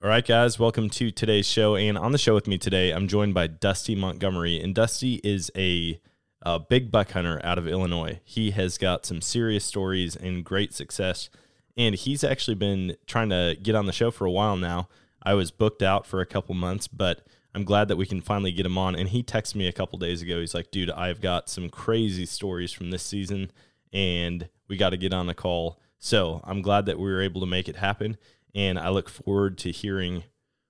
[0.00, 1.74] All right, guys, welcome to today's show.
[1.74, 4.60] And on the show with me today, I'm joined by Dusty Montgomery.
[4.60, 6.00] And Dusty is a,
[6.42, 8.20] a big buck hunter out of Illinois.
[8.22, 11.30] He has got some serious stories and great success.
[11.76, 14.88] And he's actually been trying to get on the show for a while now.
[15.20, 18.52] I was booked out for a couple months, but I'm glad that we can finally
[18.52, 18.94] get him on.
[18.94, 20.38] And he texted me a couple days ago.
[20.38, 23.50] He's like, dude, I've got some crazy stories from this season,
[23.92, 25.80] and we got to get on the call.
[25.98, 28.16] So I'm glad that we were able to make it happen.
[28.54, 30.24] And I look forward to hearing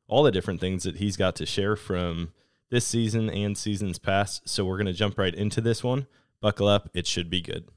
[0.08, 2.32] all the different things that he's got to share from
[2.70, 4.48] this season and seasons past.
[4.48, 6.06] So we're going to jump right into this one.
[6.40, 7.68] Buckle up, it should be good.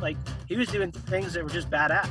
[0.00, 0.16] Like
[0.48, 2.08] he was doing things that were just badass.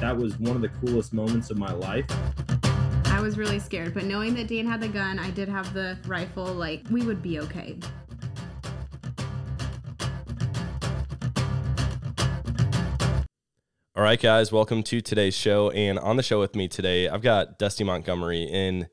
[0.00, 2.06] That was one of the coolest moments of my life.
[3.06, 5.96] I was really scared, but knowing that Dan had the gun, I did have the
[6.06, 7.78] rifle, like we would be okay.
[13.96, 15.70] All right, guys, welcome to today's show.
[15.70, 18.46] And on the show with me today, I've got Dusty Montgomery.
[18.46, 18.90] And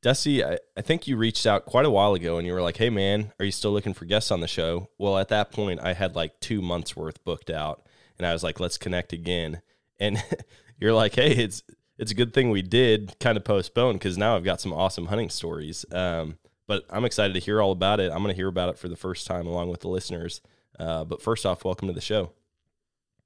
[0.00, 2.78] Dusty, I, I think you reached out quite a while ago and you were like,
[2.78, 4.90] hey, man, are you still looking for guests on the show?
[4.98, 7.86] Well, at that point, I had like two months worth booked out.
[8.18, 9.62] And I was like, let's connect again.
[10.00, 10.20] And
[10.80, 11.62] you're like, hey, it's
[11.96, 15.06] it's a good thing we did kind of postpone because now I've got some awesome
[15.06, 15.84] hunting stories.
[15.92, 16.36] Um,
[16.66, 18.10] but I'm excited to hear all about it.
[18.10, 20.40] I'm going to hear about it for the first time along with the listeners.
[20.80, 22.32] Uh, but first off, welcome to the show.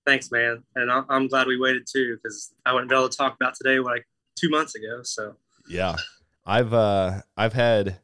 [0.06, 0.62] Thanks, man.
[0.76, 3.80] And I'm, glad we waited too because I wouldn't be able to talk about today
[3.80, 5.00] like two months ago.
[5.02, 5.34] So
[5.68, 5.96] yeah,
[6.46, 7.98] I've uh, I've had.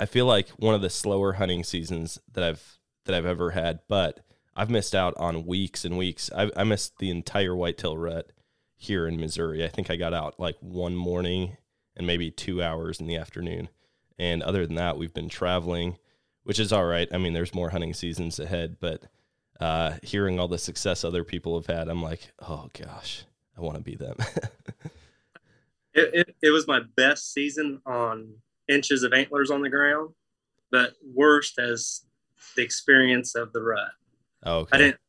[0.00, 3.80] I feel like one of the slower hunting seasons that I've that I've ever had,
[3.88, 4.20] but
[4.56, 6.30] I've missed out on weeks and weeks.
[6.36, 8.32] I, I missed the entire whitetail rut
[8.76, 9.64] here in Missouri.
[9.64, 11.56] I think I got out like one morning
[11.96, 13.68] and maybe two hours in the afternoon.
[14.18, 15.98] And other than that, we've been traveling,
[16.42, 17.08] which is all right.
[17.12, 19.04] I mean, there's more hunting seasons ahead, but
[19.60, 23.24] uh, hearing all the success other people have had, I'm like, oh gosh,
[23.56, 24.16] I want to be them.
[25.94, 28.34] it, it, it was my best season on
[28.68, 30.10] inches of antlers on the ground,
[30.70, 32.04] but worst as
[32.56, 33.90] the experience of the rut.
[34.42, 34.70] Oh, okay.
[34.72, 35.00] I didn't.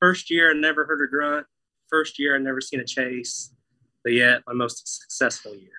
[0.00, 1.46] First year, I never heard a grunt.
[1.88, 3.54] First year, I never seen a chase,
[4.02, 5.70] but yet my most successful year.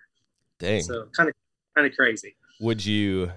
[0.60, 0.82] Dang.
[0.82, 1.36] So kind of
[1.76, 2.36] kind of crazy.
[2.60, 3.32] Would you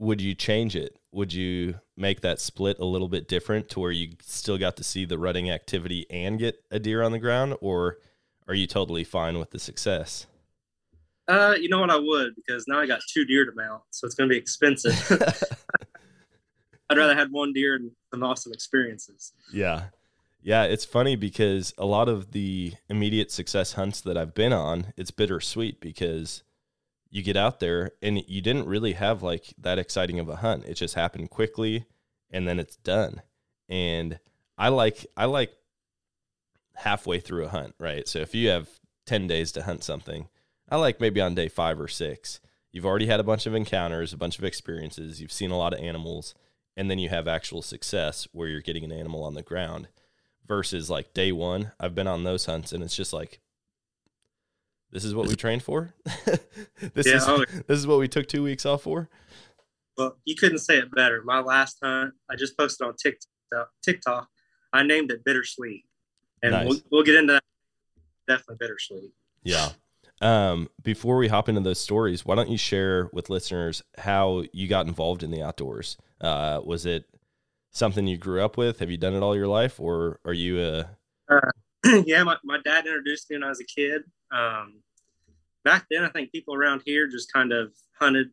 [0.00, 0.96] would you change it?
[1.12, 4.84] Would you make that split a little bit different to where you still got to
[4.84, 7.98] see the rutting activity and get a deer on the ground, or
[8.48, 10.26] are you totally fine with the success?
[11.28, 14.06] Uh, you know what I would because now I got two deer to mount, so
[14.06, 14.94] it's going to be expensive.
[16.90, 19.32] I'd rather had one deer and some awesome experiences.
[19.52, 19.84] Yeah.
[20.42, 24.94] Yeah, it's funny because a lot of the immediate success hunts that I've been on,
[24.96, 26.42] it's bittersweet because
[27.10, 30.64] you get out there and you didn't really have like that exciting of a hunt.
[30.64, 31.86] It just happened quickly
[32.30, 33.22] and then it's done.
[33.68, 34.18] And
[34.56, 35.52] I like I like
[36.76, 38.06] halfway through a hunt, right?
[38.06, 38.68] So if you have
[39.06, 40.28] 10 days to hunt something,
[40.68, 42.40] I like maybe on day 5 or 6.
[42.72, 45.72] You've already had a bunch of encounters, a bunch of experiences, you've seen a lot
[45.74, 46.34] of animals,
[46.76, 49.88] and then you have actual success where you're getting an animal on the ground
[50.46, 51.72] versus like day 1.
[51.80, 53.40] I've been on those hunts and it's just like
[54.92, 55.94] this is what we trained for.
[56.94, 57.44] this Yeah, is oh.
[57.66, 59.08] this is what we took two weeks off for.
[59.96, 61.22] Well, you couldn't say it better.
[61.24, 63.68] My last hunt, I just posted on TikTok.
[63.84, 64.28] TikTok,
[64.72, 65.84] I named it bittersweet,
[66.42, 66.68] and Nice.
[66.68, 67.42] we'll, we'll get into that.
[68.28, 69.12] Definitely bittersweet.
[69.42, 69.70] Yeah.
[70.22, 74.68] Um, before we hop into those stories, why don't you share with listeners how you
[74.68, 75.96] got involved in the outdoors?
[76.20, 77.06] Uh, was it
[77.70, 78.78] something you grew up with?
[78.80, 80.90] Have you done it all your life, or are you a
[82.06, 84.02] yeah, my, my dad introduced me when I was a kid.
[84.32, 84.82] Um,
[85.64, 88.30] back then, I think people around here just kind of hunted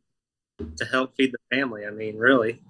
[0.77, 1.85] to help feed the family.
[1.85, 2.61] I mean, really,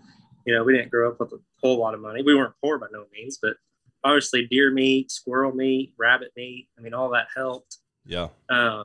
[0.46, 2.22] you know, we didn't grow up with a whole lot of money.
[2.22, 3.58] We weren't poor by no means, but
[4.04, 6.70] obviously, deer meat, squirrel meat, rabbit meat.
[6.78, 7.78] I mean, all that helped.
[8.06, 8.30] yeah?
[8.50, 8.84] Uh,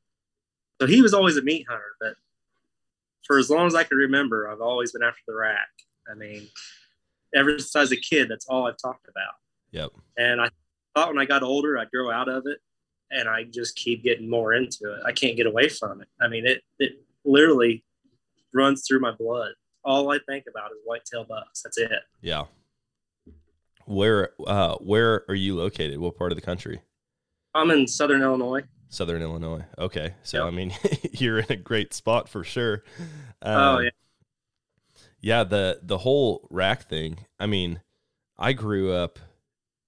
[0.80, 2.14] so he was always a meat hunter, but
[3.24, 5.68] for as long as I can remember, I've always been after the rack.
[6.10, 6.48] I mean,
[7.34, 9.34] ever since I was a kid, that's all I've talked about.
[9.70, 9.90] Yep.
[10.18, 10.48] And I
[10.94, 12.58] thought when I got older, I'd grow out of it,
[13.10, 15.00] and I just keep getting more into it.
[15.06, 16.08] I can't get away from it.
[16.20, 16.92] I mean, it it
[17.24, 17.84] literally
[18.54, 19.52] runs through my blood.
[19.84, 21.62] All I think about is whitetail bucks.
[21.62, 21.90] That's it.
[22.20, 22.44] Yeah.
[23.86, 25.98] Where uh, where are you located?
[25.98, 26.80] What part of the country?
[27.54, 28.62] I'm in Southern Illinois.
[28.88, 29.64] Southern Illinois.
[29.78, 30.46] Okay, so Yep.
[30.46, 30.72] I mean,
[31.12, 32.84] you're in a great spot for sure.
[33.42, 33.90] Oh, Um, yeah.
[35.20, 37.80] yeah the the whole rack thing i mean
[38.38, 39.18] i grew up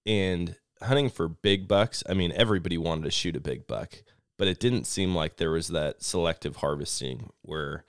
[0.07, 4.03] and hunting for big bucks i mean everybody wanted to shoot a big buck
[4.37, 7.85] but it didn't seem like there was that selective harvesting where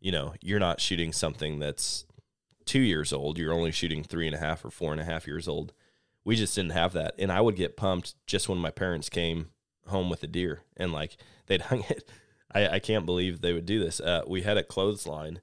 [0.00, 2.04] you know you're not shooting something that's
[2.64, 5.26] two years old you're only shooting three and a half or four and a half
[5.26, 5.72] years old
[6.24, 7.14] we just didn't have that.
[7.18, 9.50] And I would get pumped just when my parents came
[9.86, 11.16] home with a deer and like
[11.46, 12.10] they'd hung it.
[12.52, 14.00] I, I can't believe they would do this.
[14.00, 15.40] Uh, we had a clothesline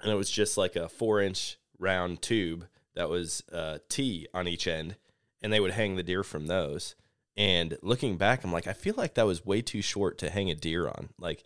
[0.00, 4.48] and it was just like a four inch round tube that was uh, T on
[4.48, 4.96] each end,
[5.42, 6.94] and they would hang the deer from those.
[7.36, 10.50] And looking back, I'm like, I feel like that was way too short to hang
[10.50, 11.10] a deer on.
[11.18, 11.44] Like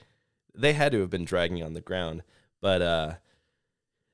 [0.55, 2.23] they had to have been dragging on the ground,
[2.61, 3.15] but uh,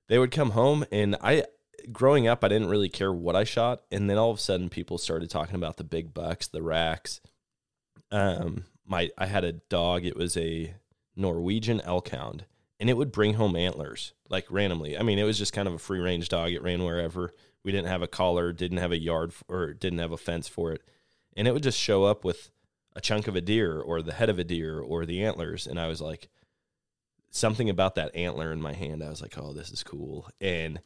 [0.09, 1.45] they would come home, and I,
[1.93, 4.69] growing up, I didn't really care what I shot, and then all of a sudden,
[4.69, 7.21] people started talking about the big bucks, the racks.
[8.11, 10.05] Um, my I had a dog.
[10.05, 10.75] It was a
[11.15, 12.47] Norwegian elk hound,
[12.81, 14.97] and it would bring home antlers like randomly.
[14.97, 16.53] I mean, it was just kind of a free range dog.
[16.53, 17.35] It ran wherever.
[17.69, 20.73] We didn't have a collar, didn't have a yard or didn't have a fence for
[20.73, 20.81] it.
[21.37, 22.49] And it would just show up with
[22.97, 25.67] a chunk of a deer or the head of a deer or the antlers.
[25.67, 26.31] And I was like,
[27.29, 29.05] something about that antler in my hand.
[29.05, 30.31] I was like, oh, this is cool.
[30.41, 30.81] And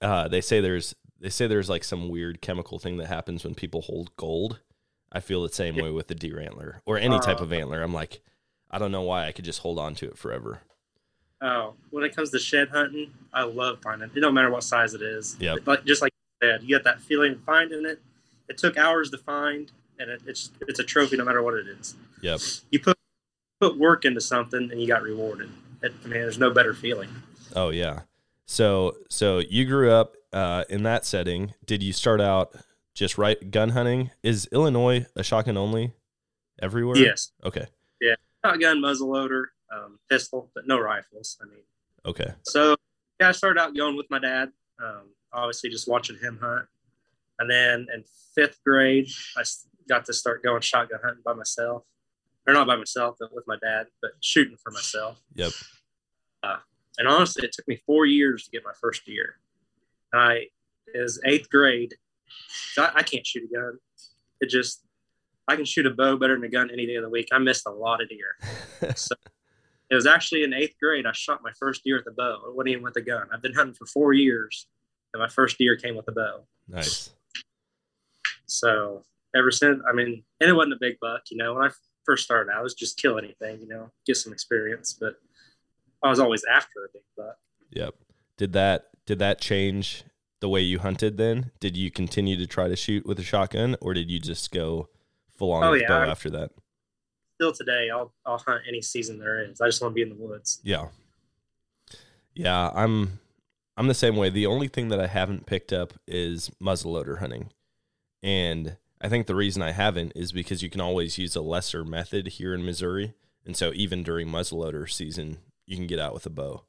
[0.00, 3.54] uh, they say there's they say there's like some weird chemical thing that happens when
[3.54, 4.60] people hold gold.
[5.12, 7.82] I feel the same way with the deer antler or any type Uh, of antler.
[7.82, 8.22] I'm like,
[8.70, 10.62] I don't know why I could just hold on to it forever.
[11.42, 14.10] Oh, when it comes to shed hunting, I love finding.
[14.14, 15.36] It don't matter what size it is.
[15.40, 15.56] Yeah.
[15.64, 18.00] Like just like you said, you get that feeling of finding it.
[18.48, 21.66] It took hours to find, and it, it's it's a trophy no matter what it
[21.66, 21.94] is.
[22.20, 22.40] Yep.
[22.70, 22.98] You put
[23.60, 25.50] put work into something, and you got rewarded.
[25.82, 27.08] It, I mean, there's no better feeling.
[27.56, 28.00] Oh yeah.
[28.46, 31.54] So so you grew up uh, in that setting.
[31.64, 32.54] Did you start out
[32.94, 34.10] just right gun hunting?
[34.22, 35.92] Is Illinois a shotgun only
[36.60, 36.96] everywhere?
[36.96, 37.66] Yes, Okay.
[38.00, 38.16] Yeah.
[38.44, 41.38] Shotgun, muzzleloader, um, pistol, but no rifles.
[41.42, 41.62] I mean,
[42.06, 42.32] Okay.
[42.42, 42.76] so
[43.20, 44.50] yeah, I started out going with my dad.
[44.82, 46.66] Um, obviously, just watching him hunt,
[47.38, 49.42] and then in fifth grade, I
[49.88, 51.84] got to start going shotgun hunting by myself,
[52.46, 55.20] or not by myself, but with my dad, but shooting for myself.
[55.34, 55.52] Yep.
[56.98, 59.36] And honestly, it took me four years to get my first deer.
[60.12, 60.48] I
[60.94, 61.94] was eighth grade.
[62.72, 63.78] So I, I can't shoot a gun.
[64.40, 64.82] It just
[65.48, 67.28] I can shoot a bow better than a gun any day of the week.
[67.32, 68.36] I missed a lot of deer.
[68.96, 69.14] so
[69.90, 71.04] it was actually in eighth grade.
[71.06, 72.42] I shot my first deer with a bow.
[72.46, 73.26] It wasn't even with a gun.
[73.32, 74.66] I've been hunting for four years,
[75.12, 76.42] and my first deer came with a bow.
[76.68, 77.10] Nice.
[78.46, 79.02] So
[79.34, 81.22] ever since, I mean, and it wasn't a big buck.
[81.30, 81.70] You know, when I
[82.04, 83.60] first started, I was just kill anything.
[83.60, 84.96] You know, get some experience.
[84.98, 85.16] But
[86.02, 87.36] I was always after a big buck.
[87.70, 87.94] Yep.
[88.36, 90.04] Did that did that change
[90.40, 91.50] the way you hunted then?
[91.60, 94.88] Did you continue to try to shoot with a shotgun or did you just go
[95.36, 95.88] full on Oh, with yeah.
[95.88, 96.50] bow after that?
[97.40, 99.62] Still today, I'll I'll hunt any season there is.
[99.62, 100.60] I just want to be in the woods.
[100.62, 100.88] Yeah.
[102.34, 103.18] Yeah, I'm
[103.78, 104.28] I'm the same way.
[104.28, 107.50] The only thing that I haven't picked up is muzzleloader hunting.
[108.22, 111.82] And I think the reason I haven't is because you can always use a lesser
[111.82, 113.14] method here in Missouri.
[113.46, 116.64] And so even during muzzleloader season, you can get out with a bow.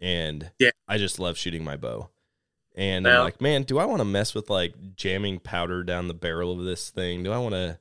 [0.00, 0.70] And Yeah.
[0.86, 2.10] I just love shooting my bow.
[2.76, 6.06] And Well- I'm like, man, do I want to mess with like jamming powder down
[6.06, 7.24] the barrel of this thing?
[7.24, 7.80] Do I want to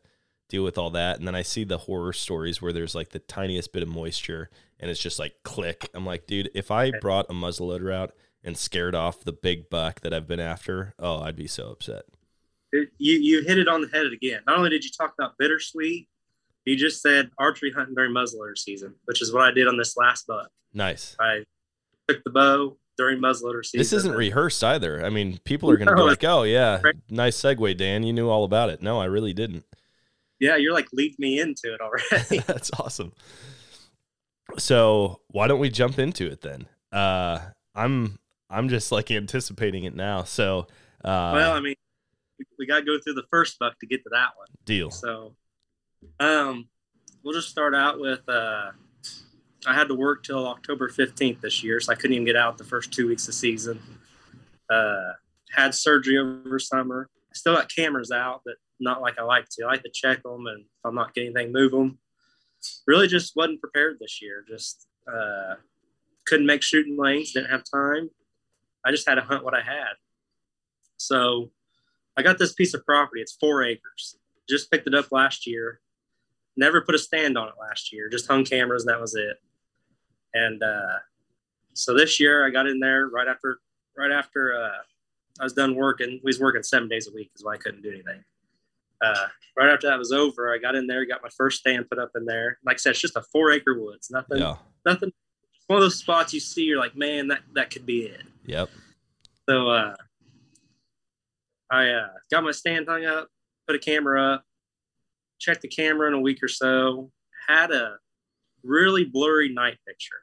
[0.52, 1.18] deal with all that?
[1.18, 4.50] And then I see the horror stories where there's like the tiniest bit of moisture
[4.80, 5.90] and it's just like click.
[5.94, 8.14] I'm like, dude, if I brought a muzzleloader out
[8.44, 12.04] and scared off the big buck that I've been after, oh, I'd be so upset.
[12.72, 14.42] It- you you hit it on the head again.
[14.48, 16.08] Not only did you talk about bittersweet,
[16.66, 19.98] you just said archery hunting during muzzleloader season, which is what I did on this
[19.98, 20.50] last buck.
[20.74, 21.16] Nice.
[21.20, 21.44] I
[22.08, 23.80] took the bow during muzzleloader season.
[23.80, 25.04] This isn't rehearsed either.
[25.04, 28.04] I mean, people are going to be like, oh, yeah, nice segue, Dan.
[28.04, 28.82] You knew all about it.
[28.82, 29.66] No, I really didn't.
[30.42, 32.40] Yeah, you're like lead me into it already.
[32.48, 33.14] That's awesome.
[34.58, 36.66] So why don't we jump into it then?
[36.92, 37.40] Uh,
[37.76, 38.18] I'm
[38.50, 40.24] I'm just like anticipating it now.
[40.24, 40.68] So
[41.06, 41.76] uh, well, I mean,
[42.40, 44.48] we, we got to go through the first buck to get to that one.
[44.66, 44.90] deal.
[44.90, 45.36] So,
[46.20, 46.68] um,
[47.24, 48.28] we'll just start out with.
[48.28, 48.72] Uh,
[49.68, 52.58] I had to work till October fifteenth this year, so I couldn't even get out
[52.58, 53.80] the first two weeks of season.
[54.72, 55.12] Uh,
[55.52, 57.08] had surgery over summer.
[57.14, 59.66] I still got cameras out, but not like I like to.
[59.66, 62.00] I like to check them, and if I'm not getting anything, move them.
[62.88, 64.44] Really, just wasn't prepared this year.
[64.48, 65.56] Just uh,
[66.26, 67.34] couldn't make shooting lanes.
[67.34, 68.10] Didn't have time.
[68.86, 69.94] I just had to hunt what I had.
[70.98, 71.52] So
[72.18, 73.22] I got this piece of property.
[73.22, 74.18] It's four acres.
[74.50, 75.80] Just picked it up last year.
[76.58, 78.10] Never put a stand on it last year.
[78.10, 79.38] Just hung cameras and that was it.
[80.34, 81.00] And uh,
[81.74, 83.60] so this year I got in there right after
[83.98, 84.82] right after uh,
[85.40, 86.20] I was done working.
[86.24, 88.24] We was working seven days a week is why I couldn't do anything.
[89.02, 89.28] Uh,
[89.58, 92.12] right after that was over, I got in there, got my first stand put up
[92.16, 92.60] in there.
[92.66, 94.10] Like I said, it's just a four acre woods.
[94.12, 94.58] Nothing, Yeah.
[94.86, 95.12] nothing.
[95.68, 98.22] One of those spots you see, you're like, man, that that could be it.
[98.46, 98.70] Yep.
[99.50, 99.96] So uh,
[101.70, 103.30] I uh, got my stand hung up,
[103.68, 104.44] put a camera up,
[105.40, 107.12] checked the camera in a week or so,
[107.48, 107.96] had a
[108.64, 110.22] really blurry night picture,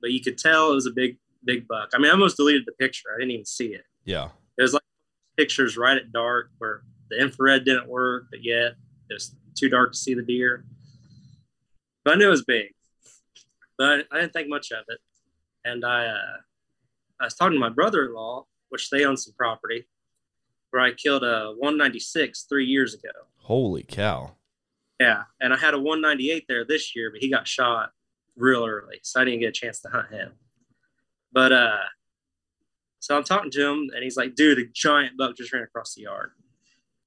[0.00, 1.90] but you could tell it was a big, big buck.
[1.94, 3.08] I mean, I almost deleted the picture.
[3.14, 3.84] I didn't even see it.
[4.04, 4.28] Yeah.
[4.58, 4.82] It was like
[5.36, 8.72] pictures right at dark where the infrared didn't work, but yet
[9.10, 10.64] it was too dark to see the deer.
[12.04, 12.74] But I knew it was big,
[13.78, 14.98] but I didn't think much of it.
[15.64, 16.36] And I, uh,
[17.20, 19.86] I was talking to my brother-in-law, which they own some property,
[20.70, 23.10] where I killed a 196 three years ago.
[23.36, 24.32] Holy cow!
[24.98, 27.90] Yeah, and I had a 198 there this year, but he got shot
[28.36, 30.32] real early, so I didn't get a chance to hunt him.
[31.32, 31.84] But uh,
[32.98, 35.94] so I'm talking to him, and he's like, "Dude, a giant buck just ran across
[35.94, 36.32] the yard."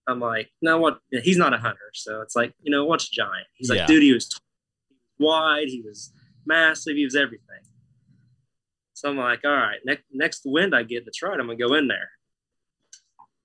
[0.08, 1.00] I'm like, "No, what?
[1.12, 3.88] He's not a hunter, so it's like, you know, what's giant?" He's like, Yeah.
[3.88, 4.38] "Dude, he was t-
[5.20, 6.14] wide, he was
[6.46, 7.64] massive, he was everything."
[8.94, 11.74] So I'm like, "All right, next next wind I get that's right, I'm gonna go
[11.74, 12.12] in there."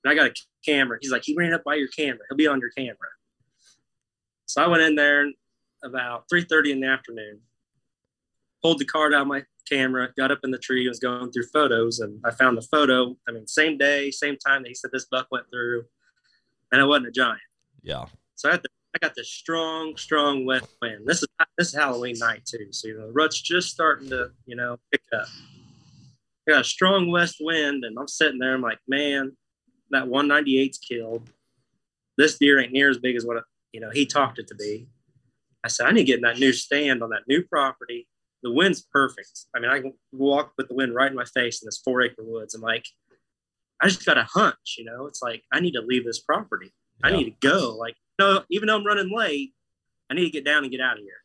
[0.05, 0.99] And I got a camera.
[1.01, 2.21] He's like, "He ran up by your camera.
[2.29, 3.09] He'll be on your camera."
[4.47, 5.31] So I went in there
[5.83, 7.41] about 3:30 in the afternoon,
[8.63, 11.47] pulled the card out of my camera, got up in the tree, was going through
[11.47, 13.17] photos, and I found the photo.
[13.29, 15.85] I mean, same day, same time that he said this buck went through,
[16.73, 17.41] and I wasn't a giant.
[17.83, 21.07] Yeah, So I got, the, I got this strong, strong west wind.
[21.07, 24.31] This is this is Halloween night too, so you know the rut's just starting to
[24.47, 25.27] you know pick up.
[26.49, 28.55] I got a strong west wind, and I'm sitting there.
[28.55, 29.37] I'm like, man,
[29.91, 31.29] that 198's killed.
[32.17, 34.89] This deer ain't near as big as what you know he talked it to be.
[35.65, 38.09] I said, I need to get in that new stand on that new property.
[38.43, 39.47] The wind's perfect.
[39.55, 42.01] I mean, I can walk with the wind right in my face in this four
[42.01, 42.55] acre woods.
[42.55, 42.87] I'm like,
[43.81, 45.07] I just got a hunch, you know.
[45.07, 46.73] It's like I need to leave this property.
[47.03, 47.77] I need to go.
[47.79, 49.55] Like, no, even though I'm running late,
[50.11, 51.23] I need to get down and get out of here.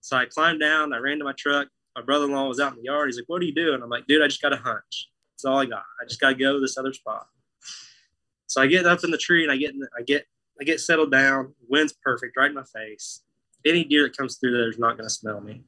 [0.00, 0.92] So I climbed down.
[0.92, 1.68] I ran to my truck.
[1.96, 3.08] My brother-in-law was out in the yard.
[3.08, 5.08] He's like, "What are you doing?" I'm like, "Dude, I just got a hunch.
[5.32, 5.84] That's all I got.
[6.00, 7.26] I just got to go to this other spot."
[8.46, 10.26] So I get up in the tree and I get in the, I get
[10.60, 11.54] I get settled down.
[11.68, 13.22] Wind's perfect, right in my face.
[13.64, 15.62] Any deer that comes through there is not going to smell me.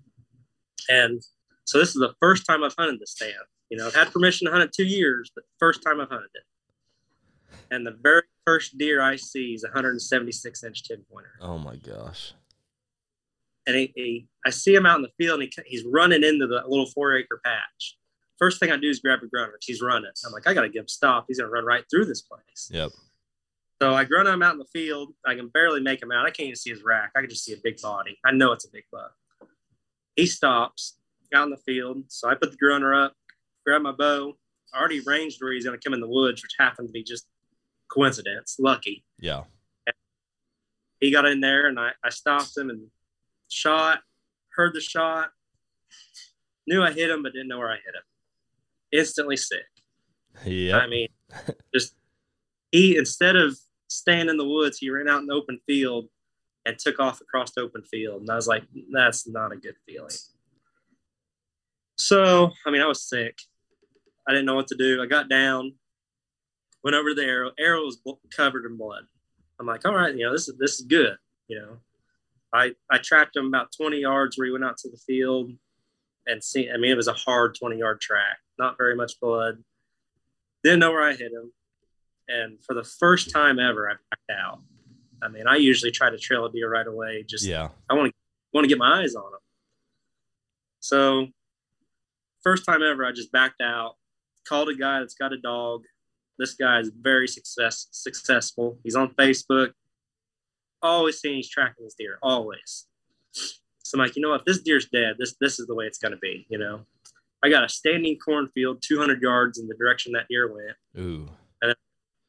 [0.89, 1.23] And
[1.65, 3.33] so this is the first time I've hunted this stand.
[3.71, 6.31] You know, I've had permission to hunt it two years, but first time I've hunted
[6.35, 6.43] it.
[7.71, 11.33] And the very first deer I see is a 176 inch 10 pointer.
[11.41, 12.33] Oh my gosh.
[13.67, 16.47] And he, he, I see him out in the field and he, he's running into
[16.47, 17.99] the little four acre patch.
[18.39, 19.59] First thing I do is grab a grunter.
[19.61, 20.11] He's running.
[20.25, 21.25] I'm like, I got to give him stop.
[21.27, 22.71] He's going to run right through this place.
[22.71, 22.93] Yep.
[23.83, 25.13] So I grunt him out in the field.
[25.27, 26.25] I can barely make him out.
[26.25, 27.11] I can't even see his rack.
[27.17, 28.19] I can just see a big body.
[28.25, 29.13] I know it's a big buck.
[30.15, 30.99] He stops
[31.35, 32.05] out in the field.
[32.09, 33.15] So I put the grunter up,
[33.67, 34.35] grab my bow.
[34.73, 37.03] I already ranged where he's going to come in the woods, which happened to be
[37.03, 37.27] just
[37.91, 39.05] coincidence, lucky.
[39.19, 39.45] Yeah.
[41.01, 42.87] He got in there and I, I stopped him and
[43.49, 44.01] shot,
[44.55, 45.31] heard the shot,
[46.67, 48.03] knew I hit him, but didn't know where I hit him.
[48.93, 49.67] Instantly sick.
[50.45, 50.79] Yeah.
[50.79, 51.09] I mean,
[51.75, 51.95] just
[52.73, 53.57] he instead of
[53.89, 56.09] staying in the woods, he ran out in the open field
[56.65, 58.23] and took off across the open field.
[58.23, 60.11] And I was like, that's not a good feeling.
[61.97, 63.39] So, I mean, I was sick.
[64.29, 65.03] I didn't know what to do.
[65.03, 65.75] I got down,
[66.83, 67.53] went over to the arrow.
[67.59, 68.01] Arrow was
[68.35, 69.05] covered in blood.
[69.59, 71.17] I'm like, all right, you know, this is this is good.
[71.49, 71.77] You know,
[72.53, 75.53] I I tracked him about 20 yards where he went out to the field,
[76.27, 76.71] and see.
[76.71, 78.39] I mean, it was a hard 20 yard track.
[78.59, 79.63] Not very much blood.
[80.63, 81.53] Didn't know where I hit him,
[82.29, 84.61] and for the first time ever, I backed out.
[85.23, 87.25] I mean, I usually try to trail a deer right away.
[87.27, 87.69] Just yeah.
[87.89, 88.15] I want to
[88.53, 89.41] want to get my eyes on him.
[90.81, 91.27] So,
[92.43, 93.97] first time ever, I just backed out.
[94.49, 95.83] Called a guy that's got a dog.
[96.39, 98.79] This guy is very success successful.
[98.85, 99.73] He's on Facebook.
[100.83, 102.19] Always saying he's tracking this deer.
[102.23, 102.87] Always.
[103.33, 104.41] So I'm like, you know what?
[104.41, 106.47] If this deer's dead, this this is the way it's gonna be.
[106.49, 106.81] You know,
[107.43, 111.29] I got a standing cornfield, 200 yards in the direction that deer went Ooh.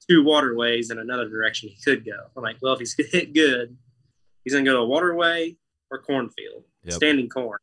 [0.10, 2.28] two waterways in another direction he could go.
[2.36, 3.76] I'm like, well, if he's hit good,
[4.44, 5.58] he's gonna go to a waterway
[5.92, 6.94] or cornfield, Yep.
[6.94, 7.60] standing corn.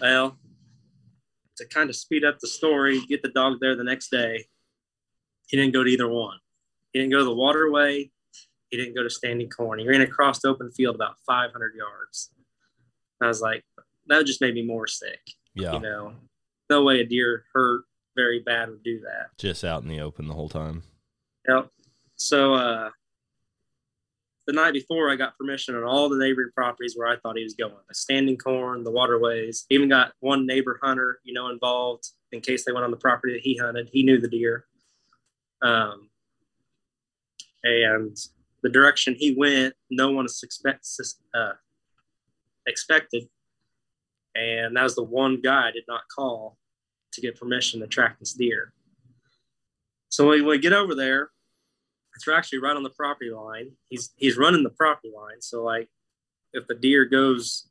[0.00, 0.36] Well,
[1.58, 4.46] to kind of speed up the story, get the dog there the next day.
[5.46, 6.38] He didn't go to either one.
[6.92, 8.10] He didn't go to the waterway.
[8.70, 9.78] He didn't go to standing corn.
[9.78, 12.30] He ran across the open field about 500 yards.
[13.22, 13.64] I was like,
[14.06, 15.20] that just made me more sick.
[15.54, 15.74] Yeah.
[15.74, 16.12] You know,
[16.70, 17.82] no way a deer hurt
[18.16, 19.30] very bad would do that.
[19.38, 20.82] Just out in the open the whole time.
[21.48, 21.68] Yep.
[22.16, 22.90] So uh,
[24.48, 27.44] the night before, I got permission on all the neighboring properties where I thought he
[27.44, 27.74] was going.
[27.86, 29.66] The standing corn, the waterways.
[29.68, 33.34] Even got one neighbor hunter, you know, involved in case they went on the property
[33.34, 33.90] that he hunted.
[33.92, 34.64] He knew the deer.
[35.60, 36.08] Um,
[37.62, 38.16] and
[38.62, 40.26] the direction he went, no one
[41.34, 41.52] uh,
[42.66, 43.24] expected.
[44.34, 46.56] And that was the one guy I did not call
[47.12, 48.72] to get permission to track this deer.
[50.08, 51.28] So when we get over there,
[52.18, 53.70] it's actually right on the property line.
[53.88, 55.40] He's he's running the property line.
[55.40, 55.88] So like,
[56.52, 57.68] if the deer goes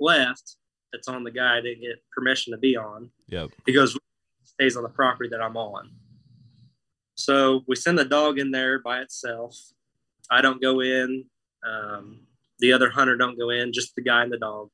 [0.00, 0.56] left,
[0.92, 3.10] it's on the guy to get permission to be on.
[3.28, 3.50] Yep.
[3.64, 3.96] He goes
[4.42, 5.90] stays on the property that I'm on.
[7.14, 9.56] So we send the dog in there by itself.
[10.30, 11.24] I don't go in.
[11.64, 12.26] Um,
[12.58, 14.70] the other hunter don't go in, just the guy and the dog.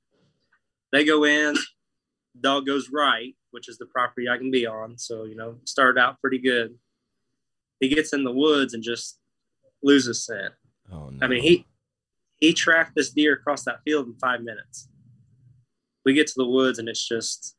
[0.93, 1.55] They go in,
[2.41, 4.99] dog goes right, which is the property I can be on.
[4.99, 6.75] So, you know, started out pretty good.
[7.81, 9.19] He gets in the woods and just
[9.83, 10.53] loses scent.
[10.93, 11.19] Oh no.
[11.23, 11.67] I mean, he
[12.37, 14.89] he tracked this deer across that field in five minutes.
[16.05, 17.57] We get to the woods and it's just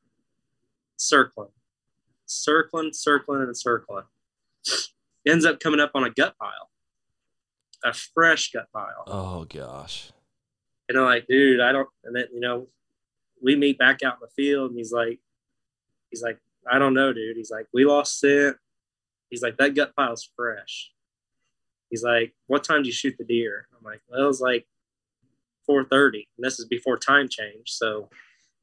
[0.97, 1.49] circling,
[2.25, 4.05] circling, circling, and circling.
[5.27, 6.69] Ends up coming up on a gut pile,
[7.83, 9.03] a fresh gut pile.
[9.07, 10.11] Oh gosh.
[10.89, 11.89] And I'm like, dude, I don't.
[12.03, 12.67] And then you know,
[13.41, 15.19] we meet back out in the field, and he's like,
[16.09, 16.37] he's like,
[16.71, 17.37] I don't know, dude.
[17.37, 18.57] He's like, we lost scent.
[19.31, 20.91] He's like, that gut pile's fresh.
[21.89, 23.67] He's like, what time do you shoot the deer?
[23.75, 24.67] I'm like, well, it was like
[25.69, 28.09] 4:30, and this is before time change, so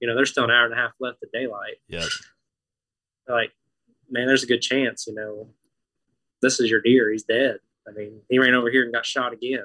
[0.00, 1.78] you know, there's still an hour and a half left of daylight.
[1.88, 2.02] They're
[3.36, 3.50] like,
[4.08, 5.48] man, there's a good chance, you know,
[6.40, 7.10] this is your deer.
[7.10, 7.58] He's dead.
[7.88, 9.64] I mean, he ran over here and got shot again.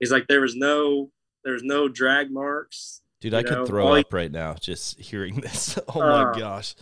[0.00, 1.10] He's like, there was no,
[1.44, 3.00] there was no drag marks.
[3.20, 5.78] Dude, I You could throw all he- up right now just hearing this.
[5.94, 6.74] Oh Uh, my gosh.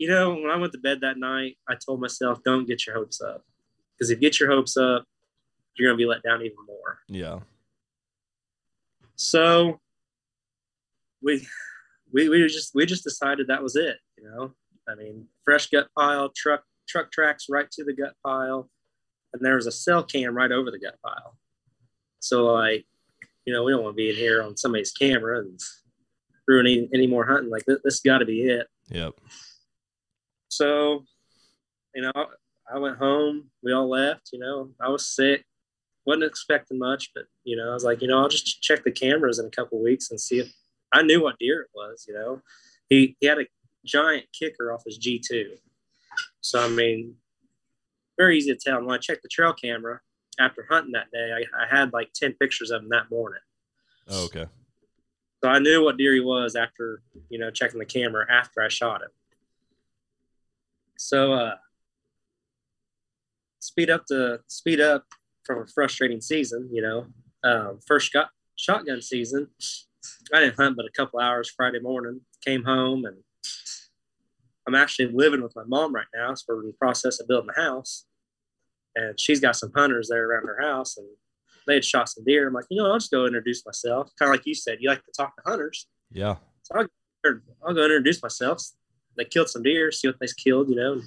[0.00, 2.96] You know, when I went to bed that night, I told myself, don't get your
[2.96, 3.44] hopes up,
[3.92, 5.04] because if you get your hopes up,
[5.76, 7.00] you're gonna be let down even more.
[7.06, 7.40] Yeah.
[9.16, 9.78] So
[11.22, 11.46] we
[12.14, 13.98] we we just we just decided that was it.
[14.16, 14.54] You know,
[14.88, 18.70] I mean, fresh gut pile, truck truck tracks right to the gut pile,
[19.34, 21.36] and there was a cell cam right over the gut pile.
[22.20, 22.86] So like,
[23.44, 25.60] you know, we don't want to be in here on somebody's camera and
[26.48, 27.50] ruin any, any more hunting.
[27.50, 28.66] Like this, this got to be it.
[28.88, 29.14] Yep.
[30.50, 31.04] So,
[31.94, 32.26] you know,
[32.72, 33.50] I went home.
[33.62, 34.30] We all left.
[34.32, 35.44] You know, I was sick.
[36.04, 38.90] wasn't expecting much, but you know, I was like, you know, I'll just check the
[38.90, 40.52] cameras in a couple weeks and see if
[40.92, 42.04] I knew what deer it was.
[42.08, 42.42] You know,
[42.88, 43.46] he he had a
[43.86, 45.52] giant kicker off his G two,
[46.40, 47.14] so I mean,
[48.18, 48.78] very easy to tell.
[48.78, 50.00] And when I checked the trail camera
[50.38, 53.40] after hunting that day, I, I had like ten pictures of him that morning.
[54.08, 54.46] Oh, okay.
[55.42, 58.68] So I knew what deer he was after, you know, checking the camera after I
[58.68, 59.08] shot him.
[61.00, 61.54] So uh
[63.60, 65.04] speed up the speed up
[65.44, 67.06] from a frustrating season, you know.
[67.42, 69.48] Um, first got shotgun season.
[70.34, 72.20] I didn't hunt but a couple hours Friday morning.
[72.44, 73.16] Came home and
[74.68, 76.34] I'm actually living with my mom right now.
[76.34, 78.04] So we're in the process of building a house.
[78.94, 81.06] And she's got some hunters there around her house and
[81.66, 82.48] they had shot some deer.
[82.48, 84.10] I'm like, you know, I'll just go introduce myself.
[84.18, 85.86] Kind of like you said, you like to talk to hunters.
[86.12, 86.36] Yeah.
[86.64, 86.86] So I'll,
[87.66, 88.62] I'll go introduce myself.
[89.20, 91.02] They killed some deer, see what they killed, you know, and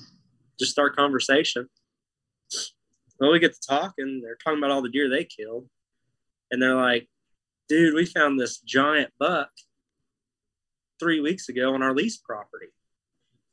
[0.59, 1.67] just start conversation.
[3.19, 5.67] Well, we get to talk, and they're talking about all the deer they killed.
[6.51, 7.07] And they're like,
[7.67, 9.49] dude, we found this giant buck
[10.99, 12.67] three weeks ago on our lease property.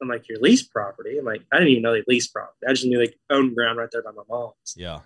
[0.03, 1.16] I'm like, your lease property?
[1.16, 2.66] I'm like, I didn't even know they leased property.
[2.68, 4.75] I just knew they owned ground right there by my mom's.
[4.77, 4.99] Yeah.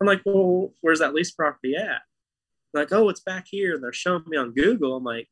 [0.00, 2.00] I'm like, well, where's that lease property at?
[2.72, 3.74] Like, oh, it's back here.
[3.74, 4.96] And they're showing me on Google.
[4.96, 5.28] I'm like,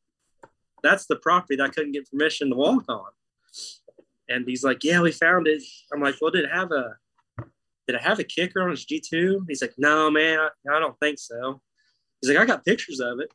[0.83, 3.09] that's the property that I couldn't get permission to walk on.
[4.27, 5.63] And he's like, yeah, we found it.
[5.93, 6.97] I'm like, well, did it have a,
[7.87, 9.45] did it have a kicker on his G2?
[9.47, 11.61] He's like, no, man, I, I don't think so.
[12.21, 13.29] He's like, I got pictures of it.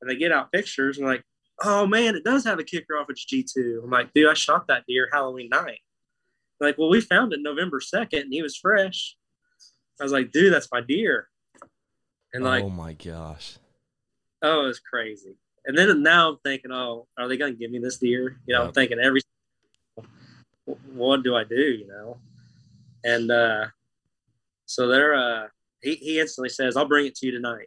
[0.00, 1.22] And they get out pictures and like,
[1.62, 3.84] oh man, it does have a kicker off its G2.
[3.84, 5.80] I'm like, dude, I shot that deer Halloween night.
[6.60, 9.16] Like, well, we found it November 2nd and he was fresh.
[10.00, 11.28] I was like, dude, that's my deer.
[12.32, 13.56] And oh like, oh my gosh.
[14.42, 15.36] oh, it was crazy.
[15.66, 18.38] And then now I'm thinking, oh, are they going to give me this deer?
[18.46, 19.20] You know, I'm thinking every,
[20.94, 21.56] what do I do?
[21.56, 22.18] You know,
[23.04, 23.66] and uh,
[24.64, 25.48] so they're, uh,
[25.82, 27.66] he, he instantly says, I'll bring it to you tonight.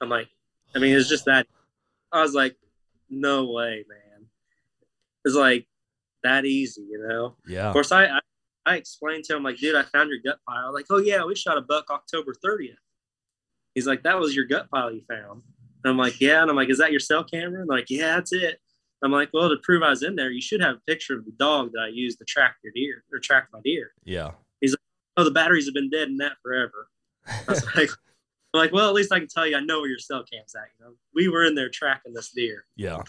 [0.00, 0.28] I'm like,
[0.74, 1.46] I mean, it's just that.
[2.12, 2.56] I was like,
[3.10, 4.26] no way, man.
[5.24, 5.66] It's like
[6.22, 7.36] that easy, you know.
[7.46, 7.68] Yeah.
[7.68, 8.20] Of course, I, I
[8.66, 10.72] I explained to him like, dude, I found your gut pile.
[10.72, 12.76] Like, oh yeah, we shot a buck October 30th.
[13.74, 15.42] He's like, that was your gut pile you found.
[15.84, 16.40] And I'm like, yeah.
[16.42, 17.60] And I'm like, is that your cell camera?
[17.60, 18.58] And like, yeah, that's it.
[19.02, 21.26] I'm like, well, to prove I was in there, you should have a picture of
[21.26, 23.92] the dog that I used to track your deer or track my deer.
[24.04, 24.30] Yeah.
[24.62, 24.78] He's like,
[25.18, 26.88] oh, the batteries have been dead in that forever.
[27.26, 27.90] I was like,
[28.54, 30.54] I'm like, well, at least I can tell you I know where your cell cam's
[30.54, 30.68] at.
[30.78, 32.64] You know, we were in there tracking this deer.
[32.76, 33.02] yeah.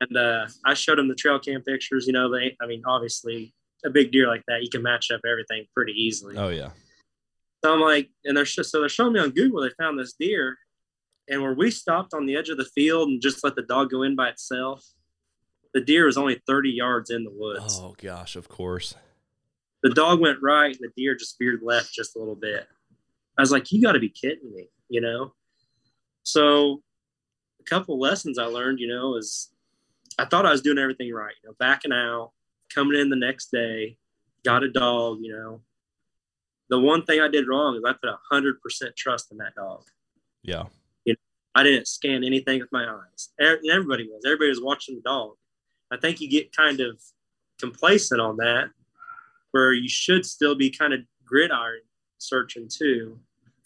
[0.00, 2.06] And uh, I showed him the trail cam pictures.
[2.06, 3.52] You know, they, I mean, obviously,
[3.84, 6.36] a big deer like that, you can match up everything pretty easily.
[6.36, 6.70] Oh yeah.
[7.64, 10.12] So I'm like, and they're sh- so they're showing me on Google they found this
[10.12, 10.56] deer,
[11.28, 13.90] and where we stopped on the edge of the field and just let the dog
[13.90, 14.84] go in by itself,
[15.74, 17.78] the deer was only 30 yards in the woods.
[17.80, 18.94] Oh gosh, of course.
[19.82, 22.66] The dog went right, and the deer just veered left just a little bit.
[23.36, 25.34] I was like, you got to be kidding me, you know?
[26.24, 26.82] So
[27.60, 29.50] a couple lessons I learned, you know, is
[30.18, 32.32] I thought I was doing everything right, you know, backing out,
[32.74, 33.98] coming in the next day,
[34.44, 35.60] got a dog, you know.
[36.70, 39.54] The one thing I did wrong is I put a hundred percent trust in that
[39.54, 39.84] dog.
[40.42, 40.64] Yeah.
[41.54, 43.30] I didn't scan anything with my eyes.
[43.40, 44.22] Er- Everybody was.
[44.24, 45.32] Everybody was watching the dog.
[45.90, 47.00] I think you get kind of
[47.58, 48.70] complacent on that,
[49.52, 51.80] where you should still be kind of gridiron
[52.18, 53.18] searching too.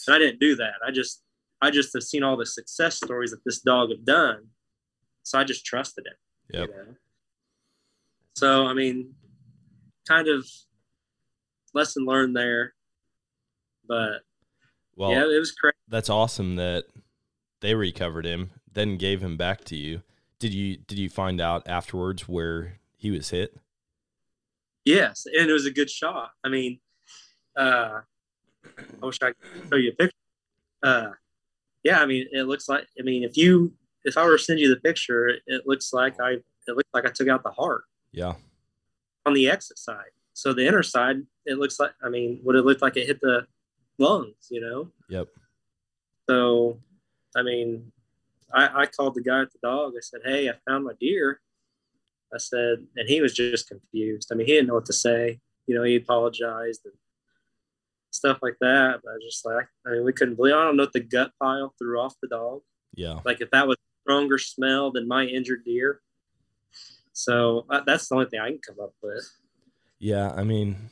[0.07, 0.75] And I didn't do that.
[0.87, 1.23] I just,
[1.61, 4.47] I just have seen all the success stories that this dog have done,
[5.23, 6.57] so I just trusted it.
[6.57, 6.68] Yep.
[6.68, 6.95] You know?
[8.37, 9.14] So I mean,
[10.09, 10.47] kind of
[11.75, 12.75] lesson learned there,
[13.87, 14.23] but
[14.97, 15.77] Well, yeah, it was crazy.
[15.88, 16.85] that's awesome that
[17.62, 20.03] they recovered him, then gave him back to you.
[20.38, 23.57] Did you did you find out afterwards where he was hit?
[24.85, 26.33] Yes, and it was a good shot.
[26.44, 26.81] I mean,
[27.57, 28.01] uh,
[28.66, 30.16] I wish I could show you a picture.
[30.83, 31.11] Uh,
[31.85, 32.87] yeah, I mean, it looks like.
[32.98, 33.72] I mean, if you
[34.05, 36.33] if I were to send you the picture, it, it looks like I
[36.66, 38.35] it looks like I took out the heart Yeah.
[39.27, 40.11] on the exit side.
[40.33, 41.92] So the inner side, it looks like.
[42.05, 43.46] I mean, would it look like it hit the
[43.98, 44.48] lungs?
[44.51, 44.88] You know.
[45.09, 45.29] Yep.
[46.29, 46.81] So,
[47.37, 47.92] I mean,
[48.53, 49.95] I, I called the guy at the dog.
[49.97, 51.40] I said, "Hey, I found my deer."
[52.35, 54.31] I said, and he was just confused.
[54.33, 55.40] I mean, he didn't know what to say.
[55.66, 56.95] You know, he apologized and
[58.11, 59.01] stuff like that.
[59.05, 60.55] But I was just like, I mean, we couldn't believe.
[60.55, 62.62] I don't know if the gut pile threw off the dog.
[62.95, 63.21] Yeah.
[63.25, 66.01] Like if that was a stronger smell than my injured deer.
[67.12, 69.31] So uh, that's the only thing I can come up with.
[69.99, 70.90] Yeah, I mean,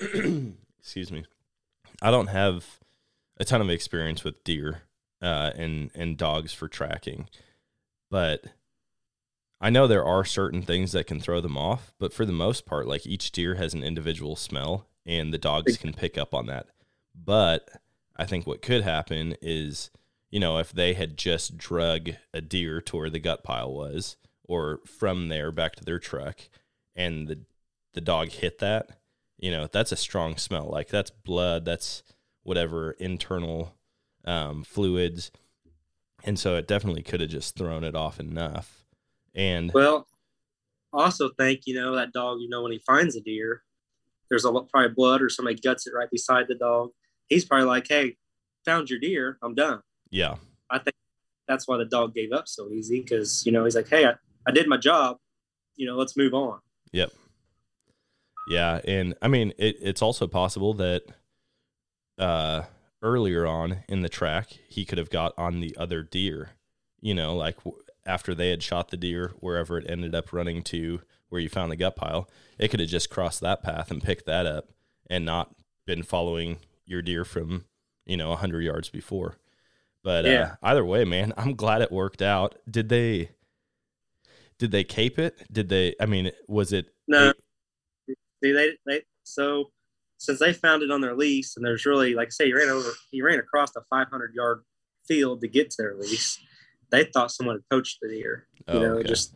[0.80, 1.24] excuse me.
[2.02, 2.80] I don't have
[3.38, 4.82] a ton of experience with deer
[5.22, 7.28] uh, and and dogs for tracking,
[8.10, 8.44] but
[9.60, 11.92] I know there are certain things that can throw them off.
[11.98, 15.76] But for the most part, like each deer has an individual smell, and the dogs
[15.76, 16.68] can pick up on that.
[17.14, 17.68] But
[18.16, 19.90] I think what could happen is,
[20.30, 24.16] you know, if they had just drug a deer to where the gut pile was,
[24.44, 26.40] or from there back to their truck,
[26.96, 27.40] and the
[27.92, 29.00] the dog hit that,
[29.36, 30.68] you know, that's a strong smell.
[30.70, 32.02] Like that's blood, that's
[32.44, 33.74] whatever internal
[34.24, 35.30] um, fluids.
[36.24, 38.84] And so it definitely could have just thrown it off enough.
[39.34, 40.06] And Well,
[40.92, 43.62] also think, you know, that dog, you know, when he finds a deer,
[44.28, 46.90] there's a lot probably blood or somebody guts it right beside the dog.
[47.28, 48.16] He's probably like, Hey,
[48.64, 49.38] found your deer.
[49.42, 49.80] I'm done.
[50.10, 50.36] yeah,
[50.68, 50.94] I think
[51.48, 54.14] that's why the dog gave up so easy because, you know, he's like, Hey, I,
[54.46, 55.16] I did my job.
[55.76, 56.60] You know, let's move on.
[56.92, 57.12] Yep.
[58.48, 61.04] Yeah, and I mean it, it's also possible that
[62.18, 62.62] uh
[63.02, 66.50] earlier on in the track he could have got on the other deer,
[67.00, 70.62] you know, like w- after they had shot the deer wherever it ended up running
[70.62, 74.02] to where you found the gut pile, it could have just crossed that path and
[74.02, 74.68] picked that up
[75.08, 75.54] and not
[75.86, 77.64] been following your deer from,
[78.04, 79.36] you know, 100 yards before.
[80.02, 80.42] But Yeah.
[80.42, 82.56] uh, either way, man, I'm glad it worked out.
[82.70, 83.30] Did they
[84.58, 85.38] did they cape it?
[85.52, 87.32] Did they I mean, was it No.
[88.42, 89.70] See, they, they, so
[90.20, 92.68] since they found it on their lease and there's really, like I say, he ran
[92.68, 94.62] over, he ran across a 500 yard
[95.08, 96.38] field to get to their lease.
[96.90, 99.08] They thought someone had poached the deer, you Oh, know, okay.
[99.08, 99.34] just,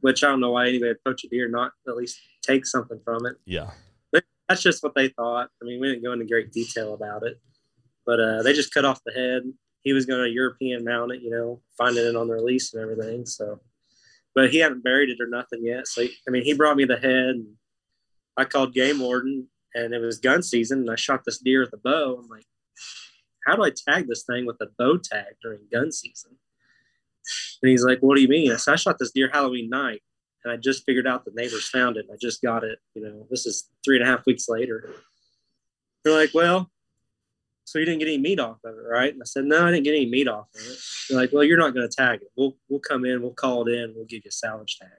[0.00, 3.00] which I don't know why anybody would poach a deer, not at least take something
[3.04, 3.36] from it.
[3.44, 3.70] Yeah.
[4.10, 5.50] but That's just what they thought.
[5.62, 7.38] I mean, we didn't go into great detail about it,
[8.06, 9.42] but uh, they just cut off the head.
[9.82, 12.82] He was going to European mount it, you know, finding it on their lease and
[12.82, 13.26] everything.
[13.26, 13.60] So,
[14.34, 15.86] but he hadn't buried it or nothing yet.
[15.86, 17.34] So, he- I mean, he brought me the head.
[17.36, 17.46] And
[18.36, 21.72] I called game warden, and it was gun season, and I shot this deer with
[21.72, 22.18] a bow.
[22.20, 22.46] I'm like,
[23.46, 26.32] how do I tag this thing with a bow tag during gun season?
[27.62, 28.52] And he's like, what do you mean?
[28.52, 30.02] I said, I shot this deer Halloween night
[30.44, 32.06] and I just figured out the neighbors found it.
[32.12, 32.78] I just got it.
[32.94, 34.90] You know, this is three and a half weeks later.
[36.02, 36.70] They're like, well,
[37.64, 39.12] so you didn't get any meat off of it, right?
[39.12, 40.78] And I said, no, I didn't get any meat off of it.
[41.08, 42.28] They're like, well, you're not going to tag it.
[42.36, 44.90] We'll we'll come in, we'll call it in, we'll give you a salvage tag.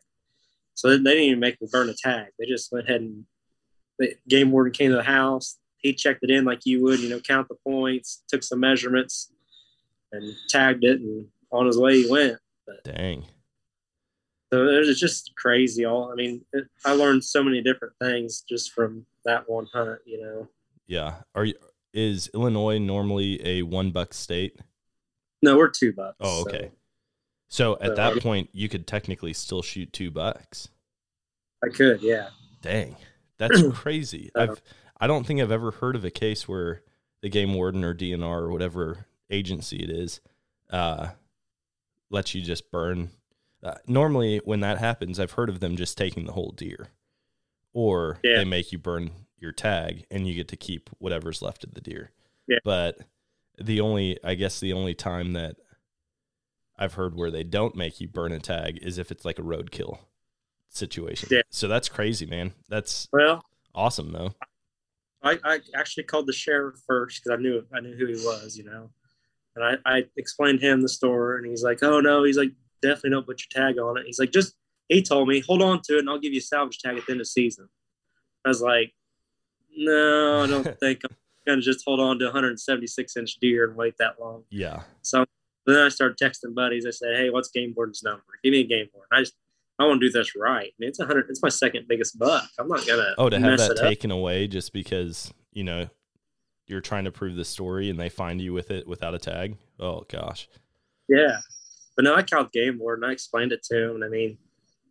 [0.75, 2.27] So they didn't even make me burn a tag.
[2.39, 3.25] They just went ahead and
[4.01, 5.57] the game warden came to the house.
[5.77, 9.31] He checked it in like you would, you know, count the points, took some measurements,
[10.11, 12.37] and tagged it, and on his way he went.
[12.83, 13.25] Dang.
[14.53, 15.85] So it was just crazy.
[15.85, 19.99] All I mean, it, I learned so many different things just from that one hunt.
[20.05, 20.47] You know,
[20.87, 21.15] Yeah.
[21.33, 21.55] Are you
[21.93, 24.57] is Illinois normally a one buck state?
[25.41, 26.17] no, we're two bucks.
[26.19, 26.71] Oh, okay.
[27.49, 30.69] So at So, that point you could technically still shoot two bucks.
[31.63, 32.29] I could, yeah.
[32.61, 32.95] Dang.
[33.41, 34.29] That's crazy.
[34.35, 34.61] I've
[34.99, 36.83] I don't think I've ever heard of a case where
[37.21, 40.21] the game warden or DNR or whatever agency it is
[40.69, 41.09] uh
[42.09, 43.09] lets you just burn
[43.63, 46.87] uh, normally when that happens I've heard of them just taking the whole deer
[47.73, 48.37] or Yeah.
[48.37, 51.81] they make you burn your tag and you get to keep whatever's left of the
[51.81, 52.11] deer.
[52.47, 52.59] Yeah.
[52.63, 52.97] But
[53.59, 55.55] the only I guess the only time that
[56.77, 59.43] I've heard where they don't make you burn a tag is if it's like a
[59.43, 59.99] roadkill
[60.75, 61.29] situation.
[61.31, 61.41] Yeah.
[61.49, 62.53] So that's crazy, man.
[62.69, 64.33] That's Well, Awesome though.
[65.23, 68.57] I, I actually called the sheriff first because I knew I knew who he was,
[68.57, 68.89] you know.
[69.55, 73.11] And I, I explained him the story and he's like, "Oh no," he's like, "Definitely
[73.11, 74.55] don't put your tag on it." He's like, "Just,"
[74.89, 77.05] he told me, "Hold on to it, and I'll give you a salvage tag at
[77.05, 77.69] the end of the season."
[78.43, 78.93] I was like,
[79.75, 83.95] "No, I don't think I'm gonna just hold on to 176 inch deer and wait
[83.99, 84.81] that long." Yeah.
[85.03, 85.25] So
[85.67, 86.85] then I started texting buddies.
[86.87, 88.23] I said, "Hey, what's Game Warden's number?
[88.43, 89.35] Give me a Game Warden." I just
[89.81, 90.67] I want to do this right.
[90.67, 91.25] I mean, it's a hundred.
[91.29, 92.47] It's my second biggest buck.
[92.59, 93.13] I'm not gonna.
[93.17, 93.83] Oh, to have mess that up.
[93.83, 95.89] taken away just because you know
[96.67, 99.57] you're trying to prove the story and they find you with it without a tag.
[99.79, 100.47] Oh gosh.
[101.09, 101.39] Yeah,
[101.95, 104.37] but no, I called Game ward and I explained it to him, and I mean,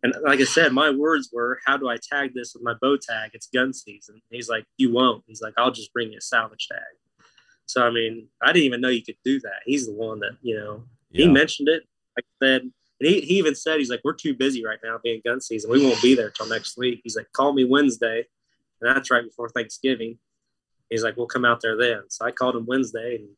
[0.03, 2.97] and like I said, my words were, "How do I tag this with my bow
[2.97, 3.31] tag?
[3.33, 6.67] It's gun season." He's like, "You won't." He's like, "I'll just bring you a salvage
[6.67, 7.25] tag."
[7.65, 9.61] So I mean, I didn't even know you could do that.
[9.65, 10.83] He's the one that you know.
[11.11, 11.83] He mentioned it.
[12.15, 12.71] Like I said,
[13.01, 15.71] and he, he even said, he's like, we're too busy right now being gun season.
[15.71, 17.01] We won't be there till next week.
[17.03, 18.27] He's like, call me Wednesday.
[18.79, 20.19] And that's right before Thanksgiving.
[20.87, 22.03] He's like, we'll come out there then.
[22.09, 23.29] So I called him Wednesday and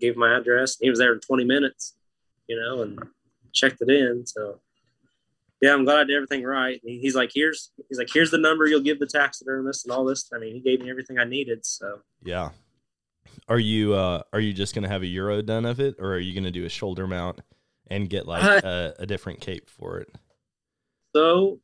[0.00, 0.78] gave my address.
[0.78, 1.96] And he was there in 20 minutes,
[2.46, 3.00] you know, and
[3.52, 4.24] checked it in.
[4.26, 4.60] So
[5.60, 6.80] yeah, I'm glad I did everything right.
[6.84, 10.04] And he's like, here's, he's like, here's the number you'll give the taxidermist and all
[10.04, 10.30] this.
[10.32, 11.66] I mean, he gave me everything I needed.
[11.66, 12.50] So Yeah.
[13.48, 16.18] Are you uh are you just gonna have a euro done of it, or are
[16.18, 17.40] you gonna do a shoulder mount
[17.88, 20.10] and get like Uh, a, a different cape for it?
[21.14, 21.60] So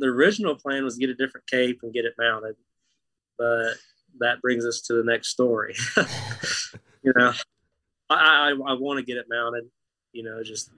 [0.00, 2.56] the original plan was to get a different cape and get it mounted,
[3.38, 3.74] but
[4.20, 5.74] that brings us to the next story.
[7.02, 7.32] you know,
[8.10, 9.64] I I, I want to get it mounted.
[10.12, 10.70] You know, just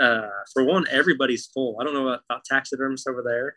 [0.00, 1.76] uh, for one, everybody's full.
[1.80, 3.56] I don't know about, about taxidermists over there,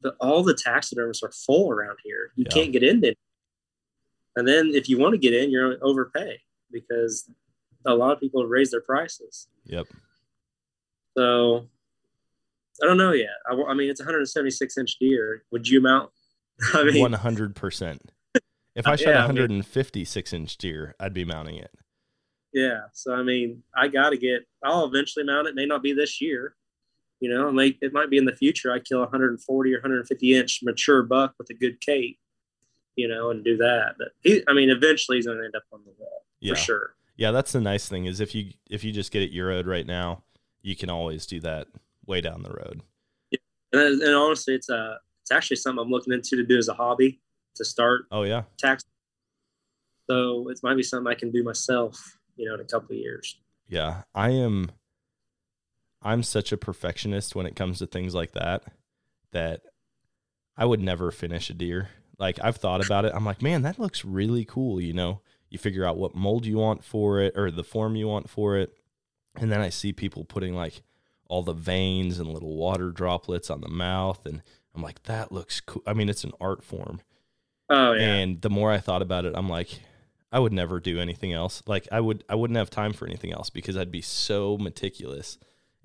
[0.00, 2.32] but all the taxidermists are full around here.
[2.36, 2.54] You Yeah.
[2.54, 3.04] can't get in.
[3.04, 3.16] it.
[4.36, 7.28] And then if you want to get in, you're overpay because
[7.86, 9.48] a lot of people raise their prices.
[9.64, 9.86] Yep.
[11.16, 11.66] So
[12.82, 13.28] I don't know yet.
[13.50, 15.42] I, I mean, it's 176 inch deer.
[15.50, 16.10] Would you mount?
[16.74, 18.10] I mean, One hundred percent.
[18.74, 21.24] If I shot Yeah, a I mean- hundred and fifty six inch deer, I'd be
[21.24, 21.70] mounting it.
[22.52, 22.82] yeah.
[22.92, 24.42] So I mean, I got to get.
[24.64, 25.54] I'll eventually mount it.
[25.54, 26.54] May not be this year.
[27.20, 28.72] You know, might, it might be in the future.
[28.72, 32.18] I kill 140 or 150 inch mature buck with a good cape.
[32.94, 33.94] You know, and do that.
[33.98, 36.54] But he, I mean, eventually he's going to end up on the wall Yeah.
[36.54, 36.94] for sure.
[37.18, 39.86] Yeah, that's the nice thing is if you if you just get it euroed right
[39.86, 40.22] now,
[40.62, 41.66] you can always do that
[42.06, 42.80] way down the road.
[43.72, 46.74] And, and honestly, it's uh it's actually something I'm looking into to do as a
[46.74, 47.20] hobby
[47.56, 48.44] to start Oh yeah.
[48.56, 48.84] tax.
[50.08, 52.16] So it might be something I can do myself.
[52.36, 53.36] You know, in a couple of years.
[53.68, 54.70] Yeah, I am
[56.00, 58.62] I'm such a perfectionist when it comes to things like that
[59.32, 59.62] that
[60.56, 61.88] I would never finish a deer.
[62.16, 63.12] Like I've thought about it.
[63.14, 65.20] I'm like, "Man, that looks really cool, you know.
[65.50, 68.56] You figure out what mold you want for it or the form you want for
[68.56, 68.74] it.
[69.36, 70.82] And then I see people putting like
[71.28, 74.42] all the veins and little water droplets on the mouth and
[74.74, 77.00] I'm like, "That looks cool." I mean, it's an art form.
[77.70, 78.14] Oh yeah.
[78.14, 79.80] And the more I thought about it, I'm like,
[80.30, 81.62] I would never do anything else.
[81.66, 85.38] Like I would I wouldn't have time for anything else because I'd be so meticulous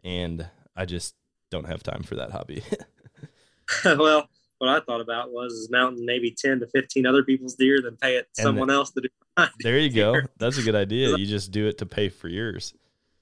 [0.03, 1.15] and I just
[1.49, 2.63] don't have time for that hobby.
[3.85, 4.29] well,
[4.63, 7.97] what I thought about was is mounting maybe ten to fifteen other people's deer, then
[8.01, 9.09] pay it And someone else to do.
[9.37, 9.49] mine.
[9.59, 10.15] there you go.
[10.37, 11.17] That's a good idea.
[11.17, 12.73] You just do it to pay for yours.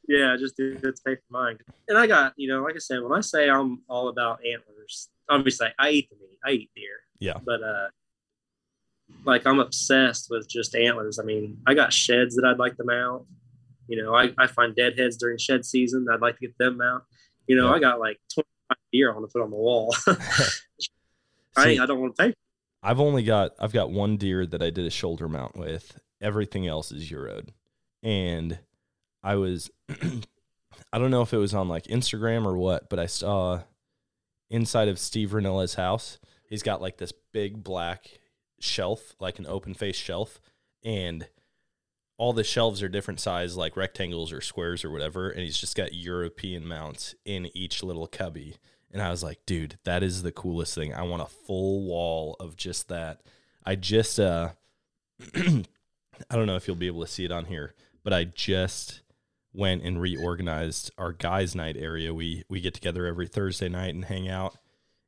[0.08, 1.58] Yeah, just do it to pay for mine.
[1.88, 5.10] And I got, you know, like I said, when I say I'm all about antlers,
[5.30, 7.00] obviously I eat the meat, I eat deer.
[7.20, 7.38] Yeah.
[7.44, 7.88] But uh,
[9.26, 11.18] like I'm obsessed with just antlers.
[11.20, 13.24] I mean, I got sheds that I'd like to mount.
[13.88, 16.08] You know, I, I find deadheads during shed season.
[16.12, 17.06] I'd like to get them out.
[17.48, 17.76] You know, Yeah.
[17.76, 19.96] I got like 25 deer I want to put on the wall.
[21.56, 22.34] I, See, I don't want to pay.
[22.84, 26.00] I've only got I've got one deer that I did a shoulder mount with.
[26.22, 27.50] Everything else is Euroed.
[28.04, 28.60] And
[29.22, 29.70] I was
[30.94, 33.62] I don't know if it was on like Instagram or what, but I saw
[34.50, 38.20] inside of Steve Rinella's house, he's got like this big black
[38.60, 40.40] shelf, like an open face shelf,
[40.84, 41.28] and
[42.18, 45.76] all the shelves are different size, like rectangles or squares or whatever, and he's just
[45.76, 48.58] got European mounts in each little cubby.
[48.94, 50.94] And I was like, dude, that is the coolest thing.
[50.94, 53.22] I want a full wall of just that.
[53.66, 54.50] I just uh
[55.36, 57.74] I don't know if you'll be able to see it on here,
[58.04, 59.02] but I just
[59.54, 62.14] went and reorganized our guys night area.
[62.14, 64.58] We we get together every Thursday night and hang out.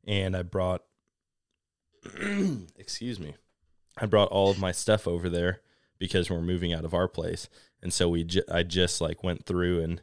[0.06, 0.82] And I brought
[2.78, 3.36] excuse me.
[3.98, 5.62] I brought all of my stuff over there
[6.00, 7.48] because we're moving out of our place.
[7.82, 10.02] And so we ju- I just like went through and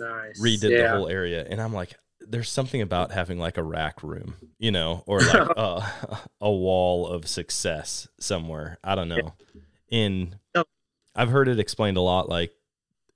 [0.00, 0.40] Nice.
[0.40, 0.82] redid yeah.
[0.92, 1.94] the whole area and i'm like
[2.28, 5.82] there's something about having like a rack room you know or like a,
[6.40, 8.78] a wall of success somewhere.
[8.84, 9.34] I don't know.
[9.90, 10.66] In Yep.
[11.16, 12.52] i've heard it explained a lot like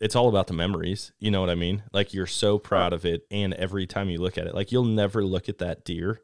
[0.00, 1.82] it's all about the memories you know what i mean?
[1.92, 4.84] Like you're so proud of it and every time you look at it like you'll
[4.84, 6.20] never look at that deer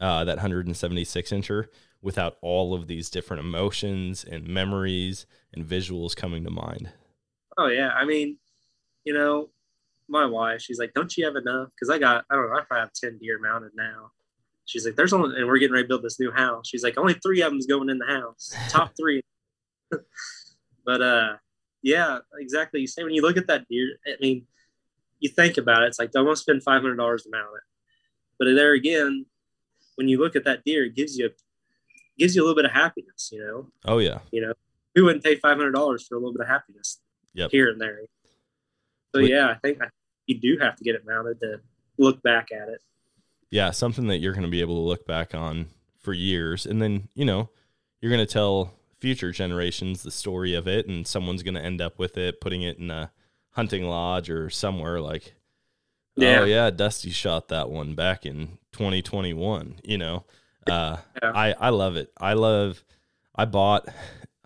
[0.00, 1.66] uh, that 176 incher
[2.00, 6.90] without all of these different emotions and memories and visuals coming to mind.
[7.56, 8.38] Oh yeah, I mean,
[9.04, 9.50] you know,
[10.12, 12.60] my wife, she's like, "Don't you have enough?" Because I got, I don't know, I
[12.60, 14.12] probably have ten deer mounted now.
[14.66, 16.68] She's like, "There's only," and we're getting ready to build this new house.
[16.68, 19.22] She's like, "Only three of them's going in the house, top three.
[20.84, 21.36] but uh,
[21.82, 22.80] yeah, exactly.
[22.80, 24.46] You say when you look at that deer, I mean,
[25.18, 27.48] you think about it, it's like I want to spend five hundred dollars to mount
[27.56, 27.62] it.
[28.38, 29.26] But there again,
[29.96, 31.30] when you look at that deer, it gives you
[32.18, 33.68] gives you a little bit of happiness, you know.
[33.84, 34.20] Oh yeah.
[34.30, 34.52] You know,
[34.94, 37.00] who wouldn't pay five hundred dollars for a little bit of happiness?
[37.34, 37.50] Yep.
[37.50, 38.00] Here and there.
[39.14, 39.78] So yeah, I think
[40.26, 41.60] you do have to get it mounted to
[41.98, 42.80] look back at it.
[43.50, 45.66] Yeah, something that you're going to be able to look back on
[45.98, 47.50] for years, and then you know
[48.00, 51.80] you're going to tell future generations the story of it, and someone's going to end
[51.80, 53.10] up with it, putting it in a
[53.50, 55.34] hunting lodge or somewhere like.
[56.14, 56.40] Yeah.
[56.40, 59.76] Oh yeah, Dusty shot that one back in 2021.
[59.82, 60.24] You know,
[60.66, 61.32] uh, Yeah.
[61.34, 62.12] I I love it.
[62.20, 62.84] I love.
[63.34, 63.88] I bought.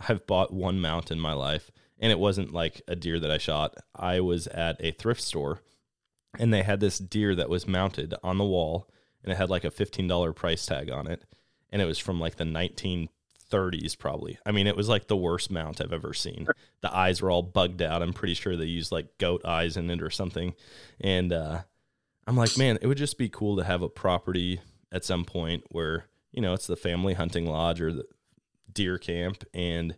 [0.08, 3.38] I've bought one mount in my life, and it wasn't like a deer that I
[3.38, 3.76] shot.
[3.94, 5.60] I was at a thrift store,
[6.38, 8.88] and they had this deer that was mounted on the wall,
[9.22, 11.24] and it had like a fifteen dollar price tag on it,
[11.70, 14.38] and it was from like the 1930s probably.
[14.44, 16.46] I mean, it was like the worst mount I've ever seen.
[16.82, 18.02] The eyes were all bugged out.
[18.02, 20.54] I'm pretty sure they used like goat eyes in it or something,
[21.00, 21.62] and uh,
[22.26, 24.60] I'm like, man, it would just be cool to have a property
[24.92, 28.04] at some point where you know it's the family hunting lodge or the
[28.72, 29.96] deer camp, and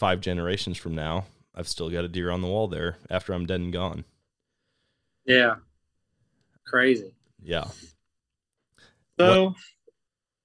[0.00, 3.44] five generations from now, I've still got a deer on the wall there after I'm
[3.44, 4.04] dead and gone.
[5.26, 5.56] Yeah.
[6.66, 7.12] Crazy.
[7.42, 7.66] Yeah.
[9.18, 9.54] So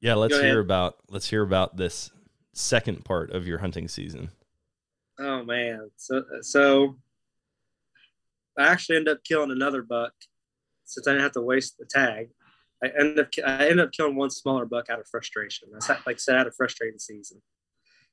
[0.02, 2.12] Yeah, let's hear about let's hear about this
[2.54, 4.30] second part of your hunting season.
[5.20, 5.89] oh man.
[5.96, 6.98] So so
[8.58, 10.13] I actually ended up killing another buck
[10.84, 12.30] since I didn't have to waste the tag.
[12.84, 15.70] I ended up I ended up killing one smaller buck out of frustration.
[15.74, 17.41] I said, like I said, out of frustrating season.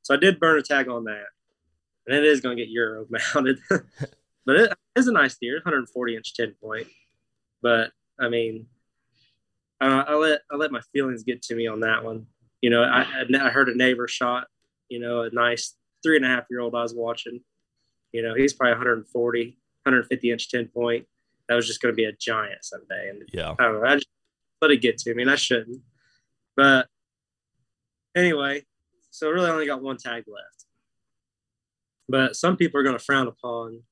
[0.03, 1.27] So I did burn a tag on that.
[2.07, 3.59] And it is going to get Euro mounted.
[3.69, 6.89] but it is a nice deer, 140 inch 10 point.
[7.63, 8.67] But I mean,
[9.81, 12.27] uh, I let I let my feelings get to me on that one.
[12.61, 14.47] You know, I I heard a neighbor shot,
[14.89, 17.41] you know, a nice three and a half year old I was watching.
[18.13, 19.45] You know, he's probably 140,
[19.85, 21.07] 150 inch 10 point.
[21.49, 23.09] That was just going to be a giant someday.
[23.11, 23.55] And Yeah.
[23.59, 23.89] I don't know.
[23.89, 24.09] I just
[24.61, 25.81] let it get to me, and I shouldn't.
[26.57, 26.89] But
[28.15, 28.65] anyway,
[29.13, 30.65] so really, I only got one tag left.
[32.09, 33.83] But some people are going to frown upon,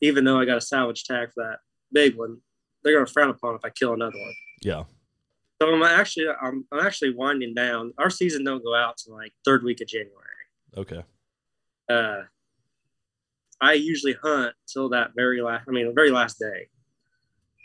[0.00, 1.58] even though I got a salvage tag for that
[1.92, 2.38] big one,
[2.82, 4.34] they're going to frown upon if I kill another one.
[4.62, 4.84] Yeah.
[5.60, 7.92] So I'm actually, I'm, I'm actually winding down.
[7.98, 10.12] Our season don't go out to like third week of January.
[10.76, 11.02] Okay.
[11.88, 12.22] Uh,
[13.60, 16.68] I usually hunt till that very last, I mean, the very last day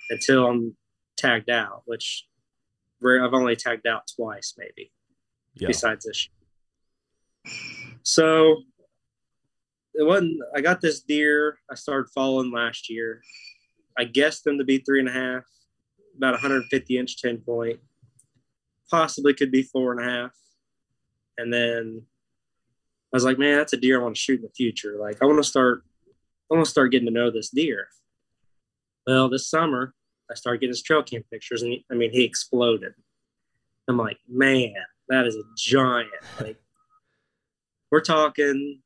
[0.10, 0.76] until I'm
[1.17, 2.28] tagged out, which
[3.04, 4.91] I've only tagged out twice, maybe
[5.56, 5.67] Yeah.
[5.67, 6.30] besides this.
[8.04, 8.63] So
[9.93, 10.39] it wasn't.
[10.56, 11.58] I got this deer.
[11.69, 13.21] I started following last year.
[13.97, 15.43] I guessed them to be three and a half,
[16.17, 17.80] about 150 inch 10 point.
[18.89, 20.32] Possibly could be four and a half.
[21.38, 22.04] And then
[23.13, 24.97] I was like, man, that's a deer I want to shoot in the future.
[24.99, 25.84] Like I want to start.
[26.49, 27.88] I want to start getting to know this deer.
[29.08, 29.93] Well, this summer
[30.32, 32.93] I started getting his trail cam pictures, and he, I mean, he exploded.
[33.88, 34.73] I'm like, man,
[35.10, 36.10] that is a giant.
[36.39, 36.58] Like,
[37.91, 38.80] we're talking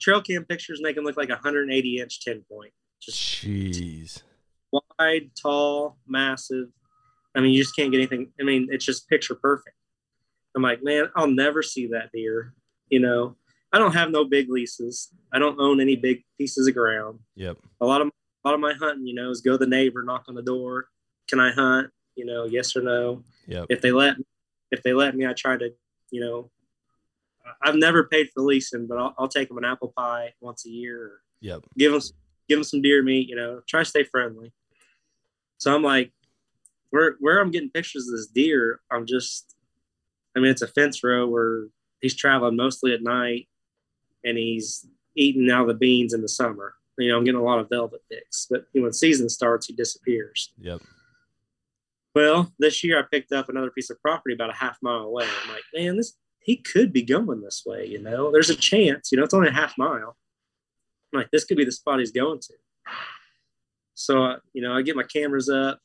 [0.00, 4.22] trail cam pictures make him look like a 180 inch 10 point, just Jeez.
[4.72, 6.68] wide, tall, massive.
[7.34, 8.32] I mean, you just can't get anything.
[8.40, 9.76] I mean, it's just picture perfect.
[10.54, 12.54] I'm like, man, I'll never see that deer.
[12.88, 13.36] You know,
[13.72, 15.08] I don't have no big leases.
[15.32, 17.18] I don't own any big pieces of ground.
[17.34, 17.58] Yep.
[17.80, 20.02] A lot of a lot of my hunting, you know, is go to the neighbor,
[20.02, 20.86] knock on the door.
[21.28, 21.90] Can I hunt?
[22.14, 23.24] You know, yes or no.
[23.48, 23.66] Yep.
[23.70, 24.16] If they let
[24.70, 25.70] if they let me, I try to,
[26.10, 26.50] you know,
[27.62, 30.70] I've never paid for leasing, but I'll, I'll take them an apple pie once a
[30.70, 31.02] year.
[31.02, 31.62] Or Yep.
[31.76, 32.00] give them
[32.48, 33.28] give them some deer meat.
[33.28, 34.52] You know, try to stay friendly.
[35.58, 36.12] So I'm like,
[36.90, 39.54] where where I'm getting pictures of this deer, I'm just,
[40.36, 41.66] I mean, it's a fence row where
[42.00, 43.48] he's traveling mostly at night,
[44.24, 44.86] and he's
[45.16, 46.74] eating out of the beans in the summer.
[46.98, 50.52] You know, I'm getting a lot of velvet pics, but when season starts, he disappears.
[50.60, 50.80] Yep.
[52.14, 55.24] Well, this year I picked up another piece of property about a half mile away.
[55.42, 56.14] I'm like, man, this
[56.44, 57.86] he could be going this way.
[57.86, 59.10] You know, there's a chance.
[59.10, 60.16] You know, it's only a half mile.
[61.12, 62.54] I'm like, this could be the spot he's going to.
[63.94, 65.78] So, uh, you know, I get my cameras up,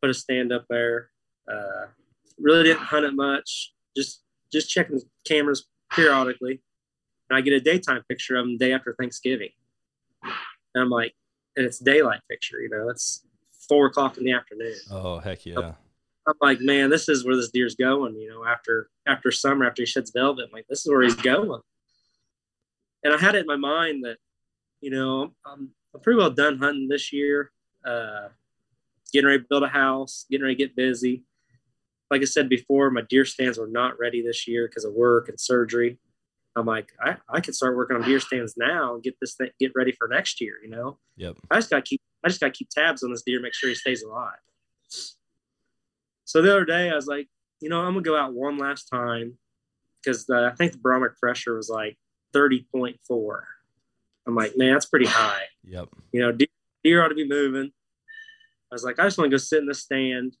[0.00, 1.08] put a stand up there.
[1.50, 1.86] Uh,
[2.38, 3.72] really didn't hunt it much.
[3.96, 4.22] Just
[4.52, 6.60] just checking cameras periodically,
[7.30, 9.50] and I get a daytime picture of him day after Thanksgiving.
[10.22, 11.14] And I'm like,
[11.56, 12.60] and it's daylight picture.
[12.60, 13.24] You know, it's
[13.68, 14.74] four o'clock in the afternoon.
[14.90, 15.72] Oh heck yeah.
[16.28, 18.16] I'm like, man, this is where this deer's going.
[18.16, 21.14] You know, after after summer, after he sheds velvet, I'm like, this is where he's
[21.14, 21.60] going.
[23.04, 24.16] And I had it in my mind that,
[24.80, 27.52] you know, I'm, I'm pretty well done hunting this year.
[27.84, 28.28] Uh,
[29.12, 31.22] getting ready to build a house, getting ready to get busy.
[32.10, 35.28] Like I said before, my deer stands were not ready this year because of work
[35.28, 35.98] and surgery.
[36.56, 39.50] I'm like, I, I could start working on deer stands now and get this thing,
[39.60, 40.98] get ready for next year, you know?
[41.16, 41.36] Yep.
[41.50, 43.68] I just got to keep, I just got keep tabs on this deer, make sure
[43.68, 44.38] he stays alive.
[46.26, 47.28] So the other day, I was like,
[47.60, 49.38] you know, I'm gonna go out one last time
[50.02, 51.96] because I think the barometric pressure was like
[52.34, 53.40] 30.4.
[54.26, 55.44] I'm like, man, that's pretty high.
[55.64, 55.88] Yep.
[56.12, 56.48] You know, deer,
[56.82, 57.70] deer ought to be moving.
[58.70, 60.36] I was like, I just want to go sit in the stand.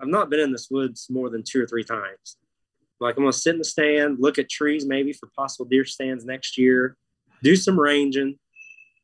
[0.00, 2.36] I've not been in this woods more than two or three times.
[3.00, 6.24] Like, I'm gonna sit in the stand, look at trees maybe for possible deer stands
[6.24, 6.96] next year,
[7.42, 8.38] do some ranging,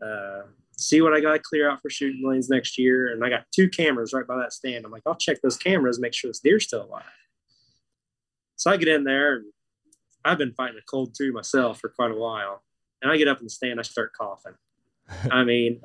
[0.00, 0.42] uh,
[0.80, 3.12] see what I got to clear out for shooting lanes next year.
[3.12, 4.84] And I got two cameras right by that stand.
[4.84, 7.04] I'm like, I'll check those cameras, make sure this deer's still alive.
[8.56, 9.44] So I get in there and
[10.24, 12.62] I've been fighting a cold too myself for quite a while.
[13.02, 14.54] And I get up in the stand, I start coughing.
[15.30, 15.80] I mean,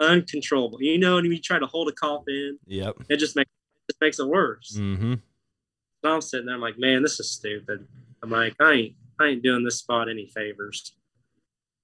[0.00, 0.82] uncontrollable.
[0.82, 2.96] You know, and you try to hold a cough in, Yep.
[3.08, 4.76] it just makes it just makes it worse.
[4.78, 5.14] Mm-hmm.
[6.04, 7.86] So I'm sitting there, I'm like, man, this is stupid.
[8.22, 10.92] I'm like, I ain't I ain't doing this spot any favors.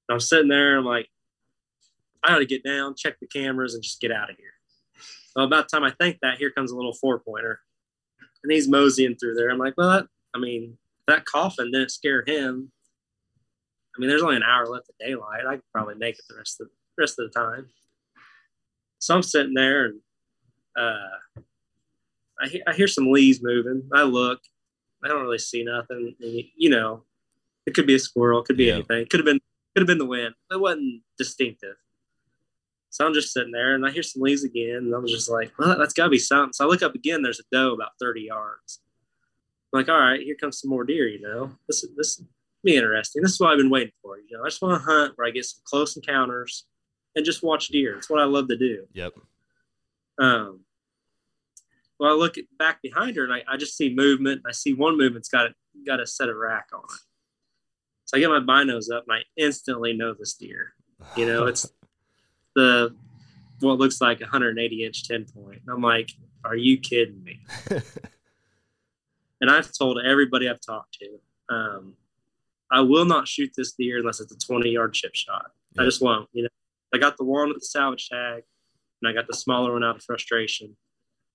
[0.08, 1.08] And I'm sitting there, I'm like,
[2.24, 4.52] I ought to get down, check the cameras, and just get out of here.
[5.36, 7.60] So about the time I think that, here comes a little four pointer.
[8.42, 9.50] And he's moseying through there.
[9.50, 10.76] I'm like, well, that, I mean,
[11.08, 12.70] that coffin didn't scare him.
[13.96, 15.46] I mean, there's only an hour left of daylight.
[15.48, 17.68] I could probably make it the rest of the rest of the time.
[18.98, 20.00] So I'm sitting there and
[20.76, 21.42] uh,
[22.40, 23.88] I, he- I hear some leaves moving.
[23.92, 24.40] I look,
[25.04, 26.14] I don't really see nothing.
[26.20, 27.04] And, you know,
[27.66, 28.74] it could be a squirrel, it could be Yeah.
[28.74, 29.02] anything.
[29.02, 29.40] It could have been
[29.74, 30.34] could have been the wind.
[30.50, 31.74] It wasn't distinctive.
[32.94, 34.76] So I'm just sitting there and I hear some leaves again.
[34.76, 36.52] And I was just like, well, that's got to be something.
[36.52, 37.22] So I look up again.
[37.22, 38.82] There's a doe about 30 yards.
[39.72, 41.50] I'm like, all right, here comes some more deer, you know.
[41.66, 42.22] This is this
[42.62, 43.20] be interesting.
[43.20, 44.18] This is what I've been waiting for.
[44.18, 46.66] You know, I just want to hunt where I get some close encounters
[47.16, 47.96] and just watch deer.
[47.96, 48.86] It's what I love to do.
[48.92, 49.14] Yep.
[50.20, 50.60] Um,
[51.98, 54.42] well, I look at, back behind her and I, I just see movement.
[54.46, 57.00] I see one movement's got a, got a set of rack on it.
[58.04, 60.74] So I get my binos up and I instantly know this deer.
[61.16, 61.68] You know, it's
[62.54, 62.94] the
[63.60, 65.60] what looks like a 180 inch 10 point.
[65.66, 66.10] And I'm like,
[66.44, 67.40] are you kidding me?
[69.40, 71.94] and I've told everybody I've talked to, um,
[72.70, 75.52] I will not shoot this deer unless it's a 20 yard chip shot.
[75.78, 76.28] I just won't.
[76.32, 76.48] You know,
[76.92, 78.42] I got the one with the salvage tag,
[79.02, 80.76] and I got the smaller one out of frustration,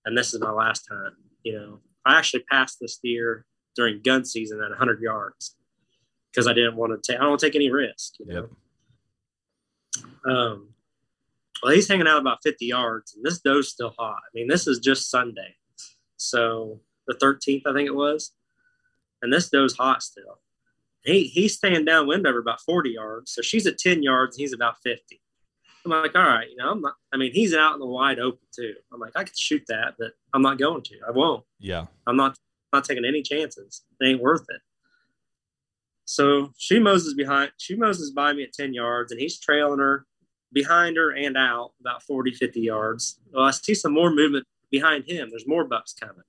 [0.06, 1.16] and this is my last time.
[1.44, 3.46] You know, I actually passed this deer
[3.76, 5.56] during gun season at 100 yards
[6.32, 7.22] because I didn't want to take.
[7.22, 8.14] I don't take any risk.
[8.20, 8.50] You know.
[10.26, 10.70] Um,
[11.62, 14.18] well, he's hanging out about 50 yards, and this doe's still hot.
[14.18, 15.56] I mean, this is just Sunday,
[16.18, 18.34] so the 13th, I think it was,
[19.22, 20.40] and this doe's hot still.
[21.04, 24.42] He he's staying downwind of her about 40 yards, so she's at 10 yards, and
[24.42, 25.22] he's about 50.
[25.86, 26.96] I'm like, all right, you know, I'm not.
[27.14, 28.74] I mean, he's out in the wide open too.
[28.94, 30.96] I'm like, I could shoot that, but I'm not going to.
[31.08, 31.46] I won't.
[31.60, 31.86] Yeah.
[32.06, 32.38] I'm not
[32.74, 33.84] not taking any chances.
[34.00, 34.62] It ain't worth it.
[36.06, 40.06] So she moses behind she moses by me at 10 yards and he's trailing her
[40.52, 43.20] behind her and out about 40, 50 yards.
[43.32, 45.30] Well, I see some more movement behind him.
[45.30, 46.24] There's more bucks coming.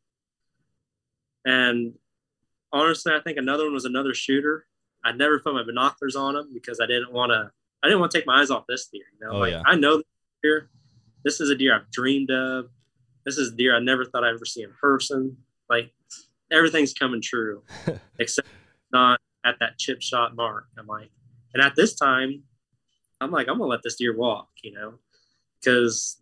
[1.45, 1.95] And
[2.73, 4.67] honestly, I think another one was another shooter.
[5.05, 7.51] I never put my binoculars on him because I didn't want to
[7.83, 9.05] I didn't want to take my eyes off this deer.
[9.19, 9.63] You know, Oh, like yeah.
[9.65, 10.07] I know this
[10.43, 10.69] deer.
[11.25, 12.67] This is a deer I've dreamed of.
[13.25, 15.37] This is a deer I never thought I'd ever see in person.
[15.71, 15.91] Like
[16.53, 17.63] everything's coming true,
[18.19, 18.49] except
[18.93, 20.67] not at that chip shot mark.
[20.79, 21.11] I'm like,
[21.55, 22.43] and at this time,
[23.21, 24.95] I'm like, I'm gonna let this deer walk, you know,
[25.61, 26.17] because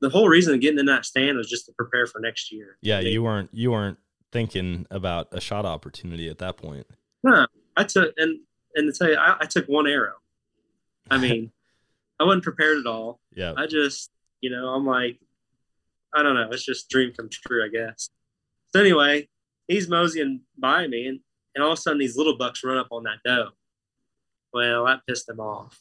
[0.00, 2.76] the whole reason of getting in that stand was just to prepare for next year.
[2.82, 2.98] Yeah.
[2.98, 3.98] I mean, You weren't you weren't
[4.32, 6.86] thinking about a shot opportunity at that point.
[7.22, 8.40] No, I took and
[8.74, 10.14] and to tell you, I, I took one arrow.
[11.10, 11.52] I mean,
[12.18, 13.20] I wasn't prepared at all.
[13.34, 13.54] Yeah.
[13.56, 15.18] I just, you know, I'm like,
[16.14, 16.48] I don't know.
[16.50, 18.08] It's just dream come true, I guess.
[18.74, 19.28] So anyway,
[19.68, 21.20] he's moseying by me, and,
[21.54, 23.50] and all of a sudden these little bucks run up on that doe.
[24.52, 25.80] Well, that pissed him off.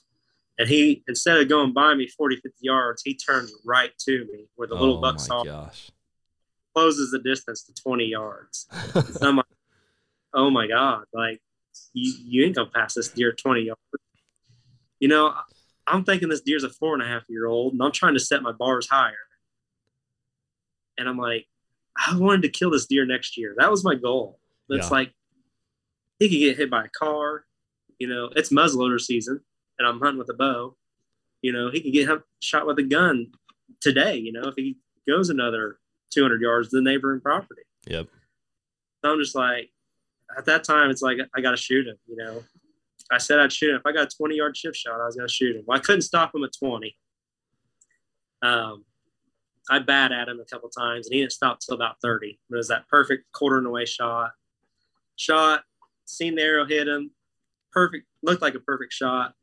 [0.57, 4.47] And he, instead of going by me 40, 50 yards, he turns right to me
[4.55, 5.91] where the little oh buck saw gosh.
[6.75, 8.67] closes the distance to 20 yards.
[8.95, 9.45] And I'm like,
[10.33, 11.41] oh my God, like
[11.93, 13.79] you, you ain't gonna pass this deer 20 yards.
[14.99, 15.33] You know,
[15.87, 18.19] I'm thinking this deer's a four and a half year old, and I'm trying to
[18.19, 19.15] set my bars higher.
[20.97, 21.47] And I'm like,
[21.97, 23.55] I wanted to kill this deer next year.
[23.57, 24.39] That was my goal.
[24.69, 24.97] It's Yeah.
[24.97, 25.13] like
[26.19, 27.45] he could get hit by a car.
[27.97, 29.41] You know, it's muzzleloader season,
[29.81, 30.75] and I'm hunting with a bow.
[31.41, 32.07] You know, he could get
[32.39, 33.31] shot with a gun
[33.81, 34.15] today.
[34.15, 34.77] You know, if he
[35.07, 35.79] goes another
[36.11, 37.63] 200 yards to the neighboring property.
[37.87, 38.07] Yep.
[39.03, 39.71] So I'm just like,
[40.37, 41.97] at that time, it's like I got to shoot him.
[42.07, 42.43] You know,
[43.11, 43.77] I said I'd shoot him.
[43.77, 45.63] If I got a 20 yard chip shot, I was going to shoot him.
[45.65, 46.95] Well, I couldn't stop him at 20.
[48.43, 48.85] Um,
[49.69, 52.27] I bat at him a couple times, and he didn't stop till about 30.
[52.27, 54.31] It was that perfect quartering away shot.
[55.15, 55.63] Shot,
[56.05, 57.11] seen the arrow hit him.
[57.71, 59.33] Perfect, looked like a perfect shot.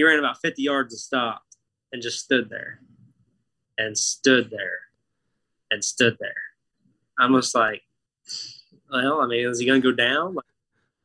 [0.00, 1.58] He ran about 50 yards and stopped
[1.92, 2.80] and just stood there
[3.76, 4.78] and stood there
[5.70, 6.32] and stood there.
[7.18, 7.82] I'm just like,
[8.90, 10.36] well, I mean, is he going to go down?
[10.36, 10.46] Like,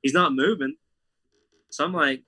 [0.02, 0.78] he's not moving.
[1.72, 2.24] So I'm like,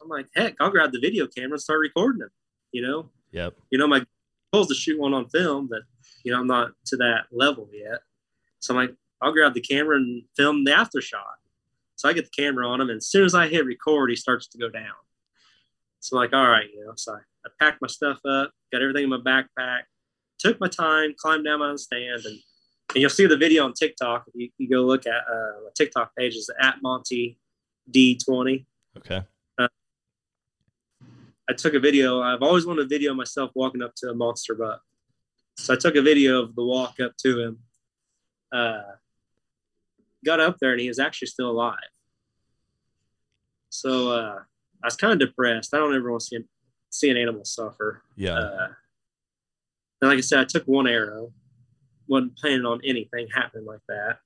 [0.00, 2.30] I'm like, heck, I'll grab the video camera and start recording him.
[2.70, 3.56] You know, Yep.
[3.72, 4.06] you know, my
[4.52, 5.82] goal is to shoot one on film, but
[6.22, 7.98] you know, I'm not to that level yet.
[8.60, 11.24] So I'm like, I'll grab the camera and film the after shot.
[11.96, 14.14] So I get the camera on him, and as soon as I hit record, he
[14.14, 14.94] starts to go down.
[16.00, 17.18] So I'm like, all right, you know, so I,
[17.58, 19.80] packed my stuff up, got everything in my backpack,
[20.38, 22.38] took my time, climbed down my stand, and,
[22.90, 24.24] and you'll see the video on TikTok.
[24.28, 27.38] If you, you go look at uh, my TikTok page is at Monty
[27.90, 28.66] D20.
[28.98, 29.22] Okay.
[31.48, 32.20] I took a video.
[32.20, 34.82] I've always wanted a video of myself walking up to a monster buck.
[35.56, 37.58] So I took a video of the walk up to him.
[38.52, 38.82] Uh,
[40.24, 41.78] got up there and he was actually still alive.
[43.70, 44.38] So uh,
[44.82, 45.74] I was kind of depressed.
[45.74, 46.38] I don't ever want to see,
[46.90, 48.02] see an animal suffer.
[48.16, 48.34] Yeah.
[48.38, 48.68] Uh,
[50.00, 51.32] and like I said, I took one arrow.
[52.06, 54.18] wasn't planning on anything happening like that.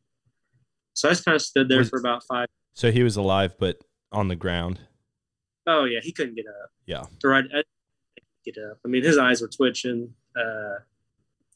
[0.94, 2.46] So I just kind of stood there Was- for about five.
[2.74, 3.78] so he was alive, but
[4.12, 4.80] on the ground.
[5.66, 6.70] Oh yeah, he couldn't get up.
[6.86, 7.05] Yeah.
[7.24, 7.62] Or I, I
[8.44, 8.78] get up.
[8.84, 10.12] I mean, his eyes were twitching.
[10.36, 10.80] Uh,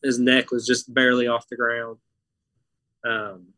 [0.02, 1.98] his neck was just barely off the ground.
[3.04, 3.48] Um,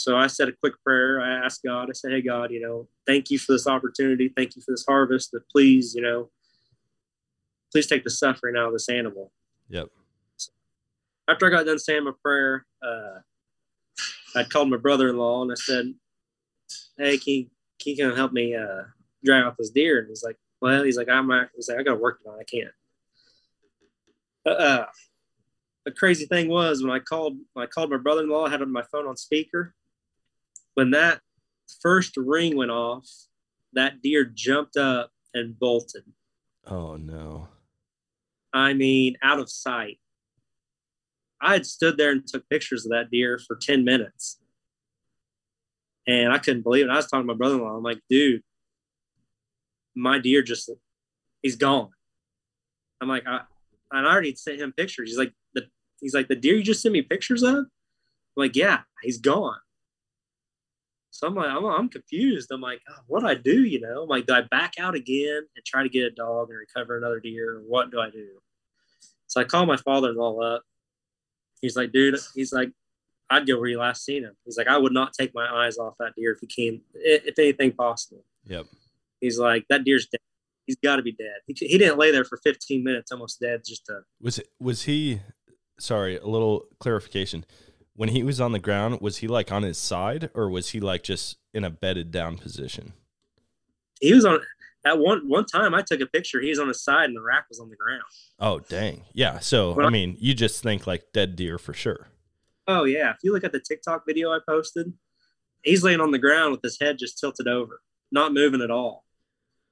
[0.00, 1.20] so I said a quick prayer.
[1.20, 1.90] I asked God.
[1.90, 4.32] I said, "Hey God, you know, thank you for this opportunity.
[4.34, 5.30] Thank you for this harvest.
[5.32, 6.30] But please, you know,
[7.70, 9.30] please take the suffering out of this animal."
[9.68, 9.88] Yep.
[11.28, 13.20] After I got done saying my prayer, uh,
[14.34, 15.94] I called my brother-in-law and I said,
[16.96, 17.46] "Hey, can you,
[17.78, 18.84] can you come help me uh,
[19.22, 21.82] drag out this deer?" And he's like, "Well, he's like, I'm not, he's like, I
[21.82, 22.38] got to work tonight.
[22.40, 22.74] I can't."
[24.46, 24.86] Uh, Uh,
[25.84, 28.82] the crazy thing was when I called, when I called my brother-in-law, I had my
[28.90, 29.74] phone on speaker.
[30.80, 31.20] When that
[31.82, 33.06] first ring went off,
[33.74, 36.04] that deer jumped up and bolted.
[36.66, 37.48] Oh no.
[38.54, 40.00] I mean, out of sight.
[41.38, 44.40] I had stood there and took pictures of that deer for 10 minutes.
[46.06, 46.90] And I couldn't believe it.
[46.90, 47.76] I was talking to my brother in law.
[47.76, 48.40] I'm like, dude,
[49.94, 50.70] my deer just,
[51.42, 51.90] he's gone.
[53.02, 53.40] I'm like, I,
[53.92, 55.10] and I already sent him pictures.
[55.10, 55.66] He's like, the,
[56.00, 57.56] he's like, the deer you just sent me pictures of?
[57.56, 57.66] I'm
[58.34, 59.58] like, yeah, he's gone.
[61.10, 62.50] So I'm like, I'm, I'm confused.
[62.52, 63.64] I'm like, ah, oh, what do I do?
[63.64, 66.50] You know, I'm like, do I back out again and try to get a dog
[66.50, 67.56] and recover another deer?
[67.56, 68.28] Or what do I do?
[69.26, 70.62] So I call my father-in-law up.
[71.60, 72.70] He's like, dude, he's like,
[73.28, 74.36] I'd go where you last seen him.
[74.44, 77.38] He's like, I would not take my eyes off that deer if he came, if
[77.38, 78.24] anything possible.
[78.46, 78.66] Yep.
[79.20, 80.20] He's like, that deer's dead.
[80.66, 81.40] He's got to be dead.
[81.46, 84.82] He, he didn't lay there for 15 minutes, almost dead, just to Was it was
[84.82, 85.20] he
[85.80, 87.44] sorry, a little clarification.
[88.00, 90.80] When he was on the ground, was he like on his side or was he
[90.80, 92.94] like just in a bedded down position?
[94.00, 94.40] he was on
[94.86, 96.40] at one one time I took a picture.
[96.40, 98.02] He was on his side and the rack was on the ground.
[98.38, 99.02] Oh dang.
[99.12, 99.38] Yeah.
[99.38, 102.08] So I mean, you just think like dead deer for sure.
[102.66, 103.10] Oh yeah.
[103.10, 104.94] If you look at the TikTok video I posted,
[105.62, 109.04] he's laying on the ground with his head just tilted over, not moving at all.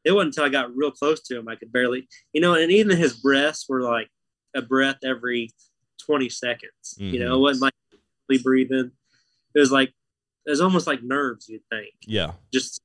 [0.04, 2.70] It wasn't until I got real close to him I could barely you know, and
[2.70, 4.10] even his breaths were like
[4.54, 5.50] a breath every
[6.04, 6.96] 20 seconds.
[6.98, 7.64] You know, it wasn't mm-hmm.
[7.64, 7.87] like really
[8.36, 8.90] breathing.
[9.54, 9.94] It was like
[10.44, 11.94] it was almost like nerves, you'd think.
[12.06, 12.32] Yeah.
[12.52, 12.82] just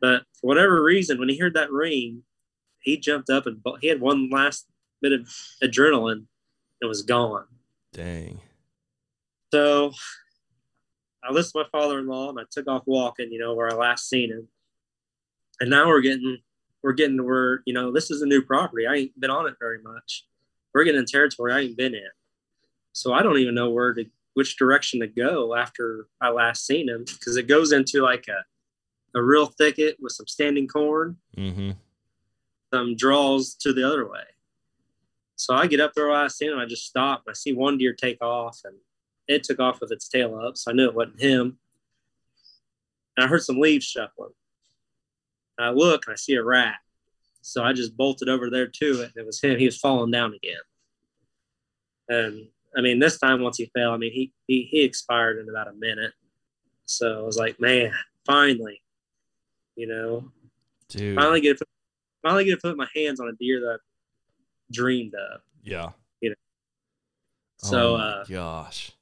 [0.00, 2.22] but for whatever reason when he heard that ring
[2.80, 4.66] he jumped up and he had one last
[5.02, 5.28] bit of
[5.62, 6.24] adrenaline
[6.80, 7.44] and was gone
[7.92, 8.40] Dang.
[9.52, 9.92] so
[11.22, 14.08] i listened to my father-in-law and i took off walking you know where i last
[14.08, 14.48] seen him
[15.60, 16.38] and now we're getting
[16.82, 19.46] we're getting to where you know this is a new property i ain't been on
[19.46, 20.26] it very much
[20.74, 22.08] we're getting in territory i ain't been in
[22.92, 26.88] so i don't even know where to which direction to go after i last seen
[26.88, 28.44] him because it goes into like a
[29.18, 31.70] a real thicket with some standing corn Mm-hmm.
[32.72, 34.22] some draws to the other way.
[35.34, 36.58] So I get up there where I seen him.
[36.58, 37.24] I just stop.
[37.28, 38.76] I see one deer take off, and
[39.26, 40.56] it took off with its tail up.
[40.56, 41.58] So I knew it wasn't him.
[43.16, 44.30] And I heard some leaves shuffling.
[45.58, 46.76] And I look and I see a rat.
[47.40, 49.58] So I just bolted over there to it, and it was him.
[49.58, 50.60] He was falling down again.
[52.08, 55.48] And I mean, this time once he fell, I mean, he he, he expired in
[55.48, 56.12] about a minute.
[56.86, 57.92] So I was like, man,
[58.26, 58.82] finally,
[59.76, 60.30] you know,
[60.88, 61.16] Dude.
[61.16, 61.64] finally get to,
[62.22, 63.76] finally get to put my hands on a deer that I
[64.72, 65.40] dreamed of.
[65.62, 65.90] yeah.
[67.62, 68.92] So oh my uh, gosh.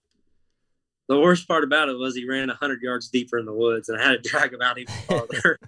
[1.09, 3.89] the worst part about it was he ran a hundred yards deeper in the woods,
[3.89, 5.59] and I had to drag him out even farther.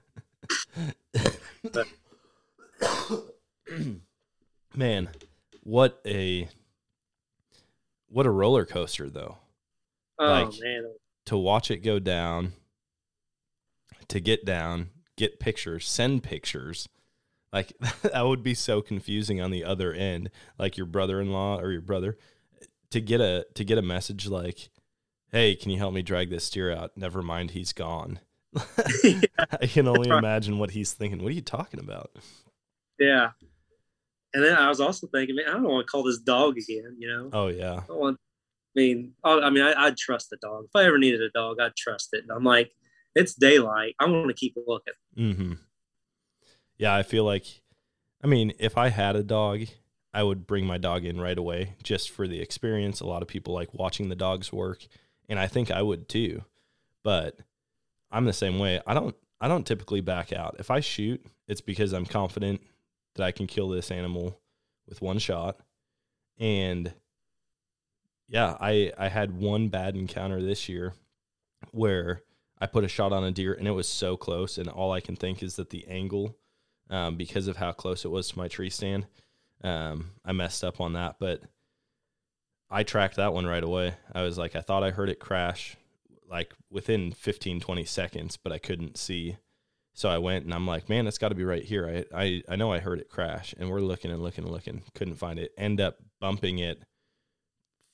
[4.75, 5.09] Man,
[5.63, 6.49] what a
[8.11, 9.39] what a roller coaster though.
[10.19, 10.93] oh Like- man,
[11.27, 12.53] To watch it go down,
[14.09, 16.89] to get down, get pictures, send pictures.
[17.53, 21.81] Like that would be so confusing on the other end, like your brother-in-law or your
[21.81, 22.17] brother
[22.91, 24.69] to get a to get a message like,
[25.31, 28.21] "Hey, can you help me drag this steer out?" Never mind, he's gone.
[28.57, 31.23] I can only imagine what he's thinking.
[31.23, 32.11] What are you talking about?
[32.99, 33.31] yeah.
[34.33, 36.97] And then I was also thinking, man, I don't want to call this dog again.
[36.99, 37.83] You know, Oh yeah.
[37.89, 38.19] I want.
[38.77, 40.67] I mean, oh, I mean, I, I'd trust the dog.
[40.67, 42.23] If I ever needed a dog, I'd trust it.
[42.23, 42.71] And I'm like,
[43.17, 43.97] it's daylight.
[43.99, 44.95] I want to keep looking.
[45.19, 45.53] Mm-hmm.
[46.79, 47.63] Yeah, I feel like,
[48.23, 49.63] I mean, if I had a dog,
[50.15, 53.01] I would bring my dog in right away just for the experience.
[53.01, 54.87] A lot of people like watching the dogs work,
[55.29, 56.45] and I think I would too.
[57.03, 57.39] But
[58.11, 58.81] I'm the same way.
[58.87, 59.17] I don't.
[59.41, 60.57] I don't typically back out.
[60.59, 62.61] If I shoot, it's because I'm confident
[63.21, 64.41] that I can kill this animal
[64.89, 65.61] with one shot.
[66.39, 66.93] And
[68.29, 70.95] yeah, I I had one bad encounter this year
[71.73, 72.23] where
[72.59, 75.01] I put a shot on a deer and it was so close, and all I
[75.01, 76.37] can think is that the angle,
[76.89, 79.07] um, because of how close it was to my tree stand,
[79.63, 81.17] um, I messed up on that.
[81.19, 81.43] But
[82.71, 83.95] I tracked that one right away.
[84.15, 85.77] I was like, I thought I heard it crash
[86.27, 89.37] like within 15, 20 seconds, but I couldn't see.
[89.95, 92.05] So I went and I'm like, man, it's got to be right here.
[92.15, 94.83] I, I I know I heard it crash, and we're looking and looking and looking,
[94.95, 95.53] couldn't find it.
[95.59, 96.83] End up bumping it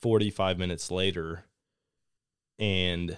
[0.01, 1.45] 45 minutes later,
[2.59, 3.17] and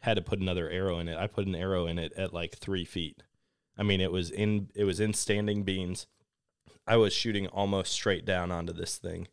[0.00, 1.18] had to put another arrow in it.
[1.18, 3.22] I put an arrow in it at like three feet.
[3.76, 6.06] I mean, it was in it was in standing beans.
[6.86, 9.26] I was shooting almost straight down onto this thing.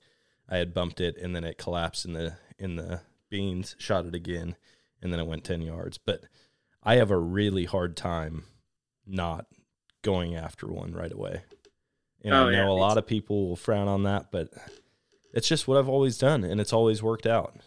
[0.49, 3.75] I had bumped it, and then it collapsed in the in the beans.
[3.77, 4.55] Shot it again,
[5.01, 5.97] and then it went ten yards.
[5.97, 6.23] But
[6.81, 8.45] I have a really hard time
[9.05, 9.45] not
[10.01, 11.41] going after one right away.
[12.23, 14.49] And Oh, I know yeah, a lot of people will frown on that, but
[15.33, 17.57] it's just what I've always done, and it's always worked out.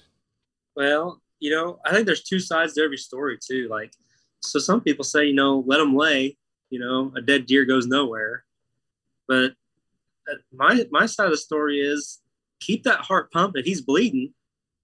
[0.74, 3.68] Well, you know, I think there's two sides to every story too.
[3.70, 3.92] Like,
[4.40, 6.36] so some people say, you know, let them lay.
[6.70, 8.44] You know, a dead deer goes nowhere.
[9.28, 9.52] But
[10.30, 12.20] uh, my my side of the story is
[12.60, 13.64] keep that heart pumping.
[13.64, 14.32] He's bleeding,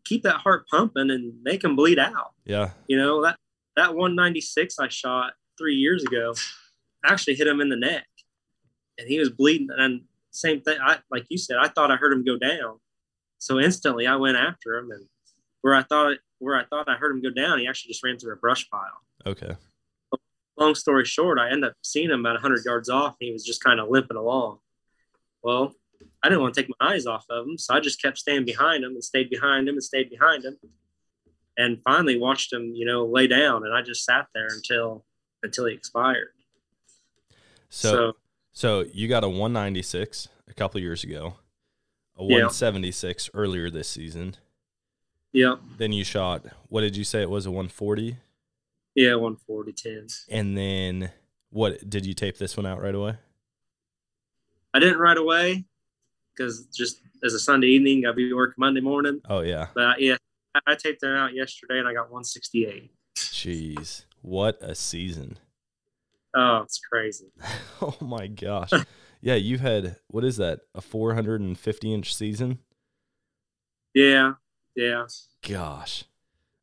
[0.04, 2.32] keep that heart pumping and make him bleed out.
[2.44, 3.38] Yeah, You know that
[3.76, 5.32] that 196 I shot
[5.62, 6.34] three years ago
[7.04, 8.06] I actually hit him in the neck,
[8.98, 9.68] and he was bleeding.
[9.76, 12.78] And same thing, I like you said, I thought I heard him go down,
[13.38, 15.06] so instantly I went after him, and
[15.62, 18.18] where I thought where I thought I heard him go down, he actually just ran
[18.18, 19.02] through a brush pile.
[19.26, 19.56] okay.
[20.58, 23.44] Long story short, I ended up seeing him about 100 yards off, and he was
[23.44, 24.58] just kind of limping along.
[25.42, 25.72] Well,
[26.22, 28.44] I didn't want to take my eyes off of him, so I just kept staying
[28.44, 30.58] behind him and stayed behind him and stayed behind him,
[31.56, 35.04] and finally watched him, you know, lay down, and I just sat there until
[35.42, 36.28] until he expired.
[37.68, 38.14] So,
[38.52, 41.34] so you got a 196 a couple years ago,
[42.18, 42.36] a Yeah.
[42.46, 44.36] 176 earlier this season.
[45.32, 46.44] yeah, Then you shot.
[46.68, 48.16] What did you say it was a 140?
[48.94, 50.06] yeah, 140, 10.
[50.30, 51.10] And then
[51.48, 53.16] what did you tape this one out right away?
[54.74, 55.64] I didn't right away
[56.36, 59.20] because just as a Sunday evening, I'd be working Monday morning.
[59.28, 59.68] Oh yeah.
[59.74, 60.16] But yeah,
[60.54, 62.90] I, I taped it out yesterday, and I got 168.
[63.16, 65.38] Jeez, what a season!
[66.34, 67.32] Oh, it's crazy.
[67.84, 68.70] Oh my gosh.
[69.20, 70.60] yeah, you've had what is that?
[70.72, 72.60] A 450 inch season?
[73.92, 74.34] Yeah,
[74.76, 75.06] yeah.
[75.46, 76.04] Gosh,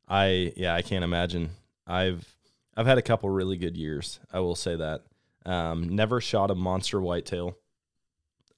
[0.08, 1.50] I yeah, I can't imagine.
[1.86, 2.36] I've
[2.74, 4.18] I've had a couple really good years.
[4.32, 5.02] I will say that.
[5.44, 7.58] Um, never shot a monster whitetail.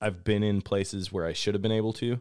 [0.01, 2.21] I've been in places where I should have been able to,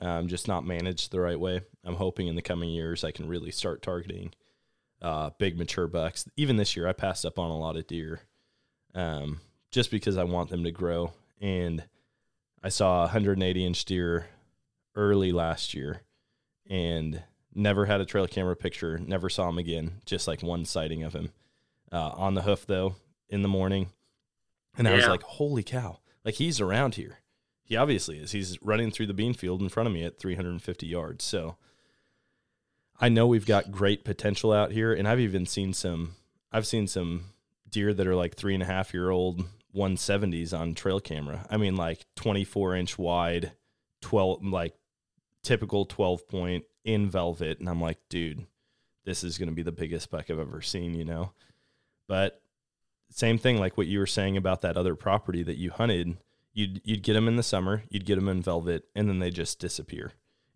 [0.00, 1.60] um, just not managed the right way.
[1.84, 4.32] I'm hoping in the coming years I can really start targeting
[5.02, 6.26] uh, big mature bucks.
[6.36, 8.20] Even this year, I passed up on a lot of deer,
[8.94, 9.40] um,
[9.70, 11.12] just because I want them to grow.
[11.40, 11.84] And
[12.62, 14.28] I saw a 180 inch deer
[14.94, 16.02] early last year,
[16.70, 17.22] and
[17.54, 18.98] never had a trail camera picture.
[18.98, 20.00] Never saw him again.
[20.06, 21.32] Just like one sighting of him
[21.90, 22.94] uh, on the hoof though
[23.28, 23.90] in the morning,
[24.78, 27.18] and I was like, "Holy cow!" Like he's around here.
[27.64, 28.32] He obviously is.
[28.32, 31.24] He's running through the bean field in front of me at 350 yards.
[31.24, 31.56] So
[33.02, 36.14] I know we've got great potential out here, and I've even seen some.
[36.52, 37.24] I've seen some
[37.68, 39.44] deer that are like three and a half year old
[39.74, 41.44] 170s on trail camera.
[41.50, 43.52] I mean, like 24 inch wide,
[44.02, 44.74] 12 like
[45.42, 48.46] typical 12 point in velvet, and I'm like, dude,
[49.04, 51.32] this is going to be the biggest buck I've ever seen, you know.
[52.06, 52.40] But
[53.10, 56.18] same thing, like what you were saying about that other property that you hunted.
[56.52, 59.30] You'd you'd get them in the summer, you'd get them in velvet, and then they
[59.30, 60.12] just disappear.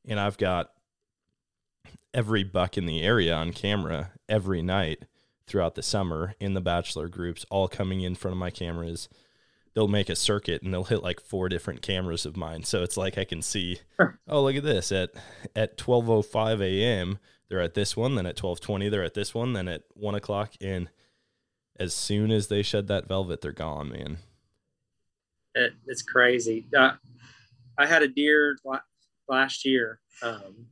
[0.06, 0.70] and I've got
[2.14, 5.04] every buck in the area on camera every night
[5.46, 9.08] throughout the summer in the bachelor groups, all coming in front of my cameras.
[9.74, 12.64] They'll make a circuit and they'll hit like four different cameras of mine.
[12.64, 13.80] So it's like I can see,
[14.26, 15.10] oh look at this at
[15.54, 17.18] at twelve oh five a.m.
[17.48, 20.14] They're at this one, then at twelve twenty they're at this one, then at one
[20.14, 20.88] o'clock, and
[21.78, 24.16] as soon as they shed that velvet, they're gone, man.
[25.54, 26.66] It, it's crazy.
[26.76, 26.92] Uh,
[27.78, 28.56] I had a deer
[29.28, 30.66] last year, um,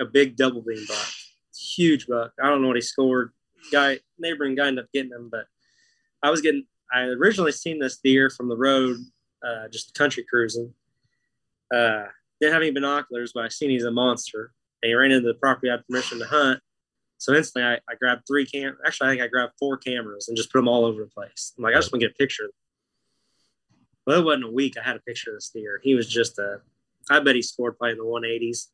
[0.00, 1.08] a big double beam buck,
[1.56, 2.32] huge buck.
[2.42, 3.32] I don't know what he scored.
[3.72, 5.46] Guy, neighboring guy ended up getting him, but
[6.22, 6.64] I was getting.
[6.92, 8.96] I originally seen this deer from the road,
[9.46, 10.72] uh, just country cruising.
[11.74, 12.04] Uh,
[12.40, 14.52] didn't have any binoculars, but I seen he's a monster.
[14.82, 16.60] And he ran into the property I had permission to hunt.
[17.18, 18.78] So instantly, I, I grabbed three cam.
[18.86, 21.52] Actually, I think I grabbed four cameras and just put them all over the place.
[21.58, 22.50] I'm like, I just want to get a picture.
[24.06, 24.76] Well, it wasn't a week.
[24.78, 25.80] I had a picture of this deer.
[25.82, 26.60] He was just a.
[27.10, 28.68] I bet he scored probably in the 180s.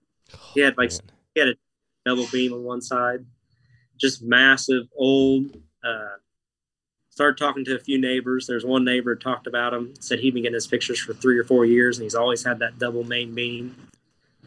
[0.53, 1.01] He had like Man.
[1.35, 1.55] He had a
[2.07, 3.25] double beam on one side,
[3.99, 5.57] just massive, old.
[5.85, 6.17] Uh,
[7.11, 8.47] started talking to a few neighbors.
[8.47, 11.45] There's one neighbor talked about him, said he'd been getting his pictures for three or
[11.45, 13.89] four years, and he's always had that double main beam.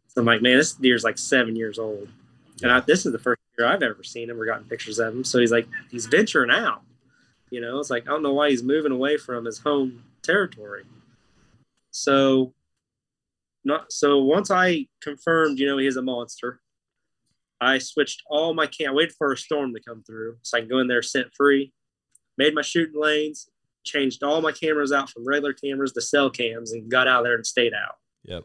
[0.07, 2.09] So I'm like, man, this deer's like seven years old,
[2.61, 5.13] and I, this is the first year I've ever seen him or gotten pictures of
[5.13, 5.23] him.
[5.23, 6.81] So he's like, he's venturing out.
[7.49, 10.83] You know, it's like I don't know why he's moving away from his home territory.
[11.91, 12.53] So
[13.63, 16.59] not so once I confirmed, you know, he's a monster,
[17.59, 18.91] I switched all my cam.
[18.91, 21.27] I waited for a storm to come through so I can go in there scent
[21.35, 21.73] free.
[22.37, 23.49] Made my shooting lanes,
[23.83, 27.35] changed all my cameras out from regular cameras to cell cams, and got out there
[27.35, 27.95] and stayed out.
[28.23, 28.43] Yep.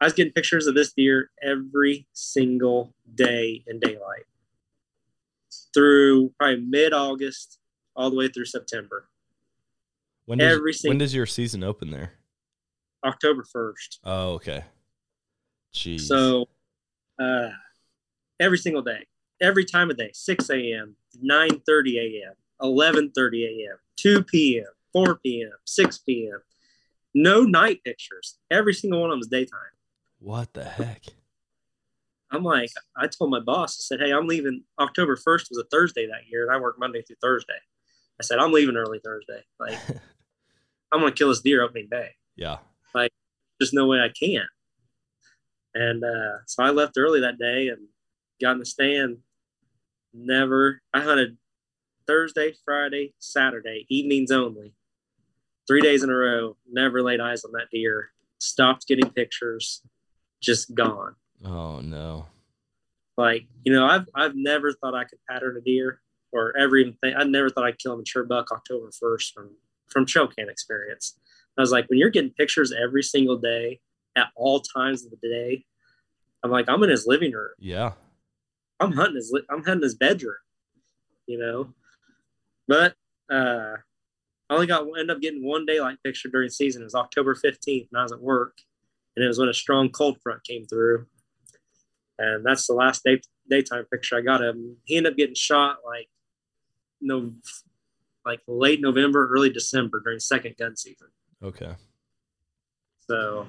[0.00, 4.24] I was getting pictures of this deer every single day in daylight
[5.74, 7.58] through probably mid August
[7.96, 9.08] all the way through September.
[10.26, 12.12] When does, every single, when does your season open there?
[13.04, 13.98] October 1st.
[14.04, 14.64] Oh, okay.
[15.74, 16.02] Jeez.
[16.02, 16.48] So
[17.20, 17.48] uh,
[18.40, 19.06] every single day,
[19.40, 22.32] every time of day, 6 a.m., 9 30 a.m.,
[22.62, 26.40] 11 30 a.m., 2 p.m., 4 p.m., 6 p.m.
[27.14, 28.38] No night pictures.
[28.50, 29.58] Every single one of them is daytime.
[30.18, 31.04] What the heck?
[32.30, 34.62] I'm like, I told my boss, I said, hey, I'm leaving.
[34.78, 37.58] October 1st was a Thursday that year, and I work Monday through Thursday.
[38.20, 39.42] I said, I'm leaving early Thursday.
[39.58, 39.78] Like,
[40.92, 42.10] I'm going to kill this deer opening day.
[42.36, 42.58] Yeah.
[42.94, 43.10] Like,
[43.58, 44.44] there's no way I can.
[45.74, 47.88] And uh, so I left early that day and
[48.40, 49.18] got in the stand.
[50.12, 51.36] Never, I hunted
[52.06, 54.74] Thursday, Friday, Saturday, evenings only,
[55.68, 56.56] three days in a row.
[56.70, 58.10] Never laid eyes on that deer.
[58.40, 59.82] Stopped getting pictures,
[60.40, 61.14] just gone.
[61.44, 62.26] Oh no!
[63.16, 66.00] Like you know, I've I've never thought I could pattern a deer
[66.32, 69.50] or ever even think I never thought I'd kill a mature buck October first from
[69.88, 71.18] from trail cam experience.
[71.58, 73.80] I was like, when you're getting pictures every single day
[74.16, 75.64] at all times of the day,
[76.42, 77.50] I'm like, I'm in his living room.
[77.58, 77.92] Yeah.
[78.80, 80.34] I'm hunting his I'm hunting his bedroom,
[81.26, 81.74] you know.
[82.66, 82.94] But
[83.30, 83.76] uh
[84.48, 86.82] I only got end up getting one daylight picture during season.
[86.82, 88.58] It was October 15th, and I was at work,
[89.14, 91.06] and it was when a strong cold front came through,
[92.18, 94.76] and that's the last day daytime picture I got him.
[94.84, 96.08] He ended up getting shot like
[97.00, 97.32] no,
[98.24, 101.08] like late November, early December during second gun season.
[101.42, 101.74] Okay.
[103.06, 103.46] So,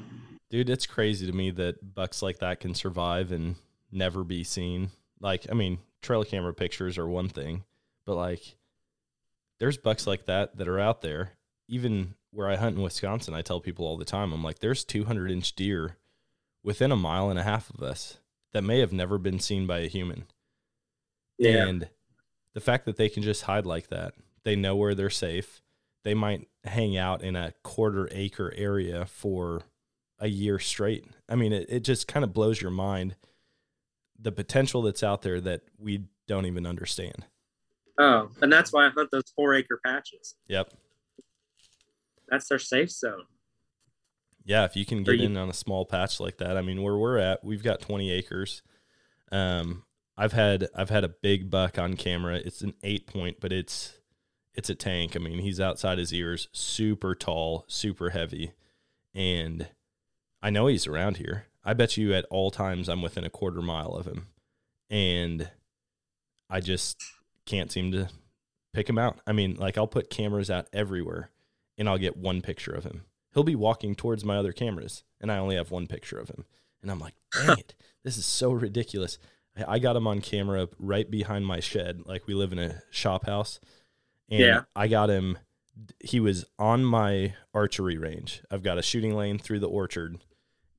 [0.50, 3.56] dude, it's crazy to me that bucks like that can survive and
[3.92, 4.92] never be seen.
[5.22, 7.64] Like, I mean, trail camera pictures are one thing,
[8.06, 8.56] but like,
[9.60, 11.34] there's bucks like that that are out there.
[11.68, 14.84] Even where I hunt in Wisconsin, I tell people all the time, I'm like, there's
[14.84, 15.98] 200 inch deer
[16.64, 18.18] within a mile and a half of us
[18.54, 20.26] that may have never been seen by a human.
[21.38, 21.68] Yeah.
[21.68, 21.90] And
[22.54, 24.14] the fact that they can just hide like that,
[24.44, 25.62] they know where they're safe.
[26.04, 29.62] They might hang out in a quarter acre area for
[30.20, 31.06] a year straight.
[31.30, 33.16] I mean, it, it just kind of blows your mind
[34.22, 37.26] the potential that's out there that we don't even understand.
[37.98, 40.36] Oh, and that's why I hunt those four acre patches.
[40.48, 40.74] Yep.
[42.30, 43.26] That's their safe zone.
[44.44, 46.82] Yeah, if you can get you, in on a small patch like that, I mean,
[46.82, 48.64] where we're at, we've got 20 acres.
[49.32, 49.84] Um,
[50.18, 52.36] I've had I've had a big buck on camera.
[52.36, 54.00] It's an eight point, but it's
[54.54, 55.16] it's a tank.
[55.16, 58.52] I mean, he's outside his ears, super tall, super heavy,
[59.14, 59.68] and
[60.42, 61.46] I know he's around here.
[61.64, 64.28] I bet you at all times I'm within a quarter mile of him,
[64.90, 65.50] and
[66.50, 67.02] I just
[67.46, 68.10] can't seem to
[68.74, 69.20] pick him out.
[69.28, 71.30] I mean, like I'll put cameras out everywhere,
[71.78, 73.04] and I'll get one picture of him.
[73.34, 76.46] He'll be walking towards my other cameras, and I only have one picture of him,
[76.82, 79.18] and I'm like, dang it, this is so ridiculous.
[79.68, 82.04] I got him on camera right behind my shed.
[82.06, 83.60] Like we live in a shop house.
[84.30, 84.62] And yeah.
[84.74, 85.38] I got him
[86.00, 88.44] he was on my archery range.
[88.52, 90.18] I've got a shooting lane through the orchard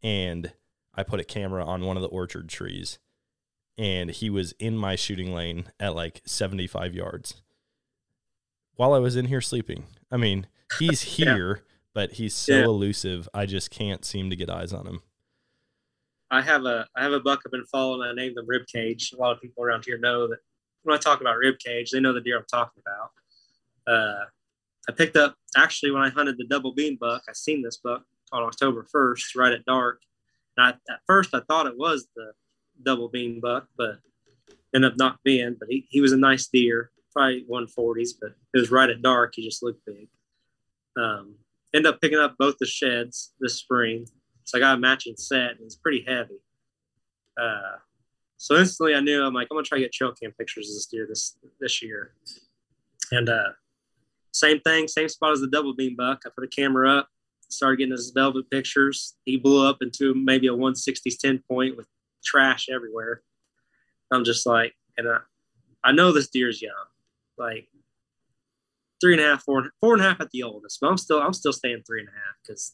[0.03, 0.53] and
[0.95, 2.99] I put a camera on one of the orchard trees
[3.79, 7.41] and he was in my shooting lane at like 75 yards
[8.77, 9.85] while I was in here sleeping.
[10.11, 10.47] I mean,
[10.79, 11.35] he's Yeah.
[11.35, 11.63] here,
[11.95, 12.65] but he's so Yeah.
[12.65, 13.29] elusive.
[13.33, 15.01] I just can't seem to get eyes on him.
[16.31, 18.09] I have a I have a buck I've been following.
[18.09, 19.13] I named them Ribcage.
[19.13, 20.39] A lot of people around here know that
[20.83, 23.11] when I talk about Ribcage, they know the deer I'm talking about.
[23.95, 24.25] Uh,
[24.89, 27.23] I picked up actually when I hunted the double beam buck.
[27.29, 30.01] I seen this buck on October 1st, right at dark.
[30.59, 32.33] I, at first, I thought it was the
[32.83, 33.99] double beam buck, but
[34.75, 35.57] ended up not being.
[35.59, 39.35] But he, he was a nice deer, probably 140s, but it was right at dark.
[39.37, 40.09] He just looked big.
[40.97, 41.37] Um,
[41.75, 44.07] end up picking up both the sheds this spring.
[44.45, 46.41] So I got a matching set and it's pretty heavy.
[47.41, 47.79] Uh,
[48.37, 50.75] so instantly I knew I'm like, I'm gonna try to get trail cam pictures of
[50.75, 52.15] this deer this this year.
[53.11, 53.51] And uh
[54.33, 56.23] same thing, same spot as the double beam buck.
[56.27, 57.09] I put a camera up,
[57.53, 59.15] started getting his velvet pictures.
[59.25, 61.87] He blew up into maybe a 160s 10 point with
[62.25, 63.23] trash everywhere.
[64.11, 65.19] I'm just like, and I,
[65.85, 66.73] I know this deer's young,
[67.39, 67.69] like
[69.01, 71.21] three and a half, four, four and a half at the oldest, but I'm still,
[71.21, 72.73] I'm still staying three and a half because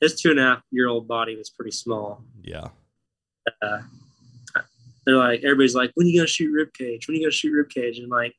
[0.00, 2.24] his two and a half year old body was pretty small.
[2.42, 2.68] Yeah.
[3.62, 3.82] Uh,
[5.06, 7.06] they're like, everybody's like, when are you gonna shoot rib cage?
[7.06, 7.98] When are you gonna shoot rib cage?
[7.98, 8.34] And like,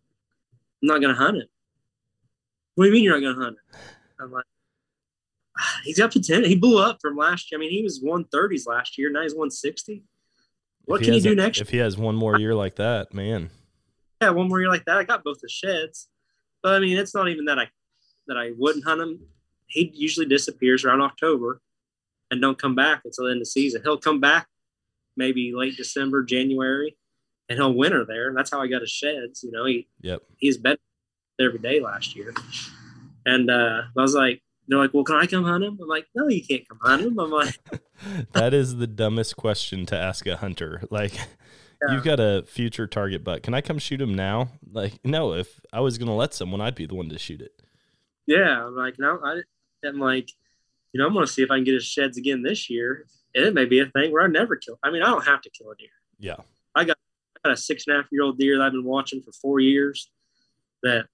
[0.82, 1.50] I'm not gonna hunt it.
[2.76, 3.78] What do you mean you're not gonna hunt it?
[4.20, 4.46] I'm like,
[5.62, 6.48] "Ah, he's got potential.
[6.50, 7.60] He blew up from last year.
[7.60, 9.10] I mean, he was 130s last year.
[9.12, 10.04] Now he's 160.
[10.86, 13.14] What If can he do a- next If he has one more year like that,
[13.14, 13.50] man.
[14.22, 14.98] yeah, one more year like that.
[14.98, 16.10] I got both the sheds,
[16.64, 17.70] but I mean, it's not even that I
[18.28, 19.20] that I wouldn't hunt him.
[19.68, 21.62] He usually disappears around October
[22.30, 23.82] and don't come back until the end of the season.
[23.84, 24.48] He'll come back
[25.18, 26.96] maybe late December, January,
[27.50, 28.28] and he'll winter there.
[28.28, 29.44] And that's how I got his sheds.
[29.44, 30.22] You know, he Yep.
[30.38, 30.78] he's been
[31.40, 32.34] every day last year.
[33.26, 34.42] And uh, I was like,
[34.72, 35.78] they're like, well, can I come hunt him?
[35.82, 37.20] I'm like, no, you can't come hunt him.
[37.20, 37.58] I'm like,
[38.34, 40.82] that is the dumbest question to ask a hunter.
[40.92, 41.94] Like, Yeah.
[41.96, 43.42] you've got a future target buck.
[43.44, 44.50] Can I come shoot him now?
[44.72, 45.34] Like, no.
[45.34, 47.62] If I was gonna let someone, I'd be the one to shoot it.
[48.28, 48.66] yeah.
[48.68, 49.42] I'm like, no, I,
[49.86, 50.30] I'm like,
[50.94, 53.06] you know, I'm going to see if I can get his sheds again this year.
[53.34, 54.78] And it may be a thing where I never kill.
[54.84, 55.88] I mean, I don't have to kill a deer.
[56.20, 56.36] Yeah.
[56.76, 56.98] I got
[57.46, 60.12] a six and a half year old deer that I've been watching for four years
[60.84, 61.06] that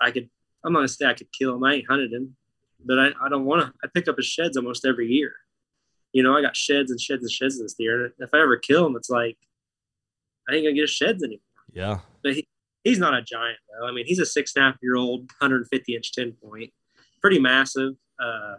[0.00, 0.28] I could,
[0.64, 1.64] I'm not gonna say I could kill him.
[1.64, 2.36] I ain't hunted him,
[2.84, 3.72] but I, I don't want to.
[3.82, 5.32] I pick up his sheds almost every year.
[6.12, 8.04] You know, I got sheds and sheds and sheds of this deer.
[8.04, 9.36] And if I ever kill him, it's like,
[10.48, 11.40] I ain't gonna get his sheds anymore.
[11.72, 12.00] Yeah.
[12.22, 12.48] But he,
[12.84, 13.86] he's not a giant though.
[13.86, 16.72] I mean, he's a six and a half year old, 150 inch 10 point,
[17.20, 17.94] pretty massive.
[18.22, 18.56] Uh,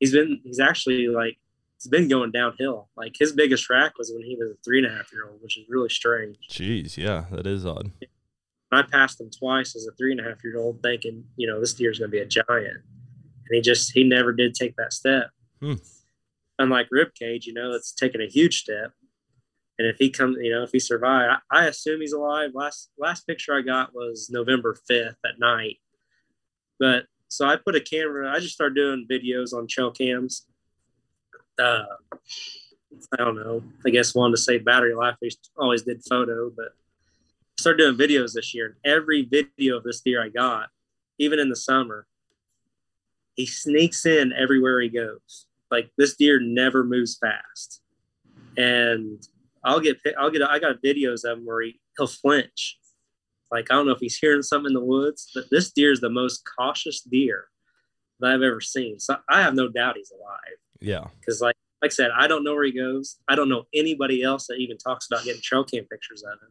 [0.00, 1.36] he's been, he's actually like,
[1.76, 2.88] he's been going downhill.
[2.96, 5.42] Like his biggest rack was when he was a three and a half year old,
[5.42, 6.38] which is really strange.
[6.50, 6.96] Jeez.
[6.96, 7.26] Yeah.
[7.30, 7.90] That is odd.
[8.74, 11.60] I passed him twice as a three and a half year old, thinking, you know,
[11.60, 12.82] this deer's going to be a giant.
[13.48, 15.30] And he just, he never did take that step.
[15.60, 15.74] Hmm.
[16.58, 18.92] Unlike Ribcage, you know, that's taken a huge step.
[19.78, 22.50] And if he comes, you know, if he survived, I, I assume he's alive.
[22.54, 25.78] Last last picture I got was November 5th at night.
[26.78, 30.46] But so I put a camera, I just started doing videos on trail cams.
[31.58, 31.84] Uh,
[33.12, 33.62] I don't know.
[33.84, 35.16] I guess wanted to save battery life.
[35.20, 36.74] We always did photo, but
[37.58, 38.66] started doing videos this year.
[38.66, 40.68] And every video of this deer I got,
[41.18, 42.06] even in the summer,
[43.34, 45.46] he sneaks in everywhere he goes.
[45.70, 47.80] Like this deer never moves fast.
[48.56, 49.26] And
[49.64, 52.78] I'll get, I'll get, I got videos of him where he, he'll flinch.
[53.50, 56.00] Like, I don't know if he's hearing something in the woods, but this deer is
[56.00, 57.46] the most cautious deer
[58.20, 58.98] that I've ever seen.
[59.00, 61.04] So I have no doubt he's alive Yeah.
[61.20, 63.18] because like like I said, I don't know where he goes.
[63.28, 66.48] I don't know anybody else that even talks about getting trail cam pictures of him.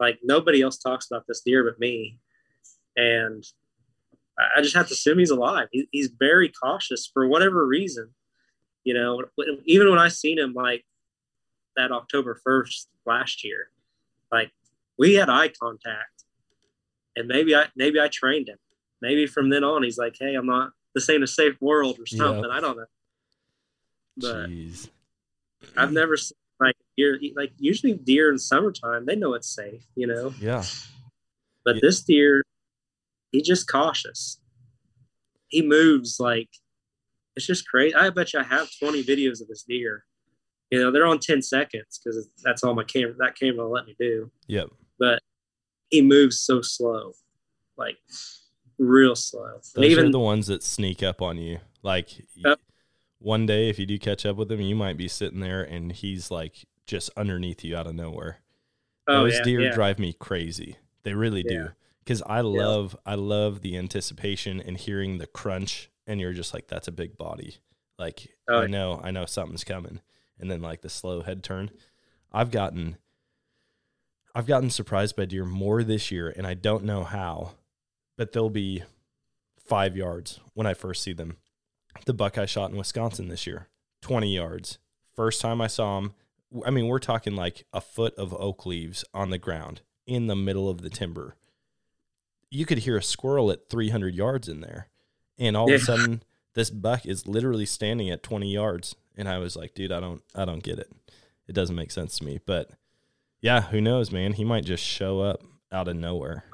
[0.00, 2.18] Like nobody else talks about this deer but me,
[2.96, 3.44] and
[4.38, 5.68] I just have to assume he's alive.
[5.72, 8.10] He, he's very cautious for whatever reason.
[8.84, 9.22] You know,
[9.64, 10.84] even when I seen him like
[11.76, 13.68] that October first last year,
[14.30, 14.52] like
[14.98, 16.24] we had eye contact,
[17.16, 18.58] and maybe I maybe I trained him.
[19.02, 20.70] Maybe from then on he's like, hey, I'm not.
[20.94, 22.44] This ain't a safe world or something.
[22.48, 22.56] Yeah.
[22.56, 22.86] I don't know.
[24.18, 24.88] But Jeez.
[25.76, 30.06] I've never seen like deer like usually deer in summertime they know it's safe, you
[30.06, 30.32] know.
[30.40, 30.64] Yeah.
[31.64, 31.80] But Yeah.
[31.82, 32.44] this deer,
[33.32, 34.40] he's just cautious.
[35.48, 36.48] He moves like
[37.36, 37.94] it's just crazy.
[37.94, 40.04] I bet you I have 20 videos of this deer.
[40.70, 43.86] You know, they're on 10 seconds because that's all my camera that camera will let
[43.86, 44.30] me do.
[44.48, 44.70] Yep.
[44.98, 45.22] But
[45.90, 47.12] he moves so slow,
[47.76, 47.96] like
[48.78, 49.46] real slow.
[49.54, 51.60] Those And are even the ones that sneak up on you.
[51.82, 52.58] Like Yep.
[53.18, 55.92] one day, if you do catch up with him, you might be sitting there and
[55.92, 58.38] he's like just underneath you out of nowhere.
[59.06, 59.74] oh Those yeah, deer yeah.
[59.74, 60.78] drive me crazy.
[61.04, 61.68] They really do.
[62.06, 66.68] Because I love, I love the anticipation and hearing the crunch, and you're just like,
[66.68, 67.56] that's a big body.
[67.98, 70.00] Like Oh, I know, I know something's coming.
[70.38, 71.70] and then like the slow head turn.
[72.32, 72.96] I've gotten
[74.34, 77.52] I've gotten surprised by deer more this year and I don't know how,
[78.18, 78.82] but they'll be
[79.66, 81.38] 5 yards when I first see them.
[82.04, 83.68] The buck I shot in Wisconsin this year,
[84.02, 84.78] 20 yards.
[85.14, 86.12] First time I saw him,
[86.66, 90.36] I mean, we're talking like a foot of oak leaves on the ground in the
[90.36, 91.34] middle of the timber.
[92.50, 94.88] You could hear a squirrel at 300 yards in there.
[95.38, 95.76] And all Yeah.
[95.76, 96.22] of a sudden,
[96.54, 98.94] this buck is literally standing at 20 yards.
[99.16, 100.90] And I was like, dude, I don't, I don't get it.
[101.48, 102.40] It doesn't make sense to me.
[102.44, 102.70] But
[103.40, 104.32] yeah, who knows, man?
[104.34, 105.42] He might just show up
[105.72, 106.44] out of nowhere.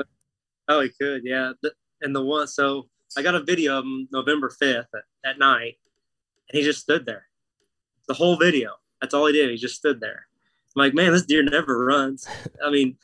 [0.69, 1.53] Oh, he could, yeah.
[2.01, 5.77] And the one, so I got a video of him November 5th at, at night,
[6.49, 7.27] and he just stood there.
[8.09, 8.73] The whole video.
[9.01, 9.51] That's all he did.
[9.51, 10.27] He just stood there.
[10.75, 12.27] I'm like, man, this deer never runs.
[12.65, 12.97] I mean,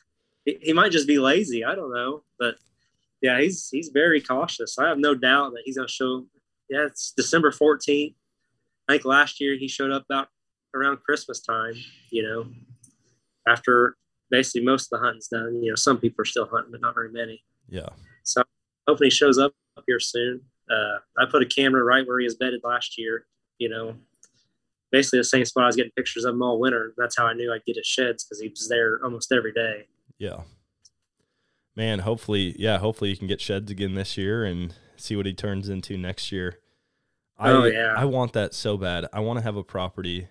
[0.45, 1.65] he, he might just be lazy.
[1.65, 2.23] I don't know.
[2.39, 2.57] But
[3.21, 4.79] yeah, he's he's very cautious.
[4.79, 6.27] I have no doubt that he's going to show.
[6.69, 8.15] Yeah, it's December 14th.
[8.89, 10.29] I think last year he showed up about
[10.75, 11.75] around Christmas time,
[12.11, 12.47] you know,
[13.47, 13.97] after
[14.31, 15.63] basically most of the hunting's done.
[15.63, 17.43] You know, some people are still hunting, but not very many.
[17.69, 17.89] Yeah.
[18.23, 18.43] So
[18.87, 20.43] hoping he shows up up here soon.
[20.71, 23.27] Uh, I put a camera right where he was bedded last year.
[23.59, 23.97] You know,
[24.93, 26.95] basically the same spot I was getting pictures of him all winter.
[26.97, 29.87] That's how I knew I'd get his sheds because he was there almost every day.
[30.19, 30.43] Yeah.
[31.79, 35.33] Man, hopefully, yeah, hopefully you can get sheds again this year and see what he
[35.33, 36.59] turns into next year.
[37.39, 37.95] I, Oh, yeah.
[37.97, 39.07] I want that so bad.
[39.13, 40.27] I want to have a property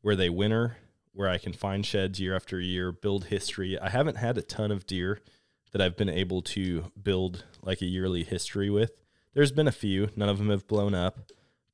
[0.00, 0.78] where they winter,
[1.12, 3.78] where I can find sheds year after year, build history.
[3.78, 5.20] I haven't had a ton of deer
[5.72, 8.92] that I've been able to build like a yearly history with.
[9.34, 11.18] There's been a few, none of them have blown up,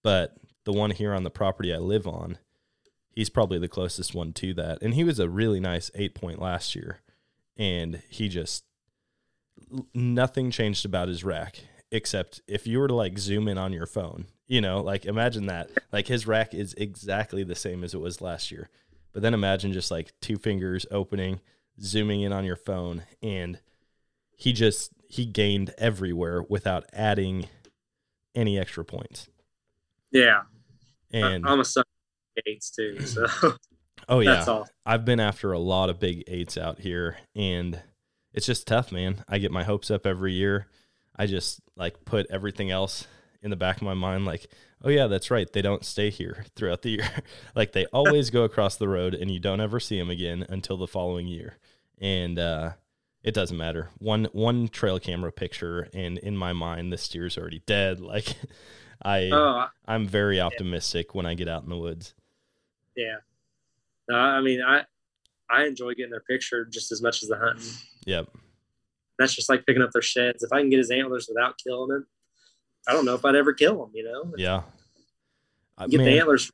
[0.02, 2.38] but the one here on the property I live on,
[3.12, 4.82] he's probably the closest one to that.
[4.82, 7.00] And he was a really nice eight point last year.
[7.56, 8.64] And he just,
[9.94, 11.60] nothing changed about his rack
[11.94, 15.46] except if you were to like zoom in on your phone, you know, like imagine
[15.46, 15.70] that.
[15.92, 18.68] Like his rack is exactly the same as it was last year.
[19.12, 21.40] But then imagine just like two fingers opening,
[21.80, 23.60] zooming in on your phone, and
[24.36, 27.46] he just he gained everywhere without adding
[28.34, 29.28] any extra points.
[30.10, 30.42] Yeah,
[31.12, 31.84] And I, am a of
[32.44, 33.26] eights too, so
[34.08, 34.68] oh yeah, that's all.
[34.84, 37.80] I've been after a lot of big eights out here, and
[38.35, 39.24] it's just tough, man.
[39.28, 40.66] I get my hopes up every year.
[41.16, 43.07] I just like put everything else
[43.43, 44.47] in the back of my mind, like,
[44.82, 45.51] oh yeah, that's right.
[45.53, 47.09] They don't stay here throughout the year.
[47.55, 50.76] like they always go across the road, and you don't ever see them again until
[50.76, 51.59] the following year.
[52.01, 52.72] And uh,
[53.22, 53.91] it doesn't matter.
[53.99, 58.01] One one trail camera picture, and in my mind, the steer's already dead.
[58.14, 58.35] Like
[59.05, 62.14] I Oh, I'm very optimistic when I get out in the woods.
[62.97, 63.16] yeah.
[64.09, 64.82] No, I mean, I
[65.49, 67.70] I enjoy getting their picture just as much as the hunting.
[68.05, 68.28] Yep.
[69.18, 70.42] That's just like picking up their sheds.
[70.42, 72.07] If I can get his antlers without killing him,
[72.86, 73.90] I don't know if I'd ever kill him.
[73.94, 74.62] You know, Yeah.
[75.76, 76.52] I, get man, the antlers.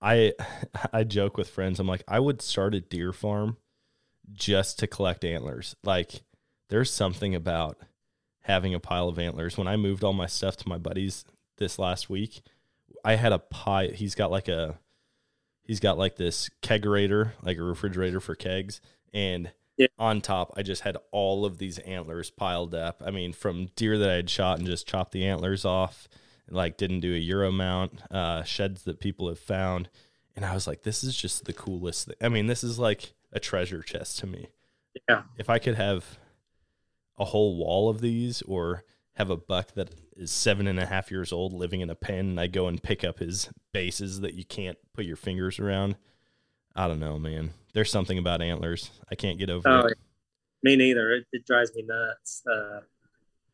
[0.00, 0.32] I
[0.92, 1.80] I joke with friends.
[1.80, 3.56] I'm like, I would start a deer farm
[4.32, 5.76] just to collect antlers.
[5.84, 6.22] Like,
[6.68, 7.78] there's something about
[8.42, 9.56] having a pile of antlers.
[9.56, 11.24] When I moved all my stuff to my buddies
[11.58, 12.42] this last week,
[13.04, 13.88] I had a pie.
[13.88, 14.78] He's got like a
[15.64, 18.80] he's got like this kegerator, like a refrigerator for kegs,
[19.12, 19.88] and Yeah.
[19.98, 23.02] on top, I just had all of these antlers piled up.
[23.04, 26.08] I mean, from deer that I had shot and just chopped the antlers off,
[26.46, 29.88] and like didn't do a euro mount, uh, sheds that people have found,
[30.34, 32.06] and I was like, this is just the coolest.
[32.06, 32.16] Thing.
[32.20, 34.48] I mean, this is like a treasure chest to me.
[35.08, 35.22] Yeah.
[35.36, 36.18] If I could have
[37.18, 41.10] a whole wall of these, or have a buck that is seven and a half
[41.10, 44.34] years old living in a pen, and I go and pick up his bases that
[44.34, 45.96] you can't put your fingers around.
[46.74, 47.52] I don't know, man.
[47.76, 48.90] There's something about antlers.
[49.12, 49.98] I can't get over Oh, it.
[50.62, 51.12] me neither.
[51.12, 52.42] It, it drives me nuts.
[52.50, 52.80] Uh,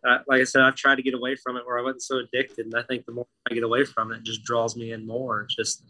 [0.05, 2.19] I, like I said, I've tried to get away from it where I wasn't so
[2.19, 4.93] addicted, and I think the more I get away from it, it just draws me
[4.93, 5.41] in more.
[5.43, 5.83] It's just,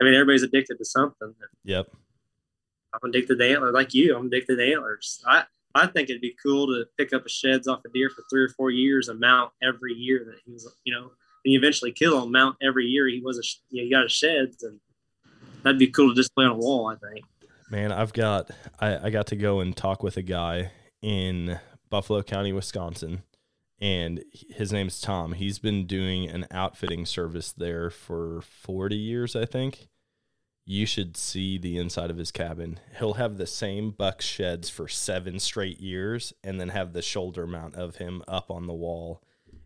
[0.00, 1.32] I mean, everybody's addicted to something.
[1.62, 1.86] Yep.
[2.94, 4.16] I'm addicted to antlers, like you.
[4.16, 5.22] I'm addicted to antlers.
[5.24, 5.44] I
[5.76, 8.42] I think it'd be cool to pick up a sheds off a deer for three
[8.42, 11.12] or four years and mount every year that he was, you know,
[11.44, 12.32] and you eventually kill him.
[12.32, 14.80] Mount every year he was a, you know, you got a sheds, and
[15.62, 16.88] that'd be cool to display on a wall.
[16.88, 17.24] I think.
[17.72, 21.58] Man, I've got I, I got to go and talk with a guy in
[21.88, 23.22] Buffalo County, Wisconsin,
[23.80, 25.32] and his name's Tom.
[25.32, 29.88] He's been doing an outfitting service there for 40 years, I think.
[30.66, 32.78] You should see the inside of his cabin.
[32.98, 37.46] He'll have the same buck sheds for seven straight years and then have the shoulder
[37.46, 39.22] mount of him up on the wall.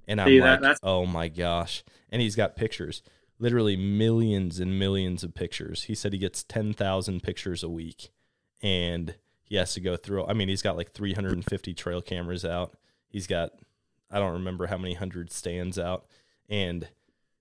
[0.06, 1.82] And I'm See, like, that's- oh my gosh.
[2.10, 3.02] And he's got pictures
[3.38, 5.84] literally millions and millions of pictures.
[5.84, 8.10] He said he gets 10,000 pictures a week
[8.62, 10.26] and he has to go through.
[10.26, 12.76] I mean, he's got like 350 trail cameras out.
[13.08, 13.52] He's got,
[14.10, 16.06] I don't remember how many hundred stands out.
[16.48, 16.88] And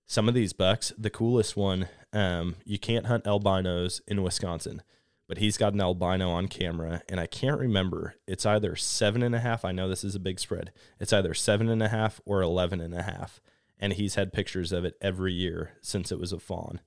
[0.06, 4.82] some of these bucks, the coolest one, um, you can't hunt albinos in Wisconsin,
[5.28, 8.14] but he's got an albino on camera, and I can't remember.
[8.26, 9.64] It's either seven and a half.
[9.64, 10.72] I know this is a big spread.
[11.00, 13.40] It's either seven and a half or eleven and a half,
[13.78, 16.80] and he's had pictures of it every year since it was a fawn,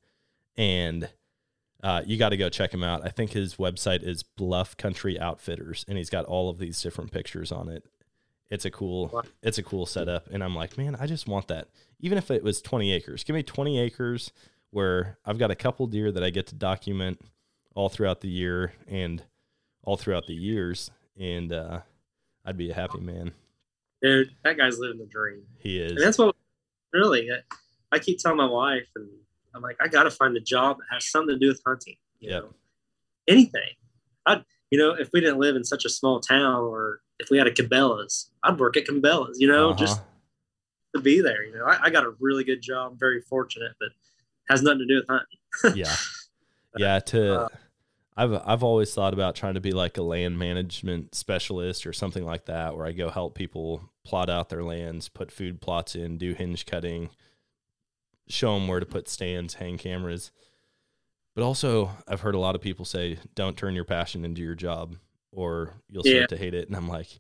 [0.55, 1.09] and.
[1.81, 3.05] Uh, you got to go check him out.
[3.05, 7.09] I think his website is Bluff Country Outfitters, and he's got all of these different
[7.09, 7.85] pictures on it.
[8.49, 11.69] It's a cool, it's a cool setup, and I'm like, man, I just want that.
[11.99, 14.31] Even if it was 20 acres, give me 20 acres
[14.71, 17.21] where I've got a couple deer that I get to document
[17.75, 19.23] all throughout the year and
[19.83, 21.79] all throughout the years, and uh,
[22.43, 23.33] I'd be a happy man.
[24.01, 25.43] Dude, that guy's living the dream.
[25.59, 25.91] He is.
[25.91, 26.35] And that's what
[26.93, 29.07] really I, I keep telling my wife, and
[29.55, 31.95] I'm like, I got to find a job that has something to do with hunting.
[32.19, 32.43] You Yep.
[32.43, 32.53] know,
[33.27, 33.69] anything.
[34.25, 37.37] I, you know, if we didn't live in such a small town, or if we
[37.37, 39.39] had a Cabela's, I'd work at Cabela's.
[39.39, 40.05] You know, just Uh-huh.
[40.97, 41.43] to be there.
[41.45, 43.89] You know, I, I got a really good job, very fortunate, but
[44.49, 45.75] has nothing to do with hunting.
[45.79, 45.95] yeah
[46.77, 47.47] yeah to Uh,
[48.15, 52.23] i've i've always thought about trying to be like a land management specialist or something
[52.23, 56.17] like that where i go help people plot out their lands put food plots in
[56.17, 57.09] do hinge cutting
[58.27, 60.31] show them where to put stands hang cameras
[61.35, 64.55] but also i've heard a lot of people say don't turn your passion into your
[64.55, 64.95] job
[65.31, 66.27] or you'll start Yeah.
[66.27, 67.19] to hate it and i'm like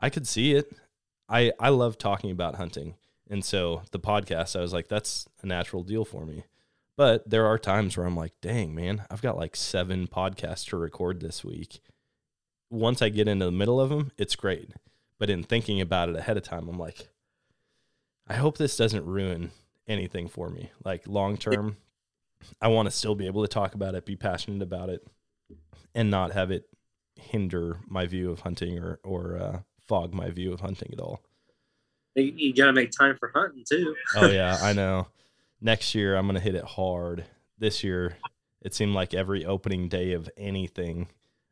[0.00, 0.70] i could see it
[1.28, 2.94] i i love talking about hunting
[3.30, 6.44] and so the podcast i was like that's a natural deal for me
[6.96, 10.78] but there are times where I'm like, dang, man, I've got like seven podcasts to
[10.78, 11.80] record this week.
[12.70, 14.70] Once I get into the middle of them, it's great.
[15.18, 17.08] But in thinking about it ahead of time, I'm like,
[18.28, 19.50] I hope this doesn't ruin
[19.88, 20.70] anything for me.
[20.84, 21.76] Like long term,
[22.60, 25.06] I want to still be able to talk about it, be passionate about it,
[25.94, 26.68] and not have it
[27.16, 31.22] hinder my view of hunting or, or uh, fog my view of hunting at all.
[32.14, 33.94] You, you got to make time for hunting too.
[34.16, 35.08] Oh yeah, I know.
[35.60, 37.24] Next year I'm gonna hit it hard.
[37.58, 38.16] This year,
[38.60, 41.08] it seemed like every opening day of anything,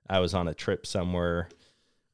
[0.09, 1.49] I was on a trip somewhere,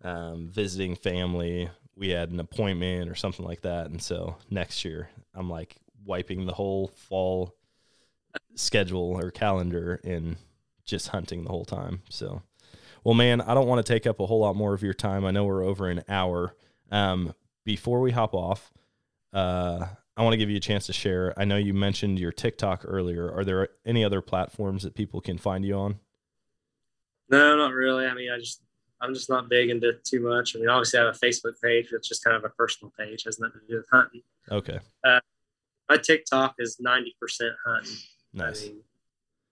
[0.03, 1.71] um, visiting family.
[1.97, 6.47] We had an appointment or something like that, and so next year I'm like wiping
[6.47, 7.55] the whole fall
[8.55, 10.37] schedule or calendar and
[10.85, 12.03] just hunting the whole time.
[12.09, 12.43] So,
[13.05, 15.25] well, man, I don't want to take up a whole lot more of your time.
[15.25, 16.55] I know we're over an hour.
[16.91, 17.35] Um,
[17.65, 18.73] before we hop off,
[19.33, 19.87] uh,
[20.17, 21.33] I want to give you a chance to share.
[21.39, 23.33] I know you mentioned your TikTok earlier.
[23.33, 26.01] Are there any other platforms that people can find you on?
[27.29, 28.07] No, not really.
[28.07, 28.61] I mean, I just
[29.03, 30.55] I'm just not big into too much.
[30.55, 33.25] I mean, obviously I have a Facebook page, that's just kind of a personal page,
[33.25, 34.23] has nothing to do with hunting.
[34.51, 37.97] Okay, My TikTok is ninety percent hunting.
[38.35, 38.65] nice.
[38.65, 38.81] I mean,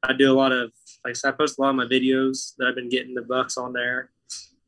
[0.03, 0.71] I do a lot of
[1.05, 3.23] like I said, I post a lot of my videos that I've been getting the
[3.23, 4.11] bucks on there.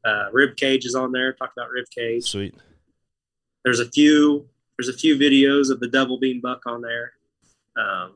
[0.05, 1.33] Uh, rib cage is on there.
[1.35, 2.25] Talk about rib cage.
[2.25, 2.55] Sweet.
[3.65, 4.49] There's a few.
[4.79, 7.13] There's a few videos of the double beam buck on there.
[7.77, 8.15] Um,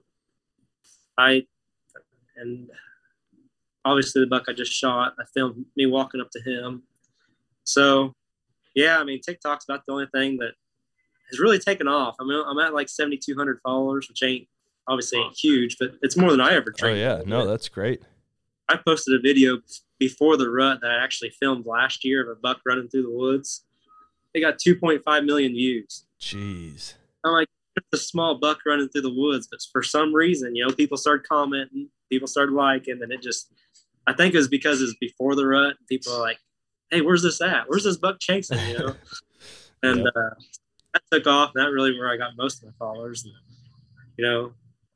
[1.19, 1.47] I
[2.37, 2.71] and
[3.85, 5.15] obviously the buck I just shot.
[5.19, 6.83] I filmed me walking up to him.
[7.65, 8.15] So
[8.75, 10.53] yeah, I mean TikTok's about the only thing that
[11.31, 12.17] has really taken off.
[12.21, 14.49] I mean I'm at like 7,200 followers, which ain't
[14.87, 16.91] obviously ain't huge, but it's more than I ever tried.
[16.91, 18.03] Oh yeah, no, that's great.
[18.69, 19.61] I posted a video
[19.99, 23.11] before the rut that I actually filmed last year of a buck running through the
[23.11, 23.65] woods.
[24.33, 26.07] It got 2.5 million views.
[26.21, 26.95] Jeez.
[27.25, 30.67] I'm like, it's a small buck running through the woods, but for some reason, you
[30.67, 33.53] know, people started commenting, people started liking, and it just,
[34.07, 35.77] I think it was because it's before the rut.
[35.89, 36.39] People are like,
[36.91, 37.69] hey, where's this at?
[37.69, 38.59] Where's this buck chasing?
[38.69, 38.95] You know,
[39.83, 40.13] and Yep.
[40.15, 40.31] uh,
[40.93, 41.53] that took off.
[41.55, 43.25] That really where I got most of my followers.
[43.25, 43.33] And,
[44.17, 44.53] you know,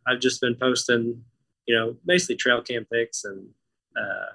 [0.06, 1.24] I've just been posting,
[1.66, 3.48] you know, basically trail cam pics and
[3.96, 4.32] uh,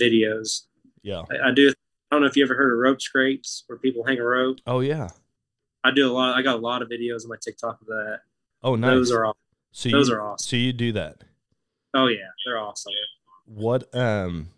[0.00, 0.62] videos.
[1.02, 1.22] Yeah.
[1.30, 1.70] I, I do.
[1.70, 4.58] I don't know if you ever heard of rope scrapes where people hang a rope.
[4.66, 5.08] Oh yeah.
[5.84, 6.36] I do a lot.
[6.36, 8.20] I got a lot of videos on my TikTok of that.
[8.62, 8.90] Oh nice.
[8.90, 9.36] Those are all.
[9.72, 10.46] so those you, are awesome.
[10.48, 11.22] So you do that.
[11.94, 12.92] Oh yeah, they're awesome.
[13.48, 14.48] What um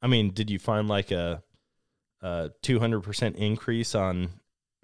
[0.00, 1.42] I mean, did you find like a
[2.22, 4.30] a 200% increase on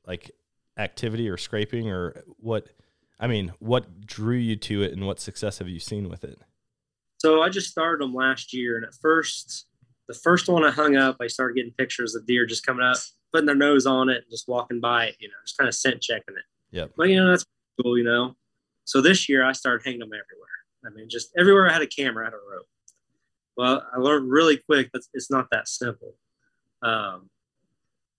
[0.06, 0.30] like
[0.76, 2.68] activity or scraping or what
[3.18, 6.40] I mean, what drew you to it and what success have you seen with it?
[7.18, 9.66] So I just started them last year, and at first,
[10.08, 12.96] the first one I hung up, I started getting pictures of deer just coming up,
[13.32, 15.16] putting their nose on it, and just walking by it.
[15.20, 16.42] You know, just kind of scent checking it.
[16.76, 16.86] Yeah.
[16.96, 17.46] But you know, that's
[17.80, 17.96] cool.
[17.96, 18.34] You know.
[18.84, 20.48] So this year I started hanging them everywhere.
[20.84, 22.66] I mean, just everywhere I had a camera, I had a rope.
[23.56, 26.14] Well, I learned really quick that it's not that simple.
[26.82, 27.30] Um,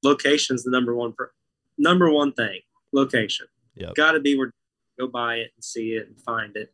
[0.03, 1.31] location's the number one for
[1.77, 2.61] number one thing.
[2.91, 3.47] Location.
[3.75, 3.95] Yep.
[3.95, 4.51] Got to be where
[4.99, 6.71] go buy it and see it and find it.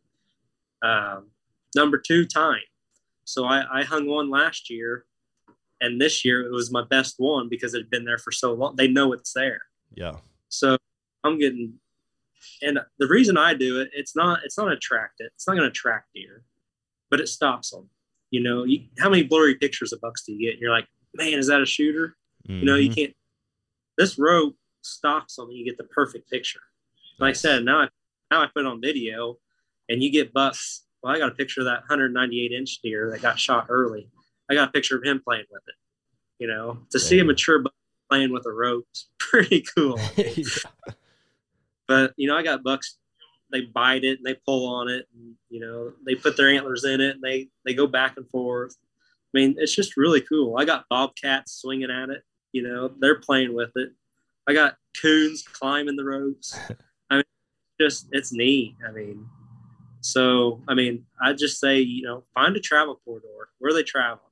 [0.82, 1.28] Um,
[1.74, 2.60] number two, time.
[3.24, 5.06] So I, I hung one last year,
[5.80, 8.52] and this year it was my best one because it had been there for so
[8.52, 8.76] long.
[8.76, 9.62] They know it's there.
[9.94, 10.16] Yeah.
[10.48, 10.76] So
[11.24, 11.78] I'm getting
[12.62, 15.28] and the reason I do it, it's not it's not attractive.
[15.34, 16.44] It's not going to attract deer,
[17.10, 17.88] but it stops them.
[18.30, 20.54] You know, you, how many blurry pictures of bucks do you get?
[20.54, 22.16] And you're like, man, is that a shooter?
[22.48, 22.60] Mm-hmm.
[22.60, 23.14] You know, you can't.
[23.98, 26.60] This rope stops them, and you get the perfect picture.
[27.18, 27.88] Like I said, now I
[28.30, 29.36] now I put it on video,
[29.88, 30.84] and you get bucks.
[31.02, 34.08] Well, I got a picture of that 198 inch deer that got shot early.
[34.50, 35.74] I got a picture of him playing with it.
[36.38, 37.74] You know, to see a mature buck
[38.10, 39.98] playing with a rope is pretty cool.
[40.16, 40.44] yeah.
[41.86, 42.96] But you know, I got bucks.
[43.52, 46.84] They bite it and they pull on it, and you know, they put their antlers
[46.84, 48.76] in it and they they go back and forth.
[49.34, 50.56] I mean, it's just really cool.
[50.58, 52.22] I got bobcats swinging at it.
[52.52, 53.92] You know, they're playing with it.
[54.48, 56.58] I got coons climbing the ropes.
[57.10, 57.24] I mean,
[57.80, 58.76] just it's neat.
[58.86, 59.26] I mean,
[60.00, 64.22] so I mean, I just say you know, find a travel corridor where they travel.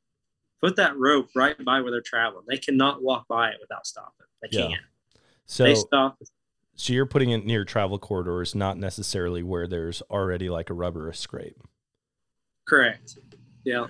[0.61, 2.45] Put that rope right by where they're traveling.
[2.49, 4.27] They cannot walk by it without stopping.
[4.43, 4.69] They Yeah.
[4.69, 4.81] can't.
[5.47, 6.19] So they stop.
[6.79, 11.13] So you're putting it near travel corridors, not necessarily where there's already like a rubber
[11.13, 11.61] scrape.
[12.67, 13.19] Correct.
[13.65, 13.87] Yeah.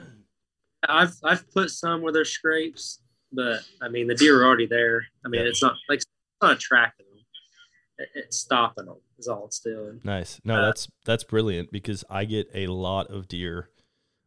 [0.88, 3.00] I've I've put some where there's scrapes,
[3.32, 5.04] but I mean the deer are already there.
[5.24, 5.48] I mean Yeah.
[5.48, 6.06] it's not like it's
[6.42, 7.24] not attracting them.
[7.98, 10.00] It- It's stopping them is all it's doing.
[10.04, 10.40] Nice.
[10.44, 13.70] No, Uh, that's that's brilliant because I get a lot of deer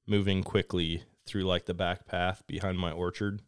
[0.07, 3.41] moving quickly through like the back path behind my orchard.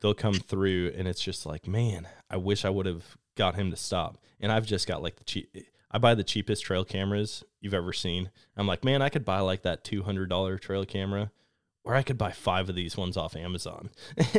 [0.00, 3.70] They'll come through and it's just like, man, I wish I would have got him
[3.70, 4.18] to stop.
[4.40, 5.54] And I've just got like the cheap
[5.90, 8.30] I buy the cheapest trail cameras you've ever seen.
[8.56, 11.30] I'm like, man, I could buy like that $200 trail camera
[11.84, 13.90] or I could buy 5 of these ones off Amazon.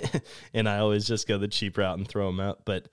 [0.54, 2.90] and I always just go the cheap route and throw them out, but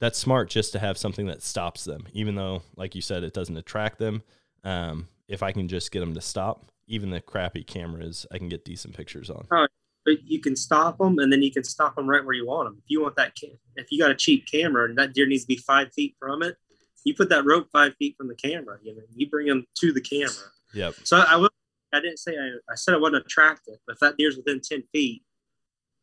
[0.00, 3.34] that's smart just to have something that stops them, even though, like you said, it
[3.34, 4.22] doesn't attract them.
[4.64, 8.48] Um, if I can just get them to stop, even the crappy cameras, I can
[8.48, 9.46] get decent pictures on.
[9.50, 9.70] But
[10.10, 12.78] you can stop them, and then you can stop them right where you want them.
[12.78, 15.44] If you want that, ca- if you got a cheap camera and that deer needs
[15.44, 16.56] to be five feet from it,
[17.04, 18.78] you put that rope five feet from the camera.
[18.82, 20.50] You know, you bring them to the camera.
[20.74, 20.94] Yep.
[21.04, 21.50] So I will.
[21.92, 24.82] I didn't say I, I said I wasn't attractive, but if that deer's within ten
[24.92, 25.22] feet,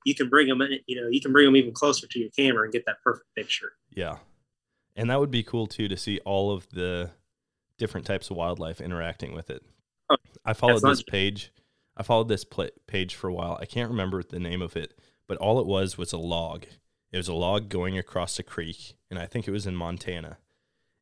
[0.06, 0.80] you can bring them in.
[0.86, 3.28] You know, you can bring them even closer to your camera and get that perfect
[3.36, 3.74] picture.
[3.96, 4.18] Yeah.
[4.96, 7.12] And that would be cool too to see all of the
[7.78, 9.62] different types of wildlife interacting with it.
[10.10, 11.52] Oh, I followed this page.
[11.98, 13.58] I followed this pla page for a while.
[13.60, 14.98] I can't remember the name of it,
[15.28, 16.66] but all it was was a log.
[17.12, 20.38] It was a log going across a creek, and I think it was in Montana.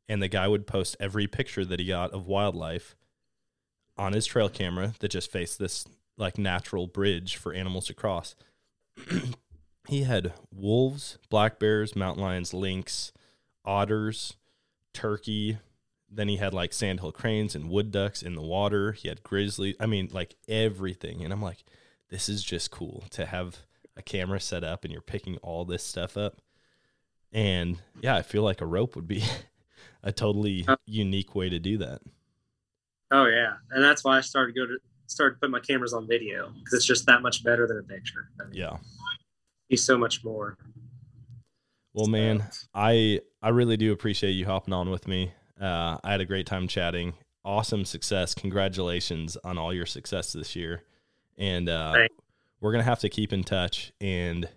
[0.08, 2.96] And the guy would post every picture that he got of wildlife
[3.98, 5.86] on his trail camera that just faced this
[6.18, 8.36] like natural bridge for animals to cross.
[9.88, 13.12] he had wolves, black bears, mountain lions, lynx,
[13.66, 14.38] otters,
[14.94, 15.58] turkey.
[16.10, 18.92] Then he had like sandhill cranes and wood ducks in the water.
[18.94, 19.76] He had grizzly.
[19.80, 21.24] I mean, like everything.
[21.24, 21.64] And I'm like,
[22.10, 23.58] this is just cool to have
[23.98, 26.42] a camera set up and you're picking all this stuff up.
[27.32, 29.24] And yeah, I feel like a rope would be
[30.04, 32.02] a totally Uh, unique way to do that.
[33.12, 34.78] Oh yeah, and that's why I started to go to
[35.08, 38.30] started putting my cameras on video because it's just that much better than a picture.
[38.40, 38.78] I mean, Yeah.
[39.70, 40.58] you so much more.
[41.94, 45.34] Well, man, I I really do appreciate you hopping on with me.
[45.60, 47.14] Uh, I had a great time chatting.
[47.44, 48.34] Awesome success.
[48.34, 50.84] Congratulations on all your success this year.
[51.38, 52.08] And uh,
[52.62, 54.50] we're gonna have to keep in touch and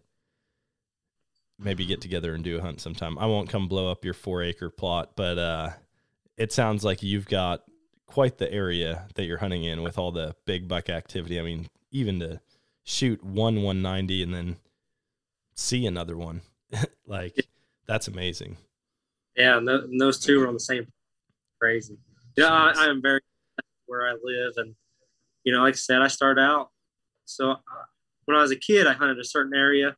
[1.59, 3.19] maybe get together and do a hunt sometime.
[3.19, 5.70] I won't come blow up your four acre plot, but uh,
[6.37, 7.65] it sounds like you've got
[8.07, 11.39] quite the area that you're hunting in with all the big buck activity.
[11.39, 12.41] I mean, even to
[12.85, 14.57] shoot one 190 and then
[15.55, 16.43] see another one,
[17.07, 17.47] like
[17.87, 18.57] that's amazing.
[19.39, 20.86] Yeah, and, tho- and those two are on the same.
[21.60, 21.97] Crazy.
[22.36, 23.20] Yeah, I, I am very
[23.86, 24.74] where I live, and
[25.44, 26.69] you know, like I said, I started out.
[27.24, 27.56] So uh,
[28.27, 29.97] when I was a kid, I hunted a certain area.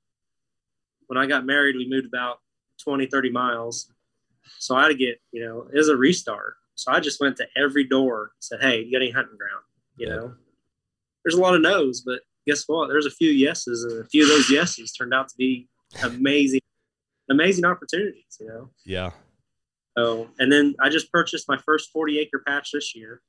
[1.08, 2.38] When I got married, we moved about
[2.84, 3.90] 20, 30 miles.
[4.58, 6.54] So I had to get, you know, it was a restart.
[6.76, 9.64] So I just went to every door, and said, "Hey, you got any hunting ground?"
[9.96, 10.16] You Yeah.
[10.16, 10.34] know,
[11.24, 12.88] there's a lot of no's, but guess what?
[12.88, 15.68] There's a few yeses, and a few of those yeses turned out to be
[16.02, 16.60] amazing,
[17.28, 18.38] amazing opportunities.
[18.40, 18.70] You know.
[18.86, 19.10] Yeah,
[20.01, 23.20] So, and then I just purchased my first 40 acre patch this year.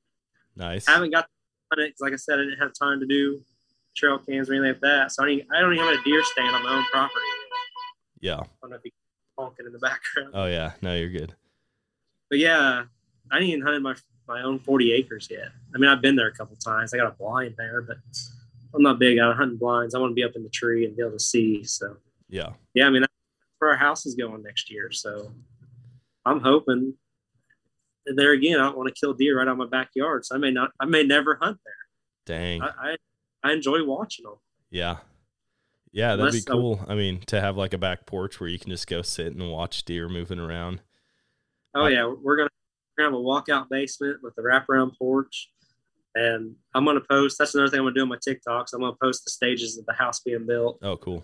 [0.55, 0.87] nice.
[0.87, 1.27] I haven't got
[1.73, 3.43] on it 'cause like I said, I didn't have time to do
[3.95, 5.11] trail cams or anything like that.
[5.11, 7.25] So I, don't, I don't even have a deer stand on my own property.
[8.21, 8.39] Yeah.
[8.39, 8.91] I don't know if you
[9.37, 10.31] honking in the background.
[10.33, 10.73] Oh yeah.
[10.81, 11.33] No, you're good.
[12.29, 12.83] But yeah,
[13.31, 13.95] I didn't even hunted my
[14.27, 15.49] my own 40 acres yet.
[15.75, 16.93] I mean, I've been there a couple times.
[16.93, 17.97] I got a blind there, but
[18.73, 19.93] I'm not big on hunting blinds.
[19.93, 21.63] I want to be up in the tree and be able to see.
[21.65, 21.97] So
[22.29, 22.53] Yeah.
[22.73, 23.11] yeah, I mean, that's
[23.59, 24.89] where our house is going next year.
[24.91, 25.33] So
[26.25, 26.93] I'm hoping.
[28.05, 30.37] And there again, I don't want to kill deer right on my backyard, so I
[30.39, 30.71] may not.
[30.79, 31.73] I may never hunt there.
[32.37, 32.61] Dang.
[32.61, 32.95] I I,
[33.43, 34.35] I enjoy watching them.
[34.69, 34.97] Yeah.
[35.91, 36.85] Yeah, that'd be Unless I- cool.
[36.87, 39.51] I mean, to have like a back porch where you can just go sit and
[39.51, 40.81] watch deer moving around.
[41.75, 42.49] Oh I- yeah, we're gonna
[42.97, 45.51] gonna have a walkout basement with a wraparound porch.
[46.15, 47.37] And I'm gonna post.
[47.37, 48.73] That's another thing I'm gonna do on my TikToks.
[48.73, 50.79] I'm gonna post the stages of the house being built.
[50.81, 51.23] Oh, cool.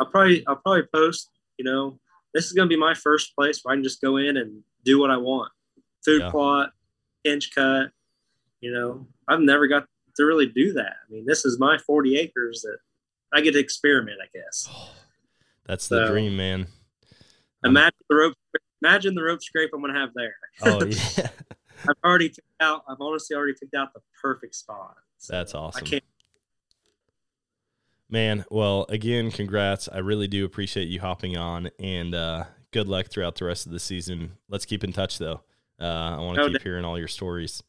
[0.00, 1.30] I'll probably I'll probably post.
[1.58, 1.98] You know,
[2.34, 4.98] this is gonna be my first place where I can just go in and do
[5.00, 5.50] what I want.
[6.04, 6.30] Food Yeah.
[6.30, 6.72] plot,
[7.22, 7.90] hinge cut.
[8.60, 9.86] You know, I've never got
[10.16, 10.96] to really do that.
[11.06, 12.78] I mean, this is my 40 acres that
[13.32, 14.18] I get to experiment.
[14.22, 14.68] I guess.
[15.66, 16.66] That's the So- dream, man.
[17.62, 18.34] Um, Imagine the rope.
[18.82, 20.36] Imagine the rope scrape I'm gonna have there.
[20.62, 20.84] Oh
[21.16, 21.28] yeah,
[21.88, 22.84] I've already picked out.
[22.88, 24.96] I've honestly already picked out the perfect spot.
[25.16, 25.82] So that's awesome.
[25.82, 26.04] I can't.
[28.10, 29.88] Man, well, again, congrats.
[29.92, 33.72] I really do appreciate you hopping on and uh, good luck throughout the rest of
[33.72, 34.32] the season.
[34.48, 35.42] Let's keep in touch, though.
[35.80, 37.62] Uh, I want to No keep hearing all your stories.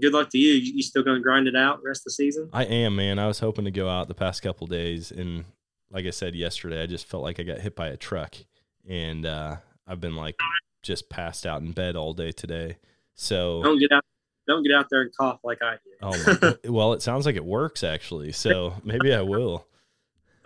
[0.00, 0.54] Good luck to you.
[0.54, 2.48] You, still gonna grind it out the rest of the season?
[2.52, 3.18] I am, man.
[3.18, 5.44] I was hoping to go out the past couple days, and
[5.90, 8.34] like I said yesterday, I just felt like I got hit by a truck,
[8.88, 9.56] and uh,
[9.86, 10.36] I've been like
[10.82, 12.78] just passed out in bed all day today.
[13.14, 14.04] So, Don't get out.
[14.46, 15.94] Don't get out there and cough like I did.
[16.02, 18.32] oh my, well, it sounds like it works actually.
[18.32, 19.66] So maybe I will.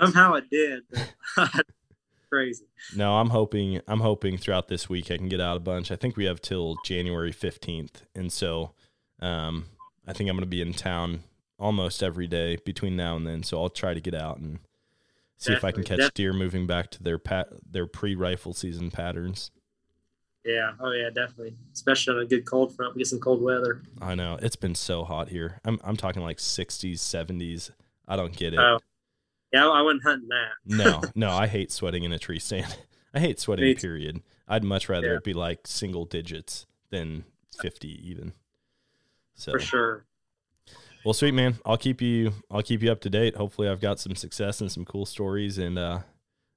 [0.00, 0.82] Somehow it did.
[2.30, 2.66] Crazy.
[2.94, 5.90] No, I'm hoping I'm hoping throughout this week I can get out a bunch.
[5.90, 8.02] I think we have till January 15th.
[8.14, 8.72] And so
[9.20, 9.66] um
[10.06, 11.24] I think I'm going to be in town
[11.58, 13.42] almost every day between now and then.
[13.42, 14.58] So I'll try to get out and
[15.36, 18.90] see if I can Definitely, catch deer moving back to their pat their pre-rifle season
[18.90, 19.50] patterns.
[20.48, 20.72] Yeah.
[20.80, 21.54] Oh yeah, definitely.
[21.74, 22.94] Especially on a good cold front.
[22.94, 23.82] We get some cold weather.
[24.00, 24.38] I know.
[24.40, 25.60] It's been so hot here.
[25.64, 27.70] I'm I'm talking like 60s, 70s.
[28.08, 28.58] I don't get it.
[28.58, 28.78] Oh.
[29.52, 30.52] Yeah, I wasn't hunting that.
[30.64, 32.76] no, no, I hate sweating in a tree stand.
[33.14, 34.22] I hate sweating, period.
[34.46, 35.16] I'd much rather Yeah.
[35.16, 37.24] it be like single digits than
[37.60, 38.32] 50 even.
[39.34, 40.04] So, For sure.
[41.04, 43.36] well, sweet man, I'll keep you, I'll keep you up to date.
[43.36, 46.00] Hopefully I've got some success and some cool stories and, uh,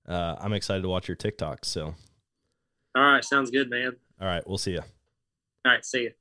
[0.07, 1.65] uh, I'm excited to watch your TikToks.
[1.65, 1.95] So,
[2.95, 3.23] All right.
[3.23, 3.95] Sounds good, man.
[4.19, 4.81] all right, we'll see you.
[5.65, 5.85] All right.
[5.85, 6.11] See you.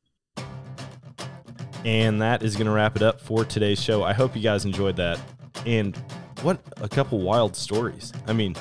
[1.85, 4.03] And that is going to wrap it up for today's show.
[4.03, 5.19] I hope you guys enjoyed that.
[5.65, 5.97] And
[6.43, 8.13] what a couple wild stories.
[8.27, 8.55] I mean,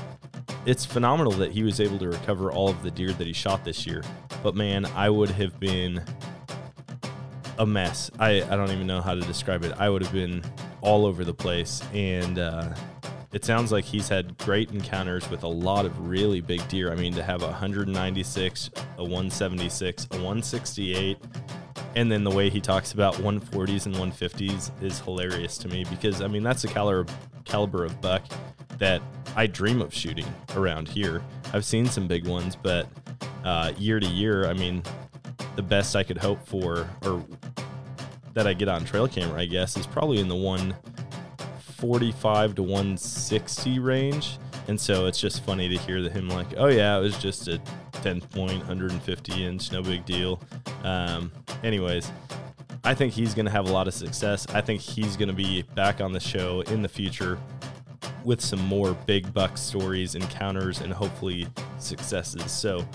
[0.66, 3.66] it's phenomenal that he was able to recover all of the deer that he shot
[3.66, 4.04] this year.
[4.42, 6.02] But man, I would have been
[7.58, 8.10] a mess.
[8.20, 9.74] I, I don't even know how to describe it.
[9.78, 10.42] I would have been
[10.82, 11.82] all over the place.
[11.94, 12.74] And uh,
[13.32, 16.92] it sounds like he's had great encounters with a lot of really big deer.
[16.92, 21.18] I mean, to have a 196, a 176, a 168,
[21.96, 26.22] and then the way he talks about 140s and 150s is hilarious to me because
[26.22, 27.12] I mean that's the caliber
[27.46, 28.24] caliber of buck
[28.78, 29.02] that
[29.36, 30.26] I dream of shooting
[30.56, 31.22] around here.
[31.54, 32.88] I've seen some big ones, but
[33.44, 34.84] uh, year to year, I mean,
[35.56, 37.24] the best I could hope for or
[38.34, 40.36] that I get on trail camera, I guess, is probably in the
[41.82, 44.38] 145 to 160 range.
[44.68, 47.48] And so it's just funny to hear that him like, oh yeah, it was just
[47.48, 47.60] a
[48.04, 50.40] 10 point, 150 inch, no big deal.
[50.84, 51.32] Um,
[51.64, 52.12] anyways,
[52.84, 54.48] I think he's going to have a lot of success.
[54.54, 57.40] I think he's going to be back on the show in the future
[58.24, 61.48] with some more big buck stories, encounters, and hopefully
[61.78, 62.52] successes.
[62.52, 62.86] So,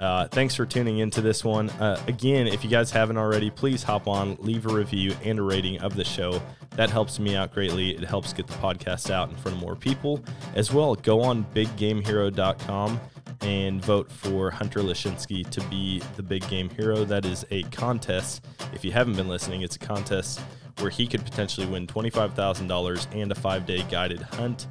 [0.00, 1.70] uh, thanks for tuning into this one.
[1.70, 5.42] Uh, again, if you guys haven't already, please hop on, leave a review and a
[5.42, 6.40] rating of the show.
[6.76, 7.96] That helps me out greatly.
[7.96, 10.22] It helps get the podcast out in front of more people.
[10.54, 13.00] As well, go on biggamehero.com
[13.40, 17.04] and vote for Hunter Lashinsky to be the big game hero.
[17.04, 18.44] That is a contest.
[18.74, 20.40] If you haven't been listening, it's a contest
[20.80, 24.66] where he could potentially win $25,000 and a five day guided hunt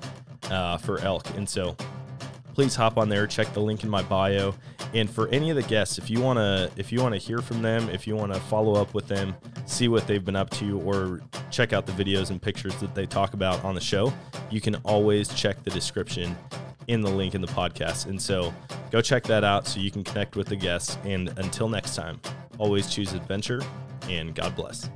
[0.50, 1.30] uh, for elk.
[1.36, 1.76] And so
[2.54, 4.56] please hop on there, check the link in my bio.
[4.94, 7.40] And for any of the guests, if you want to if you want to hear
[7.40, 10.50] from them, if you want to follow up with them, see what they've been up
[10.52, 11.22] to or
[11.52, 14.14] check out the videos and pictures that they talk about on the show,
[14.50, 16.36] you can always check the description
[16.88, 18.06] in the link in the podcast.
[18.06, 18.54] And so
[18.90, 22.22] go check that out so you can connect with the guests and until next time,
[22.58, 23.62] always choose adventure
[24.08, 24.90] and God bless.